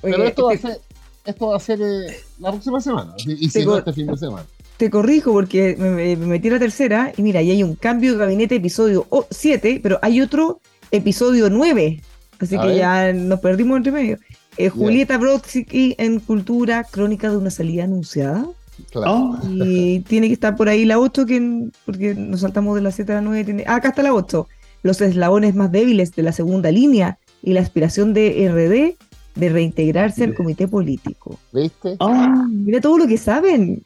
Pero 0.00 0.22
esto 0.24 0.46
va 0.46 0.52
a 0.54 0.56
ser, 0.58 0.80
esto 1.24 1.46
va 1.48 1.56
a 1.56 1.60
ser 1.60 1.80
eh, 1.82 2.16
la 2.38 2.50
próxima 2.50 2.80
semana, 2.80 3.14
y 3.26 3.48
si 3.48 3.64
no 3.66 3.78
este 3.78 3.92
fin 3.92 4.06
de 4.06 4.16
semana. 4.16 4.46
te 4.76 4.90
corrijo 4.90 5.32
porque 5.32 5.74
me, 5.78 5.90
me- 5.90 6.16
me 6.16 6.26
metí 6.26 6.48
a 6.48 6.52
la 6.52 6.58
tercera 6.58 7.12
y 7.16 7.22
mira, 7.22 7.40
ahí 7.40 7.50
hay 7.50 7.62
un 7.62 7.74
cambio 7.74 8.12
de 8.12 8.18
gabinete 8.18 8.56
episodio 8.56 9.06
7, 9.30 9.80
pero 9.82 9.98
hay 10.02 10.20
otro 10.20 10.60
episodio 10.92 11.50
9. 11.50 12.00
Así 12.38 12.56
A 12.56 12.60
que 12.60 12.66
ver. 12.68 12.76
ya 12.76 13.12
nos 13.12 13.40
perdimos 13.40 13.76
entre 13.78 13.92
medio. 13.92 14.18
Eh, 14.56 14.68
Julieta 14.68 15.16
Brodsky 15.18 15.94
en 15.98 16.20
Cultura, 16.20 16.84
Crónica 16.84 17.30
de 17.30 17.36
una 17.36 17.50
salida 17.50 17.84
anunciada. 17.84 18.46
Claro. 18.90 19.12
Oh, 19.12 19.38
Y 19.50 20.00
tiene 20.00 20.26
que 20.28 20.34
estar 20.34 20.56
por 20.56 20.68
ahí 20.68 20.84
la 20.84 20.98
8, 20.98 21.26
que, 21.26 21.68
porque 21.86 22.14
nos 22.14 22.40
saltamos 22.40 22.74
de 22.74 22.82
la 22.82 22.90
7 22.90 23.12
a 23.12 23.14
la 23.16 23.20
9. 23.22 23.44
Tiene, 23.44 23.64
ah, 23.66 23.76
acá 23.76 23.88
está 23.88 24.02
la 24.02 24.14
8. 24.14 24.48
Los 24.82 25.00
eslabones 25.00 25.54
más 25.54 25.70
débiles 25.70 26.12
de 26.14 26.22
la 26.22 26.32
segunda 26.32 26.70
línea 26.70 27.18
y 27.42 27.52
la 27.52 27.60
aspiración 27.60 28.12
de 28.12 28.48
RD 28.50 28.98
de 29.40 29.48
reintegrarse 29.48 30.24
al 30.24 30.34
comité 30.34 30.68
político. 30.68 31.38
¿Viste? 31.52 31.96
oh. 32.00 32.44
Mira 32.48 32.80
todo 32.80 32.98
lo 32.98 33.06
que 33.06 33.16
saben. 33.16 33.82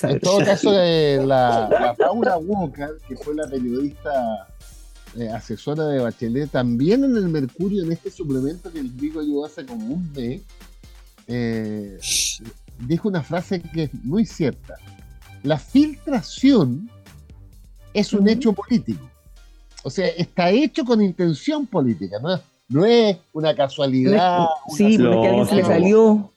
En 0.00 0.20
todo 0.20 0.38
caso, 0.38 0.70
eh, 0.72 1.20
la, 1.24 1.68
la 1.68 1.94
Paula 1.98 2.38
Walker, 2.38 2.90
que 3.08 3.16
fue 3.16 3.34
la 3.34 3.48
periodista 3.48 4.46
eh, 5.18 5.28
asesora 5.30 5.84
de 5.86 5.98
Bachelet, 6.00 6.50
también 6.50 7.02
en 7.04 7.16
el 7.16 7.28
Mercurio, 7.28 7.82
en 7.82 7.92
este 7.92 8.10
suplemento 8.10 8.70
que 8.72 8.82
les 8.82 8.96
digo 8.96 9.22
yo 9.22 9.44
hace 9.44 9.64
como 9.66 9.86
un 9.94 10.12
mes, 10.12 10.42
eh, 11.26 11.98
dijo 12.86 13.08
una 13.08 13.22
frase 13.22 13.60
que 13.60 13.84
es 13.84 13.94
muy 14.04 14.24
cierta. 14.24 14.74
La 15.42 15.58
filtración 15.58 16.88
es 17.94 18.12
un 18.12 18.28
hecho 18.28 18.52
político. 18.52 19.08
O 19.82 19.90
sea, 19.90 20.06
está 20.08 20.50
hecho 20.50 20.84
con 20.84 21.02
intención 21.02 21.66
política, 21.66 22.18
¿no? 22.20 22.40
No 22.68 22.84
es 22.84 23.16
una 23.32 23.54
casualidad. 23.54 24.46
Sí, 24.76 24.96
una- 24.96 25.10
porque 25.12 25.26
a 25.26 25.30
alguien 25.30 25.48
se 25.48 25.54
le 25.54 25.64
salió. 25.64 26.32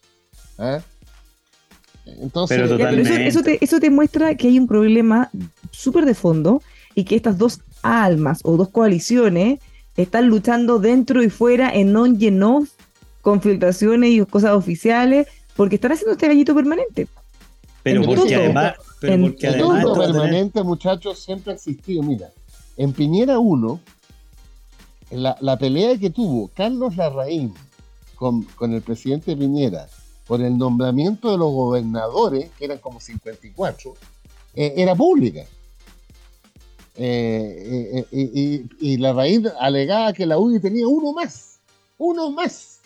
¿eh? 0.59 0.79
Entonces, 2.05 2.57
Pero 2.57 2.77
Ya, 2.77 2.89
pero 2.89 3.01
eso, 3.01 3.09
Totalmente. 3.09 3.27
eso, 3.27 3.43
te, 3.43 3.63
eso 3.63 3.79
te 3.79 3.89
muestra 3.89 4.35
que 4.35 4.47
hay 4.47 4.57
un 4.59 4.67
problema 4.67 5.29
súper 5.71 6.05
de 6.05 6.13
fondo 6.15 6.61
y 6.95 7.03
que 7.03 7.15
estas 7.15 7.37
dos 7.37 7.59
almas 7.83 8.39
o 8.43 8.57
dos 8.57 8.69
coaliciones 8.69 9.59
están 9.97 10.27
luchando 10.27 10.79
dentro 10.79 11.21
y 11.23 11.29
fuera 11.29 11.69
en 11.73 11.95
on 11.95 12.17
y 12.21 12.27
en 12.27 12.41
off 12.43 12.69
con 13.21 13.41
filtraciones 13.41 14.11
y 14.11 14.25
cosas 14.25 14.51
oficiales 14.51 15.27
porque 15.55 15.75
están 15.75 15.91
haciendo 15.91 16.13
este 16.13 16.27
gallito 16.27 16.55
permanente. 16.55 17.07
Pero 17.83 18.01
En 18.01 18.05
porque 18.07 18.21
todo. 18.31 18.39
además, 18.39 18.73
pero 18.99 19.13
En 19.13 19.21
porque 19.23 19.47
además 19.47 19.83
tener- 19.83 19.97
permanente, 20.07 20.63
muchachos, 20.63 21.19
siempre 21.19 21.51
ha 21.51 21.55
existido. 21.55 22.03
Mira, 22.03 22.29
en 22.77 22.93
Piñera 22.93 23.37
1, 23.39 23.79
la, 25.11 25.35
la 25.41 25.57
pelea 25.57 25.97
que 25.97 26.09
tuvo 26.09 26.49
Carlos 26.55 26.95
Larraín 26.95 27.53
con, 28.15 28.43
con 28.43 28.73
el 28.73 28.81
presidente 28.81 29.35
Piñera 29.35 29.87
por 30.27 30.41
el 30.41 30.57
nombramiento 30.57 31.31
de 31.31 31.37
los 31.37 31.51
gobernadores, 31.51 32.49
que 32.57 32.65
eran 32.65 32.77
como 32.77 32.99
54, 33.01 33.93
eh, 34.55 34.73
era 34.77 34.95
pública. 34.95 35.41
Eh, 36.95 37.95
eh, 37.95 38.05
eh, 38.11 38.65
y, 38.79 38.93
y 38.93 38.97
Larraín 38.97 39.47
alegaba 39.59 40.11
que 40.13 40.25
la 40.25 40.37
UDI 40.37 40.59
tenía 40.59 40.87
uno 40.87 41.13
más, 41.13 41.59
uno 41.97 42.31
más, 42.31 42.79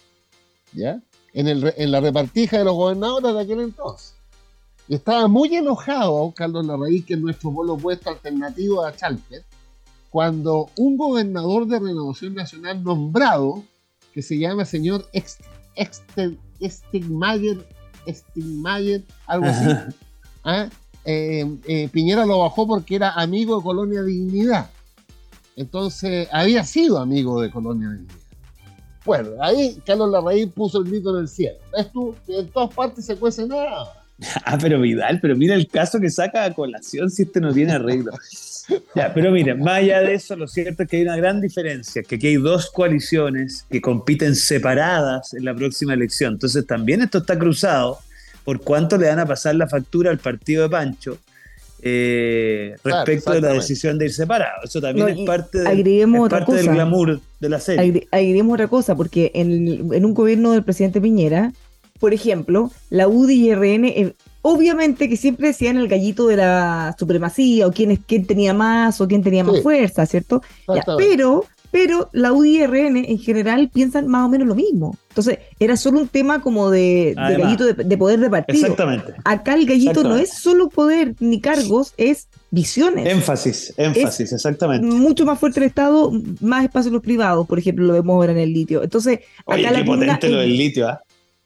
¿ya? 0.74 1.02
En, 1.34 1.48
el, 1.48 1.74
en 1.76 1.92
la 1.92 2.00
repartija 2.00 2.60
de 2.60 2.66
los 2.66 2.76
gobernadores 2.76 3.34
de 3.34 3.42
aquel 3.42 3.62
entonces. 3.62 4.14
Y 4.88 4.96
estaba 4.96 5.28
muy 5.28 5.56
enojado 5.56 6.32
Carlos 6.36 6.66
Larraín, 6.66 7.04
que 7.04 7.16
es 7.16 7.20
nuestro 7.20 7.52
polo 7.52 7.74
opuesto 7.74 8.12
alternativo 8.12 8.86
a 8.86 8.96
Chalper, 8.96 9.44
cuando 10.12 10.70
un 10.78 10.96
gobernador 10.98 11.66
de 11.68 11.80
Renovación 11.80 12.36
Nacional 12.36 12.84
nombrado, 12.84 13.64
que 14.14 14.22
se 14.22 14.38
llama 14.38 14.64
señor 14.64 15.06
Stigmayer, 16.62 17.68
Stigmayer, 18.08 19.04
algo 19.26 19.48
así, 19.48 19.66
Ajá. 20.44 20.70
Eh, 21.06 21.46
eh, 21.68 21.90
Piñera 21.92 22.26
lo 22.26 22.40
bajó 22.40 22.68
porque 22.68 22.96
era 22.96 23.12
amigo 23.12 23.58
de 23.58 23.64
Colonia 23.64 24.02
Dignidad. 24.02 24.70
Entonces, 25.56 26.28
había 26.32 26.64
sido 26.66 26.98
amigo 26.98 27.42
de 27.42 27.52
Colonia 27.52 27.90
Dignidad. 27.90 28.16
Bueno, 29.06 29.30
ahí 29.40 29.78
Carlos 29.86 30.10
Larraín 30.10 30.50
puso 30.52 30.80
el 30.80 30.86
grito 30.86 31.16
en 31.16 31.22
el 31.22 31.28
cielo. 31.28 31.58
¿Ves 31.72 31.92
tú? 31.92 32.16
En 32.28 32.48
todas 32.48 32.74
partes 32.74 33.06
se 33.06 33.16
cuece 33.16 33.48
nada. 33.48 33.94
Ah, 34.46 34.58
pero 34.60 34.80
Vidal, 34.80 35.20
pero 35.22 35.36
mira 35.36 35.56
el 35.56 35.68
caso 35.68 36.00
que 36.00 36.10
saca 36.10 36.46
a 36.46 36.54
colación 36.54 37.10
si 37.10 37.24
este 37.24 37.42
no 37.42 37.54
tiene 37.54 37.74
arreglo. 37.74 38.14
Ya, 38.96 39.14
pero 39.14 39.30
mira, 39.30 39.56
más 39.56 39.80
allá 39.80 40.00
de 40.02 40.14
eso, 40.14 40.36
lo 40.36 40.48
cierto 40.48 40.84
es 40.84 40.90
que 40.90 40.98
hay 40.98 41.04
una 41.04 41.18
gran 41.18 41.42
diferencia, 41.42 42.02
que 42.02 42.16
aquí 42.16 42.28
hay 42.28 42.38
dos 42.38 42.72
coaliciones 42.72 43.66
que 43.70 43.82
compiten 43.82 44.36
separadas 44.36 45.34
en 45.34 45.44
la 45.44 45.54
próxima 45.54 45.94
elección. 45.94 46.34
Entonces 46.34 46.66
también 46.66 47.02
esto 47.02 47.18
está 47.18 47.38
cruzado 47.38 48.00
por 48.46 48.62
cuánto 48.62 48.98
le 48.98 49.08
van 49.10 49.20
a 49.20 49.26
pasar 49.26 49.56
la 49.56 49.68
factura 49.68 50.12
al 50.12 50.20
partido 50.20 50.64
de 50.64 50.70
Pancho 50.70 51.18
eh, 51.82 52.76
Claro, 52.82 53.06
respecto 53.06 53.32
de 53.34 53.42
la 53.42 53.54
decisión 53.54 53.98
de 54.00 54.06
ir 54.06 54.14
separado. 54.14 54.62
Eso 54.64 54.82
también 54.82 55.08
No, 55.08 55.14
es 55.22 55.26
parte, 55.28 55.60
del, 55.60 55.68
agreguemos 55.68 56.20
es 56.20 56.26
otra 56.26 56.40
parte 56.46 56.54
del 56.64 56.70
glamour 56.74 57.20
de 57.40 57.50
la 57.50 57.60
serie. 57.60 57.82
Agre- 57.94 58.08
Agreguemos 58.12 58.54
otra 58.54 58.68
cosa, 58.68 58.96
porque 58.96 59.32
en, 59.36 59.52
el- 59.52 59.94
en 59.94 60.06
un 60.06 60.14
gobierno 60.14 60.52
del 60.52 60.64
presidente 60.64 61.02
Piñera, 61.02 61.52
por 62.00 62.14
ejemplo, 62.14 62.72
la 62.90 63.08
UDI 63.08 63.50
y 63.50 63.54
RN, 63.56 63.86
eh, 63.88 64.14
obviamente 64.42 65.08
que 65.10 65.18
siempre 65.18 65.48
decían 65.48 65.78
el 65.78 65.88
gallito 65.88 66.28
de 66.28 66.38
la 66.38 66.96
supremacía, 66.98 67.68
o 67.68 67.72
quién, 67.72 67.92
es, 67.92 68.00
quién 68.06 68.26
tenía 68.26 68.54
más, 68.54 69.00
o 69.02 69.08
quién 69.08 69.24
tenía 69.24 69.44
más 69.44 69.58
Sí. 69.58 69.62
fuerza, 69.62 70.06
¿cierto? 70.06 70.42
Ya, 70.74 70.84
pero, 70.98 71.46
pero 71.76 72.10
la 72.14 72.32
UDI 72.32 72.58
y 72.62 72.66
RN 72.68 72.98
en 73.06 73.20
general 73.20 73.70
piensan 73.74 74.08
más 74.08 74.26
o 74.26 74.30
menos 74.30 74.48
lo 74.48 74.56
mismo. 74.56 74.98
Entonces, 75.10 75.40
era 75.60 75.76
solo 75.76 76.00
un 76.00 76.08
tema 76.08 76.42
como 76.42 76.70
de, 76.70 77.14
de 77.14 77.16
Además. 77.18 77.44
gallito 77.44 77.66
de, 77.66 77.84
de 77.84 77.98
poder 77.98 78.20
de 78.22 78.30
partido. 78.30 78.60
Exactamente. 78.62 79.14
Acá 79.26 79.56
el 79.56 79.66
gallito 79.66 80.04
no 80.04 80.16
es 80.16 80.30
solo 80.34 80.70
poder 80.70 81.16
ni 81.20 81.42
cargos, 81.42 81.94
es 81.98 82.30
visiones. 82.50 83.06
Énfasis, 83.08 83.74
énfasis, 83.76 84.32
exactamente. 84.32 84.86
Mucho 84.88 85.26
más 85.26 85.38
fuerte 85.38 85.60
el 85.60 85.66
Estado, 85.66 86.12
más 86.40 86.64
espacio 86.64 86.88
en 86.90 86.94
los 86.94 87.04
privados, 87.04 87.46
por 87.46 87.60
ejemplo, 87.60 87.86
lo 87.86 87.94
vemos 87.94 88.14
ahora 88.14 88.32
en 88.32 88.38
el 88.38 88.54
litio. 88.54 88.82
Entonces, 88.82 89.20
Oye, 89.44 89.66
acá 89.66 89.74
qué 89.76 89.80
la 89.82 89.86
pugna 89.86 90.06
potente 90.06 90.28
es- 90.28 90.34
lo 90.34 90.40
del 90.40 90.58
litio. 90.58 91.00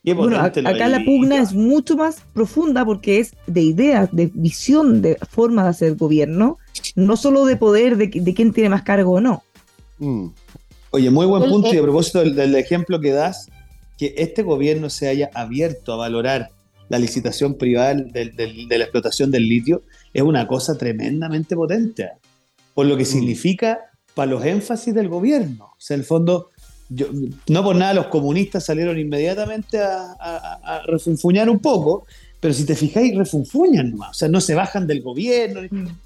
Qué 0.03 0.13
bueno, 0.13 0.37
a- 0.37 0.43
potente 0.43 0.61
lo 0.61 0.69
acá 0.69 0.83
del 0.83 0.91
la 0.91 1.03
pugna 1.05 1.35
litio. 1.39 1.43
es 1.43 1.53
mucho 1.53 1.97
más 1.97 2.21
profunda 2.33 2.85
porque 2.85 3.19
es 3.19 3.33
de 3.47 3.61
ideas, 3.61 4.09
de 4.11 4.29
visión, 4.33 5.01
de 5.01 5.17
forma 5.29 5.63
de 5.63 5.69
hacer 5.69 5.95
gobierno, 5.95 6.57
no 6.95 7.17
solo 7.17 7.45
de 7.45 7.55
poder, 7.57 7.97
de, 7.97 8.07
de 8.13 8.33
quién 8.35 8.53
tiene 8.53 8.69
más 8.69 8.83
cargo 8.83 9.13
o 9.13 9.21
no. 9.21 9.41
Mm. 9.99 10.27
Oye, 10.91 11.11
muy 11.11 11.25
buen 11.27 11.43
punto 11.49 11.73
y 11.73 11.77
a 11.77 11.81
propósito 11.83 12.19
del, 12.19 12.35
del 12.35 12.55
ejemplo 12.55 12.99
que 12.99 13.11
das, 13.11 13.47
que 13.97 14.15
este 14.17 14.41
gobierno 14.43 14.89
se 14.89 15.07
haya 15.07 15.29
abierto 15.33 15.93
a 15.93 15.97
valorar 15.97 16.49
la 16.87 16.97
licitación 16.97 17.53
privada 17.55 17.93
del- 17.93 18.35
del- 18.35 18.67
de 18.67 18.77
la 18.77 18.85
explotación 18.85 19.29
del 19.29 19.47
litio 19.47 19.83
es 20.13 20.23
una 20.23 20.47
cosa 20.47 20.75
tremendamente 20.77 21.55
potente, 21.55 22.09
por 22.73 22.87
lo 22.87 22.97
que 22.97 23.05
significa 23.05 23.79
para 24.15 24.31
los 24.31 24.43
énfasis 24.43 24.93
del 24.95 25.07
gobierno. 25.09 25.65
O 25.65 25.75
sea, 25.77 25.93
en 25.95 26.01
el 26.01 26.05
fondo, 26.07 26.49
yo- 26.89 27.07
no 27.47 27.63
por 27.63 27.75
nada 27.75 27.93
los 27.93 28.07
comunistas 28.07 28.65
salieron 28.65 28.97
inmediatamente 28.97 29.77
a, 29.79 30.13
a- 30.19 30.59
a 30.63 30.81
refunfuñar 30.87 31.47
un 31.49 31.59
poco, 31.59 32.05
pero 32.39 32.53
si 32.55 32.63
te 32.65 32.75
fijáis, 32.75 33.15
refunfuñan 33.15 33.91
nomás, 33.91 34.11
o 34.11 34.13
sea, 34.13 34.29
no 34.29 34.41
se 34.41 34.55
bajan 34.55 34.87
del 34.87 35.01
gobierno. 35.03 35.59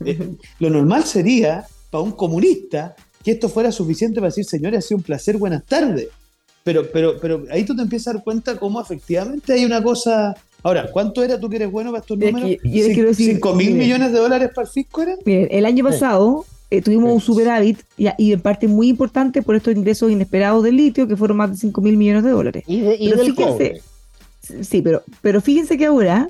Eh, 0.03 0.35
lo 0.59 0.69
normal 0.69 1.05
sería 1.05 1.65
para 1.89 2.03
un 2.03 2.11
comunista 2.11 2.95
que 3.23 3.31
esto 3.31 3.49
fuera 3.49 3.71
suficiente 3.71 4.15
para 4.19 4.27
decir, 4.29 4.45
señores, 4.45 4.79
ha 4.79 4.81
sido 4.81 4.97
un 4.97 5.03
placer, 5.03 5.37
buenas 5.37 5.63
tardes. 5.65 6.07
Pero, 6.63 6.89
pero, 6.91 7.19
pero 7.19 7.43
ahí 7.51 7.65
tú 7.65 7.75
te 7.75 7.81
empiezas 7.81 8.07
a 8.07 8.13
dar 8.13 8.23
cuenta 8.23 8.57
cómo 8.57 8.79
efectivamente 8.81 9.53
hay 9.53 9.65
una 9.65 9.83
cosa. 9.83 10.33
Ahora, 10.61 10.89
¿cuánto 10.91 11.21
era 11.23 11.37
tú 11.39 11.49
que 11.49 11.57
eres 11.57 11.69
bueno 11.71 11.91
para 11.91 12.01
estos 12.01 12.17
Es 12.21 12.31
números? 12.33 12.57
que 12.61 12.69
yo 12.69 13.05
decir- 13.05 13.33
¿Cinco 13.33 13.53
mil 13.53 13.71
mire. 13.73 13.83
millones 13.83 14.13
de 14.13 14.19
dólares 14.19 14.49
para 14.55 14.65
el 14.67 14.71
fisco 14.73 15.01
eran? 15.01 15.17
Miren, 15.25 15.47
el 15.51 15.65
año 15.65 15.83
pasado 15.83 16.45
eh, 16.71 16.81
tuvimos 16.81 17.11
un 17.13 17.19
superávit 17.19 17.79
y, 17.97 18.07
y 18.17 18.31
en 18.31 18.39
parte 18.39 18.67
muy 18.69 18.87
importante 18.87 19.41
por 19.41 19.55
estos 19.57 19.75
ingresos 19.75 20.09
inesperados 20.09 20.63
del 20.63 20.77
litio, 20.77 21.05
que 21.05 21.17
fueron 21.17 21.35
más 21.37 21.51
de 21.51 21.57
5 21.57 21.81
mil 21.81 21.97
millones 21.97 22.23
de 22.23 22.29
dólares. 22.29 22.63
Y, 22.65 22.79
de- 22.79 22.95
y 22.97 23.09
Pero 23.09 23.23
del 23.23 23.35
fíjense, 23.35 23.81
cobre. 24.49 24.63
Sí, 24.63 24.81
pero, 24.81 25.03
pero 25.21 25.41
fíjense 25.41 25.77
que 25.77 25.85
ahora 25.85 26.29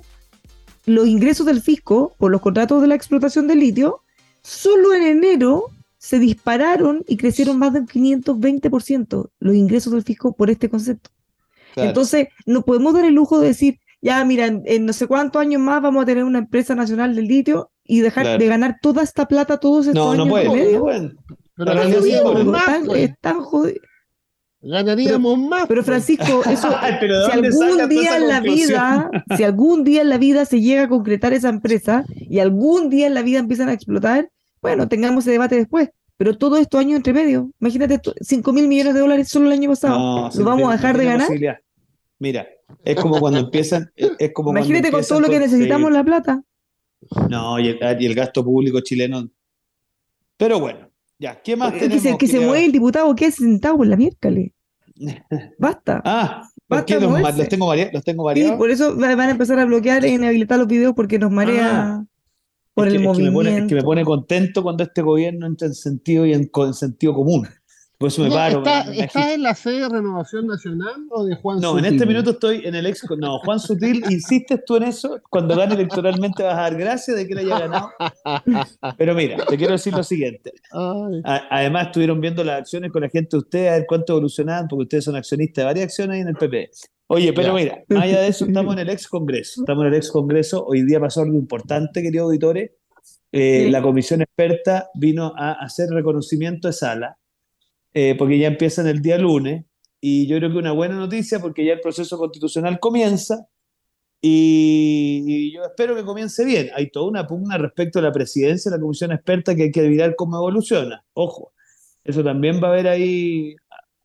los 0.88 1.08
ingresos 1.08 1.46
del 1.46 1.62
fisco 1.62 2.14
por 2.18 2.32
los 2.32 2.41
contratos 2.41 2.82
de 2.82 2.88
la 2.88 2.96
explotación 2.96 3.48
del 3.48 3.60
litio, 3.60 4.02
solo 4.41 4.94
en 4.96 5.04
enero 5.04 5.68
se 6.04 6.20
dispararon 6.20 7.01
y 7.08 7.16
crecieron 7.16 7.58
más 7.58 7.72
del 7.72 7.86
520% 7.86 9.30
los 9.39 9.56
ingresos 9.56 9.93
del 9.93 10.04
fisco 10.04 10.36
por 10.36 10.49
este 10.49 10.70
concepto. 10.70 11.12
Claro. 11.74 11.88
Entonces, 11.89 12.28
no 12.45 12.64
podemos 12.64 12.93
dar 12.93 13.06
el 13.06 13.14
lujo 13.14 13.39
de 13.39 13.47
decir, 13.47 13.80
ya, 14.01 14.24
mira, 14.26 14.47
en, 14.47 14.64
en 14.66 14.86
no 14.86 14.91
sé 14.91 15.08
cuántos 15.08 15.41
años 15.41 15.62
más 15.62 15.82
vamos 15.82 16.04
a 16.04 16.06
tener 16.06 16.26
una 16.26 16.39
empresa 16.39 16.76
nacional 16.76 17.16
del 17.16 17.28
litio 17.28 17.72
y 17.86 18.01
dejar 18.01 18.24
Claro. 18.26 18.39
de 18.39 18.47
ganar 18.47 18.76
toda 18.82 19.01
esta 19.01 19.26
plata 19.30 19.58
todos 19.60 19.88
estos 19.88 20.06
no, 20.06 20.12
años 20.12 20.28
no 20.28 20.36
de 20.36 20.49
medio. 20.49 20.74
No 20.80 20.84
pueden. 20.84 21.18
Pero 21.56 21.74
ganaríamos 21.74 22.45
más, 22.47 22.62
están- 22.68 22.86
pues. 22.86 23.10
están 23.10 23.39
jodidos. 23.41 23.88
Ganaríamos 24.62 25.38
más. 25.39 25.68
Pero 25.70 25.84
pues. 25.84 25.86
Francisco, 25.86 26.41
eso, 26.49 26.76
pero 26.99 27.20
¿de 27.20 27.26
si 27.28 27.32
algún 27.32 27.88
día 27.89 28.18
en 28.18 28.28
la 28.28 28.39
vida, 28.41 29.10
si 29.38 29.43
algún 29.45 29.84
día 29.86 30.01
en 30.01 30.10
la 30.10 30.18
vida 30.18 30.43
se 30.43 30.60
llega 30.60 30.84
a 30.84 30.89
concretar 30.89 31.32
esa 31.32 31.47
empresa 31.47 32.04
y 32.10 32.39
algún 32.39 32.89
día 32.89 33.08
en 33.08 33.14
la 33.14 33.22
vida 33.22 33.39
empiezan 33.39 33.70
a 33.70 33.74
explotar, 33.74 34.30
bueno, 34.64 34.88
tengamos 34.88 35.24
ese 35.24 35.32
debate 35.32 35.55
después. 35.55 35.89
Pero 36.18 36.38
todos 36.38 36.59
estos 36.59 36.80
años 36.80 36.97
entre 36.97 37.11
medio, 37.14 37.51
imagínate, 37.59 37.99
5 38.22 38.53
mil 38.53 38.68
millones 38.68 38.93
de 38.93 38.99
dólares 38.99 39.28
solo 39.30 39.47
el 39.47 39.53
año 39.53 39.70
pasado. 39.70 39.97
No, 39.99 40.22
¿Lo 40.26 40.32
sí, 40.32 40.41
vamos 40.43 40.70
a 40.70 40.74
dejar 40.74 40.97
de 40.97 41.05
ganar? 41.05 41.28
Mira, 42.20 42.47
es 42.86 42.95
como 42.95 43.20
cuando 43.20 43.39
empiezan. 43.39 43.91
Es 43.95 44.32
como 44.34 44.47
cuando 44.51 44.59
Imagínate 44.61 44.91
con 44.91 45.03
todo 45.05 45.20
lo 45.20 45.30
que 45.30 45.39
necesitamos 45.39 45.89
sí. 45.89 45.93
la 45.93 46.03
plata. 46.03 46.41
No, 47.30 47.59
y 47.59 47.68
el, 47.70 48.01
y 48.01 48.05
el 48.05 48.16
gasto 48.16 48.43
público 48.45 48.80
chileno. 48.82 49.28
Pero 50.38 50.59
bueno, 50.59 50.89
ya, 51.20 51.41
¿qué 51.41 51.55
más 51.55 51.74
Que 51.74 51.80
tenemos? 51.82 52.03
se, 52.03 52.18
que 52.18 52.28
se 52.28 52.39
mueve 52.39 52.66
el 52.66 52.72
diputado, 52.72 53.14
que 53.16 53.26
es 53.26 53.36
sentado 53.36 53.84
en 53.84 53.89
la 53.89 53.97
miércoles. 53.97 54.51
Basta. 55.57 56.01
Ah, 56.05 56.47
¿por 56.68 56.78
Basta 56.78 56.86
qué 56.86 56.93
los, 56.93 57.01
tengo 57.49 57.68
marea- 57.68 57.89
los 57.91 58.03
tengo 58.03 58.24
Sí, 58.24 58.26
mareados? 58.26 58.57
por 58.57 58.70
eso 58.70 58.97
va- 58.97 59.16
van 59.16 59.30
a 59.30 59.32
empezar 59.32 59.59
a 59.59 59.66
bloquear 59.66 60.05
e 60.05 60.09
inhabilitar 60.09 60.57
los 60.59 60.68
videos 60.68 60.93
porque 60.95 61.20
nos 61.20 61.32
marea 61.32 61.95
Ah, 61.95 62.05
por 62.74 62.88
es 62.88 62.93
el 62.95 63.01
que, 63.01 63.07
es 63.09 63.17
que 63.17 63.24
me 63.24 63.32
pone, 63.32 63.57
es 63.57 63.67
que 63.67 63.76
me 63.76 63.84
pone 63.84 64.03
contento 64.03 64.63
cuando 64.63 64.84
este 64.84 65.01
gobierno 65.01 65.45
entra 65.45 65.67
en 65.67 65.74
sentido 65.76 66.26
y 66.26 66.34
en, 66.34 66.49
sentido 66.74 67.13
común. 67.13 67.47
Por 67.99 68.07
eso 68.09 68.21
me 68.24 68.28
No, 68.30 68.36
paro. 68.36 68.57
¿está- 68.57 68.84
me- 68.86 68.89
me 68.97 68.99
¿Estás 69.05 69.28
en 69.30 69.43
la 69.43 69.55
sede 69.55 69.82
de 69.82 69.89
Renovación 69.89 70.47
Nacional 70.47 71.05
o 71.09 71.24
de 71.24 71.36
Juan 71.36 71.59
No, 71.61 71.78
en 71.78 71.84
Sutil? 71.86 71.93
este 71.93 72.05
minuto 72.05 72.32
estoy 72.32 72.61
en 72.65 72.76
el 72.76 72.86
ex. 72.86 73.05
No, 73.17 73.39
Juan 73.39 73.59
Sutil, 73.61 74.03
insistes 74.09 74.59
tú 74.65 74.76
en 74.76 74.84
eso. 74.84 75.21
Cuando 75.30 75.55
gane 75.55 75.76
electoralmente 75.76 76.43
vas 76.43 76.57
a 76.57 76.61
dar 76.63 76.76
gracias 76.76 77.15
de 77.15 77.26
que 77.28 77.34
él 77.34 77.39
haya 77.39 77.59
ganado. 77.59 77.91
Pero 78.97 79.15
mira, 79.15 79.38
te 79.45 79.55
quiero 79.57 79.74
decir 79.74 79.93
lo 79.93 80.03
siguiente. 80.03 80.51
A- 80.71 81.47
Además, 81.49 81.88
estuvieron 81.88 82.19
viendo 82.19 82.43
las 82.43 82.59
acciones 82.61 82.91
con 82.91 83.01
la 83.03 83.09
gente 83.09 83.30
de 83.32 83.38
ustedes, 83.38 83.69
a 83.71 83.76
ver 83.76 83.86
cuánto 83.88 84.13
evolucionaban, 84.13 84.67
porque 84.67 84.84
ustedes 84.84 85.03
son 85.05 85.15
accionistas 85.15 85.61
de 85.61 85.65
varias 85.65 85.86
acciones 85.86 86.15
ahí 86.15 86.21
en 86.21 86.28
el 86.30 86.36
PP. 86.36 86.69
Oye, 87.08 87.34
pero 87.34 87.49
Ya. 87.49 87.54
mira, 87.54 87.84
más 87.89 88.04
allá 88.04 88.22
de 88.22 88.28
eso, 88.30 88.45
estamos 88.45 88.74
en 88.74 88.80
el 88.80 88.89
ex 88.89 89.08
Congreso. 89.08 89.62
Estamos 89.62 89.84
en 89.84 89.88
el 89.89 89.95
ex 89.95 90.12
Congreso. 90.12 90.66
Hoy 90.66 90.84
día 90.84 90.99
pasó 90.99 91.22
algo 91.22 91.38
importante, 91.38 92.01
queridos 92.01 92.26
auditores. 92.26 92.72
Eh, 93.32 93.64
Sí. 93.66 93.72
La 93.72 93.82
comisión 93.82 94.22
experta 94.22 94.89
vino 94.95 95.34
a 95.38 95.54
hacer 95.54 95.89
reconocimiento 95.89 96.68
de 96.68 96.74
sala, 96.74 97.18
eh, 97.93 98.16
porque 98.18 98.38
ya 98.39 98.47
empiezan 98.47 98.88
el 98.88 99.01
día 99.01 99.18
lunes. 99.18 99.66
Y 99.99 100.28
yo 100.28 100.38
creo 100.38 100.51
que 100.51 100.58
una 100.58 100.72
buena 100.72 100.95
noticia, 100.95 101.39
porque 101.39 101.66
ya 101.66 101.74
el 101.74 101.80
proceso 101.82 102.18
constitucional 102.18 102.80
comienza. 102.80 103.47
Y, 104.22 105.24
y 105.28 105.54
yo 105.54 105.64
espero 105.66 105.95
que 105.95 106.04
comience 106.04 106.45
bien. 106.45 106.70
Hay 106.76 106.89
toda 106.89 107.08
una 107.10 107.28
pugna 107.28 107.58
respecto 107.58 107.99
a 107.99 108.01
la 108.01 108.12
presidencia 108.12 108.72
de 108.72 108.78
la 108.78 108.82
comisión 108.82 109.12
experta 109.12 109.56
que 109.56 109.64
hay 109.64 109.72
que 109.72 109.82
mirar 109.82 110.16
cómo 110.16 110.38
evoluciona. 110.38 111.04
Ojo, 111.14 111.51
eso 112.04 112.24
también 112.24 112.62
va 112.64 112.68
a 112.70 112.72
haber 112.72 112.88
ahí 112.88 113.56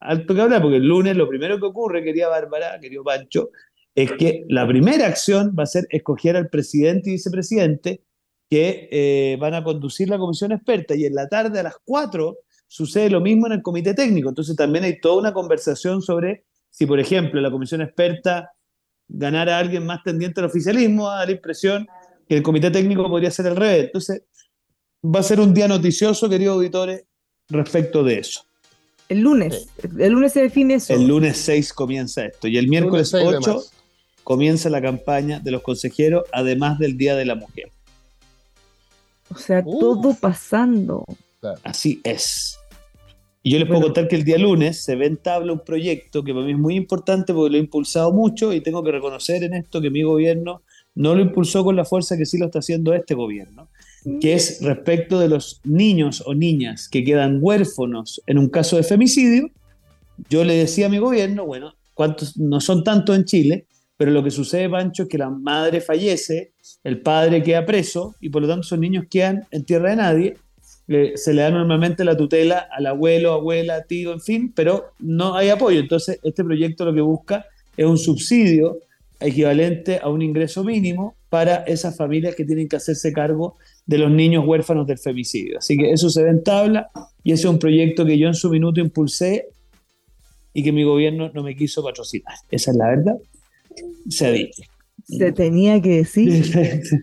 alto 0.00 0.34
que 0.34 0.40
hablar, 0.40 0.62
porque 0.62 0.76
el 0.76 0.86
lunes 0.86 1.16
lo 1.16 1.28
primero 1.28 1.58
que 1.58 1.66
ocurre, 1.66 2.04
quería 2.04 2.28
Bárbara, 2.28 2.78
querido 2.80 3.04
Pancho, 3.04 3.50
es 3.94 4.12
que 4.12 4.44
la 4.48 4.66
primera 4.66 5.06
acción 5.06 5.54
va 5.58 5.64
a 5.64 5.66
ser 5.66 5.86
escoger 5.90 6.36
al 6.36 6.48
presidente 6.48 7.10
y 7.10 7.14
vicepresidente 7.14 8.02
que 8.48 8.88
eh, 8.90 9.36
van 9.40 9.54
a 9.54 9.64
conducir 9.64 10.08
la 10.08 10.18
comisión 10.18 10.52
experta 10.52 10.94
y 10.94 11.04
en 11.04 11.14
la 11.14 11.28
tarde 11.28 11.58
a 11.58 11.64
las 11.64 11.76
4 11.84 12.38
sucede 12.66 13.10
lo 13.10 13.20
mismo 13.20 13.46
en 13.46 13.54
el 13.54 13.62
comité 13.62 13.94
técnico. 13.94 14.28
Entonces 14.28 14.56
también 14.56 14.84
hay 14.84 15.00
toda 15.00 15.18
una 15.18 15.32
conversación 15.32 16.00
sobre 16.00 16.44
si, 16.70 16.86
por 16.86 17.00
ejemplo, 17.00 17.40
la 17.40 17.50
comisión 17.50 17.80
experta 17.80 18.52
ganara 19.08 19.56
a 19.56 19.58
alguien 19.58 19.84
más 19.84 20.02
tendiente 20.04 20.40
al 20.40 20.46
oficialismo, 20.46 21.08
da 21.08 21.26
la 21.26 21.32
impresión 21.32 21.86
que 22.28 22.36
el 22.36 22.42
comité 22.42 22.70
técnico 22.70 23.08
podría 23.08 23.30
ser 23.30 23.46
al 23.46 23.56
revés. 23.56 23.86
Entonces 23.86 24.22
va 25.04 25.20
a 25.20 25.24
ser 25.24 25.40
un 25.40 25.54
día 25.54 25.66
noticioso, 25.66 26.28
queridos 26.28 26.56
auditores, 26.56 27.04
respecto 27.48 28.04
de 28.04 28.18
eso. 28.18 28.47
El 29.08 29.20
lunes. 29.20 29.68
El 29.98 30.12
lunes 30.12 30.32
se 30.32 30.42
define 30.42 30.74
eso. 30.74 30.92
El 30.92 31.06
lunes 31.06 31.38
6 31.38 31.72
comienza 31.72 32.24
esto 32.26 32.46
y 32.48 32.58
el 32.58 32.68
miércoles 32.68 33.10
de 33.10 33.22
8 33.22 33.40
marzo. 33.40 33.64
comienza 34.22 34.68
la 34.68 34.82
campaña 34.82 35.40
de 35.40 35.50
los 35.50 35.62
consejeros, 35.62 36.24
además 36.32 36.78
del 36.78 36.96
Día 36.98 37.16
de 37.16 37.24
la 37.24 37.34
Mujer. 37.34 37.70
O 39.30 39.38
sea, 39.38 39.62
Uf. 39.64 39.80
todo 39.80 40.14
pasando. 40.14 41.04
Así 41.62 42.00
es. 42.04 42.58
Y 43.42 43.52
yo 43.52 43.58
les 43.58 43.66
puedo 43.68 43.80
Bueno. 43.80 43.94
contar 43.94 44.08
que 44.08 44.16
el 44.16 44.24
día 44.24 44.36
lunes 44.36 44.82
se 44.84 44.96
ve 44.96 45.06
en 45.06 45.16
tabla 45.16 45.52
un 45.52 45.60
proyecto 45.64 46.22
que 46.24 46.34
para 46.34 46.44
mí 46.44 46.52
es 46.52 46.58
muy 46.58 46.74
importante 46.76 47.32
porque 47.32 47.50
lo 47.52 47.56
he 47.56 47.60
impulsado 47.60 48.12
mucho 48.12 48.52
y 48.52 48.60
tengo 48.60 48.82
que 48.82 48.90
reconocer 48.90 49.44
en 49.44 49.54
esto 49.54 49.80
que 49.80 49.90
mi 49.90 50.02
gobierno 50.02 50.62
no 50.94 51.14
lo 51.14 51.22
impulsó 51.22 51.62
con 51.64 51.76
la 51.76 51.84
fuerza 51.84 52.16
que 52.18 52.26
sí 52.26 52.36
lo 52.36 52.46
está 52.46 52.58
haciendo 52.58 52.92
este 52.92 53.14
gobierno, 53.14 53.68
que 54.20 54.34
es 54.34 54.60
respecto 54.62 55.18
de 55.18 55.28
los 55.28 55.60
niños 55.64 56.22
o 56.26 56.34
niñas 56.34 56.88
que 56.88 57.04
quedan 57.04 57.38
huérfanos 57.40 58.22
en 58.26 58.38
un 58.38 58.48
caso 58.48 58.76
de 58.76 58.82
femicidio. 58.82 59.50
Yo 60.30 60.44
le 60.44 60.54
decía 60.54 60.86
a 60.86 60.88
mi 60.88 60.98
gobierno, 60.98 61.44
bueno, 61.46 61.74
no 62.36 62.60
son 62.60 62.84
tantos 62.84 63.16
en 63.16 63.24
Chile, 63.24 63.66
pero 63.96 64.10
lo 64.12 64.22
que 64.22 64.30
sucede, 64.30 64.68
Pancho, 64.68 65.04
es 65.04 65.08
que 65.08 65.18
la 65.18 65.30
madre 65.30 65.80
fallece, 65.80 66.52
el 66.84 67.00
padre 67.00 67.42
queda 67.42 67.66
preso 67.66 68.14
y 68.20 68.28
por 68.28 68.42
lo 68.42 68.48
tanto 68.48 68.66
esos 68.66 68.78
niños 68.78 69.06
quedan 69.10 69.46
en 69.50 69.64
tierra 69.64 69.90
de 69.90 69.96
nadie 69.96 70.36
le- 70.86 71.16
se 71.18 71.34
le 71.34 71.42
da 71.42 71.50
normalmente 71.50 72.02
la 72.04 72.16
tutela 72.16 72.66
al 72.72 72.86
abuelo, 72.86 73.32
abuela, 73.32 73.82
tío, 73.82 74.12
en 74.12 74.20
fin, 74.20 74.52
pero 74.54 74.92
no 75.00 75.34
hay 75.36 75.50
apoyo. 75.50 75.80
Entonces, 75.80 76.18
este 76.22 76.42
proyecto 76.44 76.86
lo 76.86 76.94
que 76.94 77.02
busca 77.02 77.44
es 77.76 77.84
un 77.84 77.98
subsidio 77.98 78.78
equivalente 79.20 79.98
a 80.02 80.08
un 80.08 80.22
ingreso 80.22 80.64
mínimo 80.64 81.14
para 81.28 81.56
esas 81.64 81.94
familias 81.96 82.34
que 82.34 82.44
tienen 82.44 82.68
que 82.68 82.76
hacerse 82.76 83.12
cargo 83.12 83.56
de 83.88 83.98
los 83.98 84.10
niños 84.10 84.44
huérfanos 84.46 84.86
del 84.86 84.98
femicidio. 84.98 85.58
Así 85.58 85.76
que 85.76 85.90
eso 85.90 86.10
se 86.10 86.22
ve 86.22 86.28
en 86.30 86.44
tabla 86.44 86.88
y 87.24 87.32
ese 87.32 87.44
es 87.46 87.50
un 87.50 87.58
proyecto 87.58 88.04
que 88.04 88.16
yo 88.18 88.28
en 88.28 88.34
su 88.34 88.50
minuto 88.50 88.80
impulsé 88.80 89.48
y 90.52 90.62
que 90.62 90.72
mi 90.72 90.84
gobierno 90.84 91.30
no 91.34 91.42
me 91.42 91.56
quiso 91.56 91.82
patrocinar. 91.82 92.34
Esa 92.50 92.70
es 92.70 92.76
la 92.76 92.86
verdad. 92.88 93.14
Se 94.10 94.30
dicho. 94.32 94.62
Se 95.04 95.32
tenía 95.32 95.80
que 95.80 95.88
decir. 95.96 96.28
Esa 96.28 96.60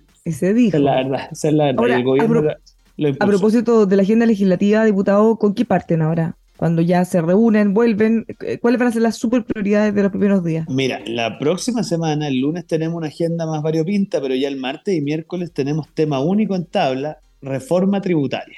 y 0.26 0.32
se 0.32 0.54
dijo. 0.54 0.78
es 0.78 0.84
la 0.84 0.96
verdad. 0.96 1.30
Esa 1.32 1.48
es 1.50 1.54
la 1.56 1.66
verdad. 1.66 1.80
Ahora, 1.82 1.96
y 1.96 1.98
el 1.98 2.04
gobierno 2.06 2.40
a 2.40 2.42
pro- 2.44 2.56
lo- 2.98 3.10
A 3.20 3.28
propósito 3.28 3.86
de 3.88 3.96
la 3.96 4.04
agenda 4.04 4.26
legislativa, 4.28 4.86
diputado, 4.86 5.38
¿con 5.38 5.54
qué 5.56 5.66
parten 5.66 6.02
ahora? 6.04 6.38
Cuando 6.58 6.82
ya 6.82 7.04
se 7.06 7.22
reúnen, 7.22 7.74
vuelven, 7.74 8.26
eh, 8.42 8.58
¿cuáles 8.60 8.80
van 8.80 8.88
a 8.88 8.92
ser 8.92 9.02
las 9.02 9.18
super 9.18 9.44
prioridades 9.44 9.94
de 9.94 10.04
los 10.04 10.12
primeros 10.12 10.44
días? 10.44 10.66
Mira, 10.70 11.02
la 11.06 11.38
próxima 11.38 11.84
semana, 11.84 12.28
el 12.28 12.40
lunes 12.40 12.66
tenemos 12.66 12.96
una 12.98 13.08
agenda 13.08 13.46
más 13.46 13.62
variopinta, 13.62 14.22
pero 14.22 14.36
ya 14.36 14.48
el 14.48 14.58
martes 14.58 14.96
y 14.96 15.02
miércoles 15.02 15.52
tenemos 15.54 15.88
tema 15.94 16.20
único 16.20 16.56
en 16.56 16.66
tabla, 16.66 17.18
reforma 17.42 18.02
tributaria. 18.02 18.58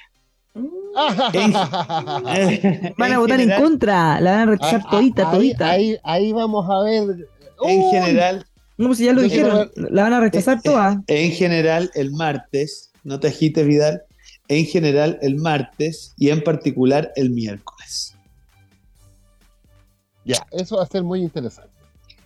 Van 2.98 3.14
a 3.14 3.20
votar 3.20 3.40
en 3.40 3.52
contra, 3.52 4.20
la 4.20 4.32
van 4.32 4.40
a 4.42 4.46
rechazar 4.52 4.82
Ah, 4.86 4.90
todita, 4.92 5.30
ahí, 5.30 5.36
todita. 5.38 5.70
Ahí, 5.70 5.98
ahí 6.04 6.32
vamos 6.34 6.66
a 6.70 6.84
ver. 6.84 7.28
En 7.64 7.80
Uy, 7.80 7.86
general, 7.92 8.46
No, 8.78 8.88
pues 8.88 8.98
si 9.00 9.06
ya 9.06 9.14
lo 9.14 9.22
dijeron, 9.22 9.72
la 9.76 10.04
van 10.04 10.14
a 10.14 10.20
rechazar 10.20 10.58
Eh, 10.58 10.62
todas. 10.64 10.98
en 11.08 11.32
general 11.32 11.90
el 11.96 12.12
martes, 12.12 12.92
no 13.04 13.20
te 13.20 13.28
agites 13.28 13.66
Vidal, 13.66 14.02
en 14.48 14.66
general 14.66 15.20
el 15.22 15.36
martes 15.36 16.14
y 16.18 16.30
en 16.30 16.44
particular 16.44 17.12
el 17.16 17.30
miércoles. 17.30 18.16
Ya, 20.26 20.46
eso 20.52 20.78
va 20.78 20.84
a 20.84 20.88
ser 20.88 21.04
muy 21.04 21.22
interesante. 21.22 21.72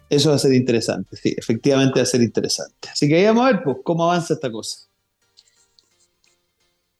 Eso 0.10 0.30
va 0.30 0.36
a 0.36 0.40
ser 0.40 0.54
interesante, 0.54 1.16
sí, 1.16 1.34
efectivamente 1.38 2.00
va 2.00 2.04
a 2.04 2.06
ser 2.06 2.22
interesante. 2.22 2.90
Así 2.92 3.08
que 3.08 3.16
ahí 3.16 3.26
vamos 3.26 3.46
a 3.46 3.54
ver 3.54 3.64
pues, 3.64 3.78
cómo 3.84 4.04
avanza 4.04 4.34
esta 4.34 4.52
cosa. 4.52 4.88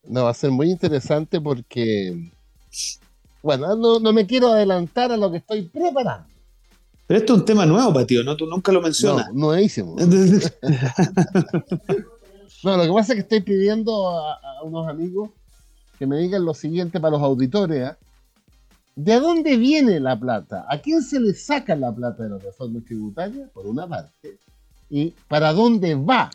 No, 0.04 0.24
va 0.24 0.32
a 0.32 0.34
ser 0.34 0.50
muy 0.50 0.70
interesante 0.70 1.42
porque, 1.42 2.32
bueno, 3.44 3.76
no, 3.76 4.00
no 4.00 4.14
me 4.14 4.26
quiero 4.26 4.48
adelantar 4.48 5.12
a 5.12 5.18
lo 5.18 5.30
que 5.30 5.38
estoy 5.38 5.64
preparando. 5.64 6.28
Pero 7.06 7.20
esto 7.20 7.34
es 7.34 7.40
un 7.40 7.46
tema 7.46 7.66
nuevo 7.66 7.94
para 7.94 8.08
ti, 8.08 8.18
¿o 8.18 8.24
¿no? 8.24 8.38
Tú 8.38 8.46
nunca 8.46 8.72
lo 8.72 8.82
mencionas. 8.82 9.28
No, 9.34 9.48
nuevísimo. 9.48 9.98
No, 12.64 12.78
lo 12.78 12.84
que 12.84 12.92
pasa 12.94 13.14
es 13.14 13.16
que 13.18 13.22
estoy 13.22 13.42
pidiendo 13.42 14.10
a, 14.10 14.34
a 14.34 14.64
unos 14.64 14.88
amigos 14.88 15.30
que 15.98 16.06
me 16.08 16.18
digan 16.18 16.46
lo 16.46 16.54
siguiente 16.54 17.00
para 17.00 17.12
los 17.12 17.22
auditores. 17.22 17.84
¿ah? 17.90 17.98
¿De 18.96 19.20
dónde 19.20 19.58
viene 19.58 20.00
la 20.00 20.20
plata? 20.20 20.66
¿A 20.70 20.80
quién 20.80 21.02
se 21.02 21.20
le 21.20 21.34
saca 21.34 21.76
la 21.76 21.94
plata 21.94 22.24
de 22.24 22.30
la 22.30 22.38
reforma 22.38 22.80
tributaria? 22.86 23.50
Por 23.54 23.66
una 23.66 23.88
parte. 23.88 24.38
¿Y 24.90 25.14
para 25.28 25.54
dónde 25.54 25.96
va 25.96 26.30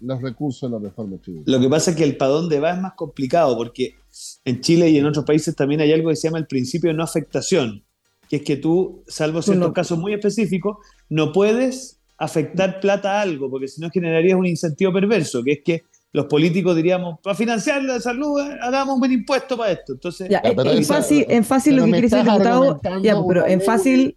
los 0.00 0.22
recursos 0.22 0.70
de 0.70 0.78
la 0.78 0.82
reforma 0.82 1.16
tributaria? 1.18 1.56
Lo 1.58 1.62
que 1.62 1.68
pasa 1.68 1.90
es 1.90 1.96
que 1.96 2.04
el 2.04 2.16
para 2.16 2.30
dónde 2.32 2.60
va 2.60 2.72
es 2.72 2.80
más 2.80 2.94
complicado, 2.94 3.56
porque 3.56 3.96
en 4.44 4.60
Chile 4.60 4.88
y 4.90 4.98
en 4.98 5.06
otros 5.06 5.24
países 5.24 5.54
también 5.56 5.80
hay 5.80 5.92
algo 5.92 6.10
que 6.10 6.16
se 6.16 6.28
llama 6.28 6.38
el 6.38 6.46
principio 6.46 6.90
de 6.90 6.96
no 6.96 7.02
afectación, 7.04 7.82
que 8.28 8.36
es 8.36 8.42
que 8.42 8.56
tú, 8.56 9.02
salvo 9.08 9.42
ciertos 9.42 9.68
no- 9.68 9.74
casos 9.74 9.98
muy 9.98 10.14
específicos, 10.14 10.76
no 11.08 11.32
puedes 11.32 11.98
afectar 12.24 12.80
plata 12.80 13.18
a 13.18 13.22
algo, 13.22 13.50
porque 13.50 13.68
si 13.68 13.80
no 13.80 13.90
generarías 13.90 14.38
un 14.38 14.46
incentivo 14.46 14.92
perverso, 14.92 15.42
que 15.42 15.52
es 15.52 15.58
que 15.64 15.82
los 16.12 16.26
políticos 16.26 16.76
diríamos, 16.76 17.18
para 17.22 17.34
financiar 17.34 17.82
la 17.84 17.98
salud, 17.98 18.38
eh, 18.40 18.58
hagamos 18.60 18.94
un 18.94 19.00
buen 19.00 19.12
impuesto 19.12 19.56
para 19.56 19.72
esto. 19.72 19.94
Entonces, 19.94 20.28
Ya, 20.28 20.40
en- 20.44 20.60
en 20.60 20.78
esa- 20.78 20.94
fácil, 20.96 21.24
en 21.28 21.44
fácil 21.44 21.76
lo 21.76 21.84
que 21.84 21.90
quiere 21.92 22.02
decir 22.08 22.18
el 22.18 22.24
diputado, 22.24 22.80
ya, 23.02 23.14
pero 23.28 23.46
en 23.46 23.60
fácil 23.62 24.14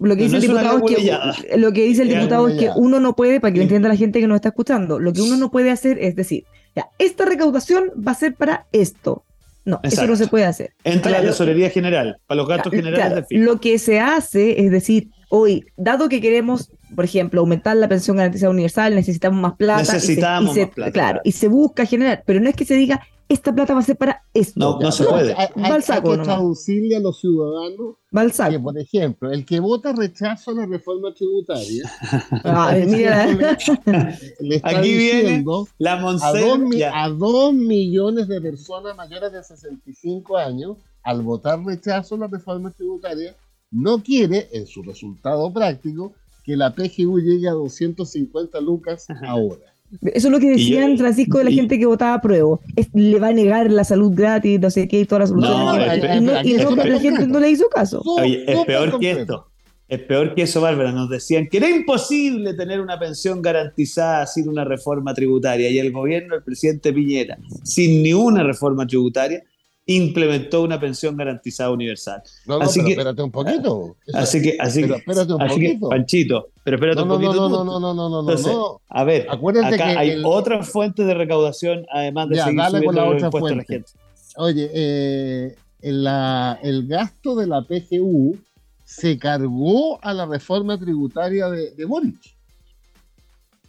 lo 0.00 0.16
que 0.16 0.22
No, 0.22 0.28
dice 0.28 0.30
no 0.30 0.36
el 0.36 0.40
diputado 0.42 0.76
es 0.78 0.82
que 1.42 1.56
lo 1.58 1.72
que 1.72 1.84
dice 1.84 2.02
el 2.02 2.08
diputado 2.08 2.48
es 2.48 2.54
que 2.58 2.70
uno 2.76 3.00
no 3.00 3.16
puede, 3.16 3.40
para 3.40 3.52
que 3.52 3.58
lo 3.58 3.62
entienda 3.62 3.88
la 3.88 3.96
gente 3.96 4.20
que 4.20 4.26
nos 4.26 4.36
está 4.36 4.48
escuchando, 4.50 4.98
lo 4.98 5.12
que 5.12 5.22
uno 5.22 5.36
no 5.36 5.50
puede 5.50 5.70
hacer 5.70 5.98
es 6.00 6.14
decir, 6.16 6.44
ya, 6.76 6.88
esta 6.98 7.24
recaudación 7.24 7.84
va 8.06 8.12
a 8.12 8.14
ser 8.14 8.34
para 8.34 8.66
esto. 8.72 9.24
No, 9.68 9.80
eso 9.82 10.06
no 10.06 10.16
se 10.16 10.26
puede 10.28 10.44
hacer. 10.46 10.72
entra 10.84 11.10
la 11.10 11.18
Ahora, 11.18 11.30
tesorería 11.30 11.68
general, 11.70 12.16
para 12.26 12.36
los 12.38 12.48
gastos 12.48 12.72
Claro, 12.72 12.84
generales 12.86 13.14
del 13.16 13.24
fisco. 13.26 13.44
Lo 13.44 13.60
que 13.60 13.78
se 13.78 14.00
hace 14.00 14.64
es 14.64 14.70
decir, 14.70 15.10
hoy, 15.28 15.66
dado 15.76 16.08
que 16.08 16.20
queremos, 16.22 16.70
por 16.96 17.04
ejemplo, 17.04 17.40
aumentar 17.40 17.76
la 17.76 17.86
pensión 17.88 18.16
garantizada 18.16 18.50
universal, 18.50 18.94
necesitamos 18.94 19.40
más 19.40 19.54
plata. 19.54 19.82
y 19.82 19.84
se- 19.86 19.92
Necesitamos 19.92 20.54
se- 20.54 20.66
plata, 20.68 20.92
claro. 20.92 21.20
y 21.22 21.32
se 21.32 21.48
busca 21.48 21.84
generar, 21.84 22.22
pero 22.24 22.40
no 22.40 22.48
es 22.48 22.56
que 22.56 22.64
se 22.64 22.74
diga, 22.74 23.02
esta 23.28 23.54
plata 23.54 23.74
va 23.74 23.80
a 23.80 23.82
ser 23.82 23.96
para 23.96 24.22
esto. 24.32 24.58
No, 24.58 24.78
no 24.80 24.90
se 24.90 25.04
puede. 25.04 25.34
Hay, 25.34 25.48
hay- 25.56 25.70
que 26.02 26.08
nomás. 26.18 26.26
traducirle 26.26 26.96
a 26.96 27.00
los 27.00 27.20
ciudadanos 27.20 27.96
que, 28.50 28.58
por 28.60 28.78
ejemplo, 28.78 29.30
el 29.30 29.44
que 29.44 29.60
vota 29.60 29.92
rechazo 29.92 30.50
a 30.52 30.54
la 30.54 30.66
reforma 30.66 31.12
tributaria, 31.12 31.90
mira. 32.86 33.26
le 34.40 34.56
está 34.56 34.68
Aquí 34.78 34.94
viene 34.96 35.20
diciendo 35.20 35.68
La 35.78 35.92
a 35.92 36.00
dos, 36.00 36.22
Monsen, 36.22 36.68
mi- 36.68 36.78
ya. 36.78 37.04
a 37.04 37.08
dos 37.10 37.52
millones 37.52 38.28
de 38.28 38.40
personas 38.40 38.96
mayores 38.96 39.32
de 39.32 39.42
65 39.44 40.36
años, 40.36 40.76
al 41.02 41.22
votar 41.22 41.62
rechazo 41.64 42.14
a 42.14 42.18
la 42.18 42.26
reforma 42.28 42.70
tributaria, 42.70 43.36
no 43.70 44.02
quiere, 44.02 44.48
en 44.52 44.66
su 44.66 44.82
resultado 44.82 45.52
práctico, 45.52 46.12
que 46.44 46.56
la 46.56 46.74
PGU 46.74 47.20
llegue 47.20 47.46
a 47.48 47.52
250 47.52 48.58
lucas 48.62 49.06
ahora. 49.26 49.74
Eso 50.02 50.28
es 50.28 50.32
lo 50.32 50.38
que 50.38 50.46
yo- 50.46 50.52
decían, 50.52 50.98
Francisco, 50.98 51.38
de 51.38 51.44
la 51.44 51.50
y- 51.50 51.54
gente 51.56 51.78
que 51.78 51.86
votaba 51.86 52.14
a 52.14 52.20
prueba. 52.20 52.58
Es- 52.76 52.88
le 52.94 53.18
va 53.18 53.28
a 53.28 53.32
negar 53.32 53.70
la 53.70 53.84
salud 53.84 54.12
gratis, 54.14 54.60
no 54.60 54.70
sé 54.70 54.86
qué, 54.88 55.00
y 55.00 55.04
toda 55.06 55.20
la 55.20 55.26
solución. 55.28 55.52
No, 55.52 55.74
y, 55.76 56.20
no- 56.20 56.42
y 56.42 56.88
la 56.90 57.00
gente 57.00 57.26
no 57.26 57.40
le 57.40 57.50
hizo 57.50 57.68
caso. 57.68 58.02
Oye, 58.04 58.44
es 58.46 58.64
peor 58.66 58.98
que 58.98 59.10
esto. 59.12 59.46
Es 59.88 60.00
peor 60.00 60.34
que 60.34 60.42
eso, 60.42 60.60
Bárbara. 60.60 60.92
Nos 60.92 61.08
decían 61.08 61.48
que 61.48 61.56
era 61.56 61.70
imposible 61.70 62.52
tener 62.52 62.78
una 62.82 62.98
pensión 62.98 63.40
garantizada 63.40 64.26
sin 64.26 64.46
una 64.46 64.62
reforma 64.62 65.14
tributaria. 65.14 65.70
Y 65.70 65.78
el 65.78 65.90
gobierno 65.92 66.34
del 66.34 66.44
presidente 66.44 66.92
Piñera, 66.92 67.38
sin 67.64 68.02
ni 68.02 68.12
una 68.12 68.42
reforma 68.42 68.86
tributaria, 68.86 69.42
implementó 69.90 70.62
una 70.62 70.78
pensión 70.78 71.16
garantizada 71.16 71.70
universal. 71.70 72.22
No, 72.46 72.58
no, 72.58 72.64
Así 72.64 72.78
pero 72.80 72.86
que- 72.86 72.92
espérate 72.92 73.22
un 73.22 73.30
poquito. 73.30 73.96
Eso- 74.06 74.18
Así 74.18 74.42
que, 74.42 74.56
así 74.60 74.86
que, 74.86 74.92
espérate 74.94 75.32
un 75.32 75.42
así 75.42 75.60
que. 75.60 75.78
Panchito, 75.80 76.48
pero 76.62 76.76
espérate 76.76 76.96
No, 76.98 77.04
un 77.04 77.08
poquito. 77.22 77.48
no, 77.48 77.48
no, 77.48 77.64
no, 77.64 77.80
no, 77.80 77.94
no, 77.94 78.08
no, 78.08 78.08
no, 78.10 78.20
Entonces, 78.30 78.52
no. 78.52 78.80
A 78.90 79.04
ver, 79.04 79.26
Acuérdate 79.30 79.74
acá 79.74 79.76
que 79.92 79.98
hay 79.98 80.10
el- 80.10 80.24
otras 80.26 80.68
fuentes 80.68 81.06
de 81.06 81.14
recaudación, 81.14 81.86
además 81.90 82.28
de 82.28 82.36
Ya, 82.36 82.44
seguir 82.44 82.60
dale 82.60 82.84
con 82.84 82.94
la 82.94 83.04
otra 83.06 83.18
a 83.18 83.20
la 83.22 83.30
fuente. 83.30 83.64
gente. 83.66 83.90
Oye, 84.36 84.70
eh, 84.74 85.56
en 85.80 86.04
la- 86.04 86.58
el 86.62 86.86
gasto 86.86 87.34
de 87.34 87.46
la 87.46 87.62
PGU 87.62 88.36
se 88.84 89.18
cargó 89.18 89.98
a 90.04 90.12
la 90.12 90.26
reforma 90.26 90.78
tributaria 90.78 91.48
de, 91.48 91.70
de 91.70 91.84
Boric. 91.86 92.18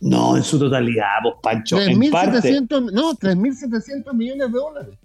No, 0.02 0.38
en 0.38 0.44
su 0.44 0.58
totalidad, 0.60 1.06
vos, 1.24 1.36
Pancho. 1.42 1.80
En 1.80 1.98
parte. 2.10 2.40
3.700, 2.42 2.92
no, 2.92 3.14
3.700 3.16 4.14
millones 4.14 4.52
de 4.52 4.58
dólares. 4.58 4.96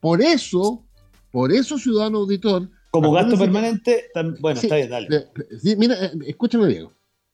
Por 0.00 0.22
eso, 0.22 0.84
por 1.30 1.52
eso, 1.52 1.78
ciudadano 1.78 2.18
auditor, 2.18 2.68
Como 2.90 3.12
gasto 3.12 3.36
permanente, 3.38 4.06
tam- 4.14 4.36
bueno, 4.40 4.60
Sí, 4.60 4.66
está 4.66 4.76
bien, 4.76 4.90
dale. 4.90 5.28
sí, 5.60 5.76
mira, 5.76 6.06
eh, 6.06 6.12
escúchame 6.26 6.66
bien. 6.68 6.88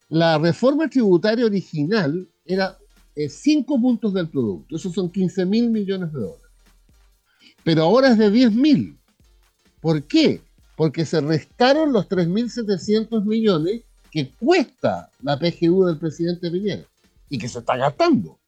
La 0.09 0.39
reforma 0.39 0.89
tributaria 0.89 1.45
original 1.47 2.29
era 2.45 2.77
5 3.29 3.81
puntos 3.81 4.13
del 4.13 4.29
producto. 4.29 4.77
Esos 4.77 4.93
son 4.93 5.11
15 5.11 5.45
mil 5.47 5.71
millones 5.71 6.13
de 6.13 6.21
dólares. 6.21 6.41
Pero 7.63 7.83
ahora 7.85 8.09
es 8.11 8.19
de 8.19 8.31
10 8.31 8.53
mil. 8.53 8.99
¿Por 9.81 10.03
qué? 10.03 10.41
Porque 10.77 11.05
se 11.07 11.21
restaron 11.21 11.93
los 11.93 12.09
3.700 12.09 13.25
millones 13.25 13.83
que 14.11 14.31
cuesta 14.31 15.11
la 15.23 15.39
PGU 15.39 15.85
del 15.87 15.99
presidente 15.99 16.51
Piñera 16.51 16.85
y 17.29 17.39
que 17.39 17.49
se 17.49 17.61
está 17.61 17.77
gastando. 17.77 18.39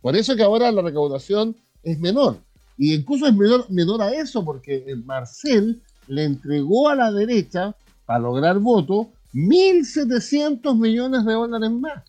Por 0.00 0.14
eso 0.16 0.36
que 0.36 0.42
ahora 0.42 0.70
la 0.70 0.82
recaudación 0.82 1.56
es 1.82 1.98
menor. 1.98 2.38
Y 2.76 2.94
incluso 2.94 3.26
es 3.26 3.34
menor, 3.34 3.66
menor 3.70 4.02
a 4.02 4.12
eso, 4.12 4.44
porque 4.44 4.84
el 4.86 5.04
Marcel 5.04 5.80
le 6.08 6.24
entregó 6.24 6.88
a 6.88 6.94
la 6.94 7.12
derecha, 7.12 7.74
para 8.06 8.18
lograr 8.18 8.58
votos, 8.58 9.06
1.700 9.32 10.76
millones 10.78 11.24
de 11.24 11.32
dólares 11.32 11.70
más. 11.70 12.02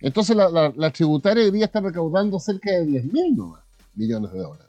Entonces 0.00 0.36
la, 0.36 0.48
la- 0.50 0.72
la 0.76 0.90
tributaria 0.90 1.44
hoy 1.44 1.50
día 1.50 1.66
está 1.66 1.80
recaudando 1.80 2.38
cerca 2.38 2.70
de 2.70 2.84
10.000 2.86 3.36
nomás 3.36 3.62
millones 3.94 4.32
de 4.32 4.38
dólares. 4.40 4.66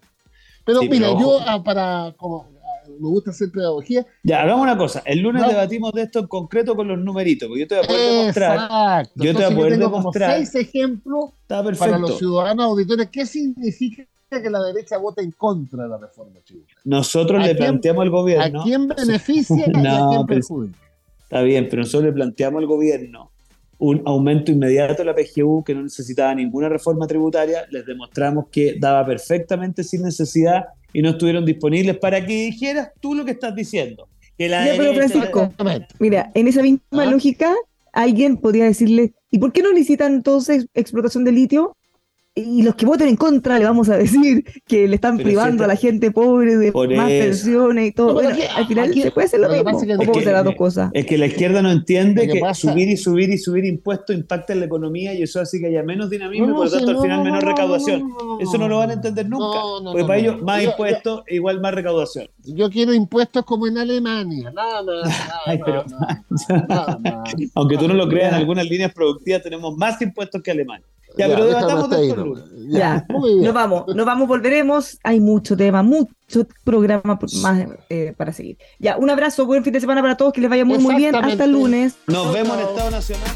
Pero 0.66 0.80
Sí, 0.82 0.90
mira, 0.90 1.08
pero 1.08 1.20
yo 1.20 1.40
ah, 1.46 1.64
para, 1.64 2.14
como 2.18 2.48
ah, 2.64 2.88
me 2.90 3.08
gusta 3.10 3.32
hacer 3.32 3.52
pedagogía, 3.52 4.06
Ya, 4.24 4.44
hagamos 4.44 4.64
una 4.64 4.78
cosa. 4.78 5.02
El 5.06 5.20
lunes 5.20 5.42
No. 5.42 5.48
debatimos 5.50 5.92
de 5.94 6.04
esto 6.04 6.20
en 6.20 6.28
concreto 6.28 6.76
con 6.76 6.88
los 6.88 6.98
numeritos, 7.00 7.48
porque 7.48 7.62
yo 7.62 7.68
te 7.68 7.76
voy 7.76 7.84
a 7.84 7.88
poder 7.88 8.12
demostrar. 8.20 8.56
Exacto. 8.56 9.24
yo 9.24 9.32
te 9.36 9.44
voy 9.44 9.44
a 9.44 9.56
poder 9.56 9.72
tengo 9.74 9.90
demostrar. 9.98 10.32
como 10.36 10.46
seis 10.46 10.56
ejemplos 10.56 11.30
para 11.48 11.98
los 11.98 12.18
ciudadanos 12.18 12.66
auditores 12.66 13.10
qué 13.12 13.26
significa 13.26 14.06
que 14.42 14.50
la 14.50 14.62
derecha 14.64 14.98
vote 14.98 15.22
en 15.22 15.32
contra 15.32 15.84
de 15.84 15.90
la 15.90 15.98
reforma 15.98 16.40
tributaria. 16.46 16.78
Nosotros 16.84 17.40
¿A 17.44 17.48
le 17.48 17.56
quién- 17.56 17.58
planteamos 17.58 18.02
al 18.02 18.08
¿A 18.08 18.12
gobierno. 18.12 18.64
quién 18.64 18.88
beneficia 18.88 19.56
y 19.68 19.88
a 19.88 20.08
quién 20.10 20.26
perjudica? 20.28 20.78
Está 21.24 21.42
bien, 21.42 21.68
pero 21.70 21.82
nosotros 21.82 22.04
le 22.06 22.14
planteamos 22.14 22.60
al 22.62 22.68
gobierno 22.68 23.32
un 23.78 24.02
aumento 24.06 24.52
inmediato 24.52 25.04
de 25.04 25.06
la 25.06 25.16
PGU 25.16 25.64
que 25.64 25.76
no 25.76 25.84
necesitaba 25.84 26.34
ninguna 26.34 26.70
reforma 26.70 27.08
tributaria. 27.08 27.66
Les 27.72 27.86
demostramos 27.86 28.46
que 28.52 28.78
daba 28.80 29.06
perfectamente 29.06 29.84
sin 29.84 30.04
necesidad 30.04 30.66
y 30.94 31.02
no 31.02 31.10
estuvieron 31.10 31.44
disponibles 31.46 31.98
para 31.98 32.26
que 32.26 32.34
dijeras 32.46 32.92
tú 33.02 33.14
lo 33.16 33.26
que 33.26 33.32
estás 33.32 33.54
diciendo. 33.54 34.08
Que 34.38 34.48
la 34.48 34.66
Ya, 34.66 34.74
pero 34.78 34.94
Francisco. 34.94 35.54
Mira, 36.00 36.32
en 36.34 36.48
esa 36.48 36.62
misma 36.62 37.04
Ah. 37.04 37.06
lógica, 37.06 37.54
alguien 37.92 38.38
podría 38.38 38.66
decirle, 38.66 39.14
¿y 39.32 39.40
por 39.40 39.52
qué 39.52 39.62
no 39.62 39.72
licitan 39.74 40.14
entonces 40.14 40.68
explotación 40.74 41.24
de 41.26 41.32
litio? 41.34 41.76
Y 42.38 42.64
los 42.64 42.76
que 42.76 42.86
voten 42.86 43.08
en 43.08 43.16
contra 43.16 43.58
le 43.58 43.64
vamos 43.64 43.88
a 43.88 43.96
decir 43.98 44.44
que 44.68 44.90
le 44.90 44.96
están 44.96 45.16
Pero 45.16 45.28
privando 45.30 45.60
si 45.60 45.64
a 45.64 45.68
la 45.68 45.76
gente 45.78 46.12
pobre 46.12 46.58
de 46.58 46.74
Por 46.74 46.94
más 46.94 47.10
eso. 47.10 47.24
pensiones 47.28 47.88
y 47.88 47.92
todo. 47.94 48.14
Bueno, 48.16 48.30
aquí- 48.32 48.42
al 48.54 48.68
final 48.68 48.90
aquí- 48.90 49.02
se 49.04 49.12
puede 49.12 49.28
hacer 49.28 49.40
lo 49.40 49.48
mismo. 49.48 49.64
pasa 49.64 49.78
es 49.80 49.86
que- 49.88 49.94
¿O 49.94 49.98
puedo 50.00 50.12
que- 50.26 50.32
las 50.32 50.44
dos 50.44 50.56
cosas? 50.56 50.92
Es 50.94 51.06
que 51.06 51.18
la 51.18 51.28
izquierda 51.28 51.62
no 51.62 51.72
entiende 51.72 52.28
que 52.28 52.40
pasa- 52.42 52.72
subir 52.72 52.90
y 52.90 52.98
subir 52.98 53.30
y 53.30 53.38
subir 53.38 53.64
impuestos 53.64 54.14
impacta 54.16 54.52
en 54.52 54.60
la 54.60 54.66
economía 54.66 55.14
y 55.14 55.22
eso 55.24 55.40
hace 55.40 55.60
que 55.62 55.68
haya 55.68 55.82
menos 55.84 56.10
dinamismo 56.10 56.46
y 56.50 56.54
por 56.54 56.66
lo 56.66 56.72
tanto 56.72 56.92
al 56.92 56.98
final 57.02 57.24
no, 57.24 57.40
recaudación. 57.40 58.02
no, 58.02 58.08
no, 58.18 58.26
no, 58.36 58.40
Eso 58.42 58.58
no 58.58 58.68
lo 58.68 58.78
van 58.80 58.90
a 58.90 58.94
entender 58.96 59.30
nunca. 59.30 59.46
No, 59.46 59.80
no, 59.80 59.92
porque 59.92 60.02
no, 60.02 60.08
para 60.08 60.22
no. 60.22 60.28
ellos 60.30 60.42
más 60.42 60.62
Yo- 60.62 60.70
impuestos 60.72 61.24
igual 61.30 61.62
más 61.62 61.74
recaudación. 61.74 62.28
Yo 62.44 62.70
quiero 62.70 62.94
impuestos 62.94 63.46
como 63.46 63.66
en 63.68 63.78
Alemania, 63.78 64.52
nada 64.54 64.84
más. 64.84 65.06
Aunque 67.56 67.78
tú 67.78 67.88
no 67.88 67.94
lo 67.94 68.08
creas, 68.10 68.30
en 68.34 68.36
algunas 68.40 68.66
líneas 68.70 68.94
productivas 68.94 69.42
tenemos 69.42 69.76
más 69.78 70.02
impuestos 70.02 70.42
que 70.42 70.52
Alemania. 70.52 70.86
Ya, 71.18 71.28
Ya, 71.28 71.36
pero 71.36 71.46
debatamos 71.46 71.90
de 71.90 71.96
ahí 71.96 72.10
esto, 72.10 72.26
nomás. 72.26 72.50
Luis. 72.50 72.74
Ya. 72.74 73.06
Nos 73.10 73.54
vamos, 73.54 73.96
nos 73.96 74.06
vamos, 74.06 74.28
volveremos. 74.28 75.00
Hay 75.04 75.20
mucho 75.20 75.56
tema, 75.56 75.84
mucho 75.84 76.48
programa 76.64 77.20
más 77.42 77.68
eh, 77.90 78.14
para 78.18 78.34
seguir. 78.34 78.58
Ya, 78.80 78.98
un 78.98 79.10
abrazo, 79.10 79.46
buen 79.46 79.64
fin 79.64 79.74
de 79.74 79.80
semana 79.80 80.02
para 80.02 80.18
todos, 80.18 80.34
que 80.34 80.42
les 80.42 80.50
vaya 80.50 80.66
muy, 80.66 80.80
muy 80.80 80.96
bien. 80.96 81.16
Hasta 81.16 81.44
el 81.44 81.52
lunes. 81.52 81.96
Nos 82.08 82.34
vemos 82.34 82.58
en 82.58 82.68
Estado 82.68 82.92
Nacional. 82.92 83.32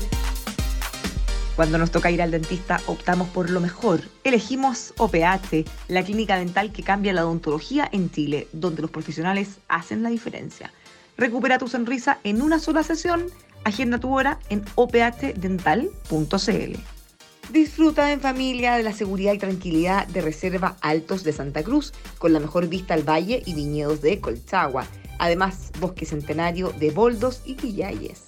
Cuando 1.55 1.77
nos 1.77 1.91
toca 1.91 2.09
ir 2.09 2.21
al 2.21 2.31
dentista, 2.31 2.79
optamos 2.87 3.27
por 3.27 3.49
lo 3.49 3.59
mejor. 3.59 3.99
Elegimos 4.23 4.93
OPH, 4.97 5.65
la 5.89 6.03
clínica 6.03 6.37
dental 6.37 6.71
que 6.71 6.83
cambia 6.83 7.11
la 7.11 7.25
odontología 7.25 7.89
en 7.91 8.09
Chile, 8.09 8.47
donde 8.53 8.81
los 8.81 8.91
profesionales 8.91 9.57
hacen 9.67 10.01
la 10.01 10.09
diferencia. 10.09 10.71
Recupera 11.17 11.57
tu 11.57 11.67
sonrisa 11.67 12.19
en 12.23 12.41
una 12.41 12.59
sola 12.59 12.81
sesión. 12.81 13.25
Agenda 13.65 13.99
tu 13.99 14.15
hora 14.15 14.39
en 14.49 14.63
ophdental.cl. 14.75 15.89
Disfruta 17.51 18.11
en 18.11 18.21
familia 18.21 18.75
de 18.75 18.83
la 18.83 18.93
seguridad 18.93 19.33
y 19.33 19.39
tranquilidad 19.39 20.05
de 20.05 20.21
Reserva 20.21 20.77
Altos 20.81 21.23
de 21.23 21.33
Santa 21.33 21.63
Cruz, 21.63 21.93
con 22.19 22.31
la 22.31 22.39
mejor 22.39 22.67
vista 22.67 22.93
al 22.93 23.01
valle 23.01 23.41
y 23.43 23.55
viñedos 23.55 24.03
de 24.03 24.19
Colchagua. 24.19 24.85
Además, 25.17 25.71
bosque 25.79 26.05
centenario 26.05 26.71
de 26.73 26.91
boldos 26.91 27.41
y 27.45 27.55
quillayes. 27.55 28.25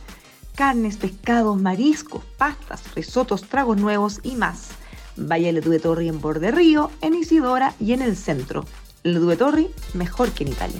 carnes, 0.56 0.98
pescados, 0.98 1.60
mariscos, 1.60 2.24
pastas, 2.38 2.94
risotos, 2.96 3.44
tragos 3.44 3.78
nuevos 3.78 4.20
y 4.24 4.36
más. 4.36 4.70
Vaya 5.16 5.50
a 5.50 5.52
Ledue 5.52 5.80
Torri 5.80 6.08
en 6.10 6.22
Borde 6.22 6.52
Río, 6.52 6.92
en 7.02 7.16
Isidora 7.16 7.74
y 7.80 7.94
en 7.94 8.02
el 8.02 8.16
centro. 8.16 8.66
Ledue 9.04 9.36
Torri, 9.36 9.70
mejor 9.94 10.32
que 10.32 10.44
en 10.44 10.52
Italia. 10.52 10.80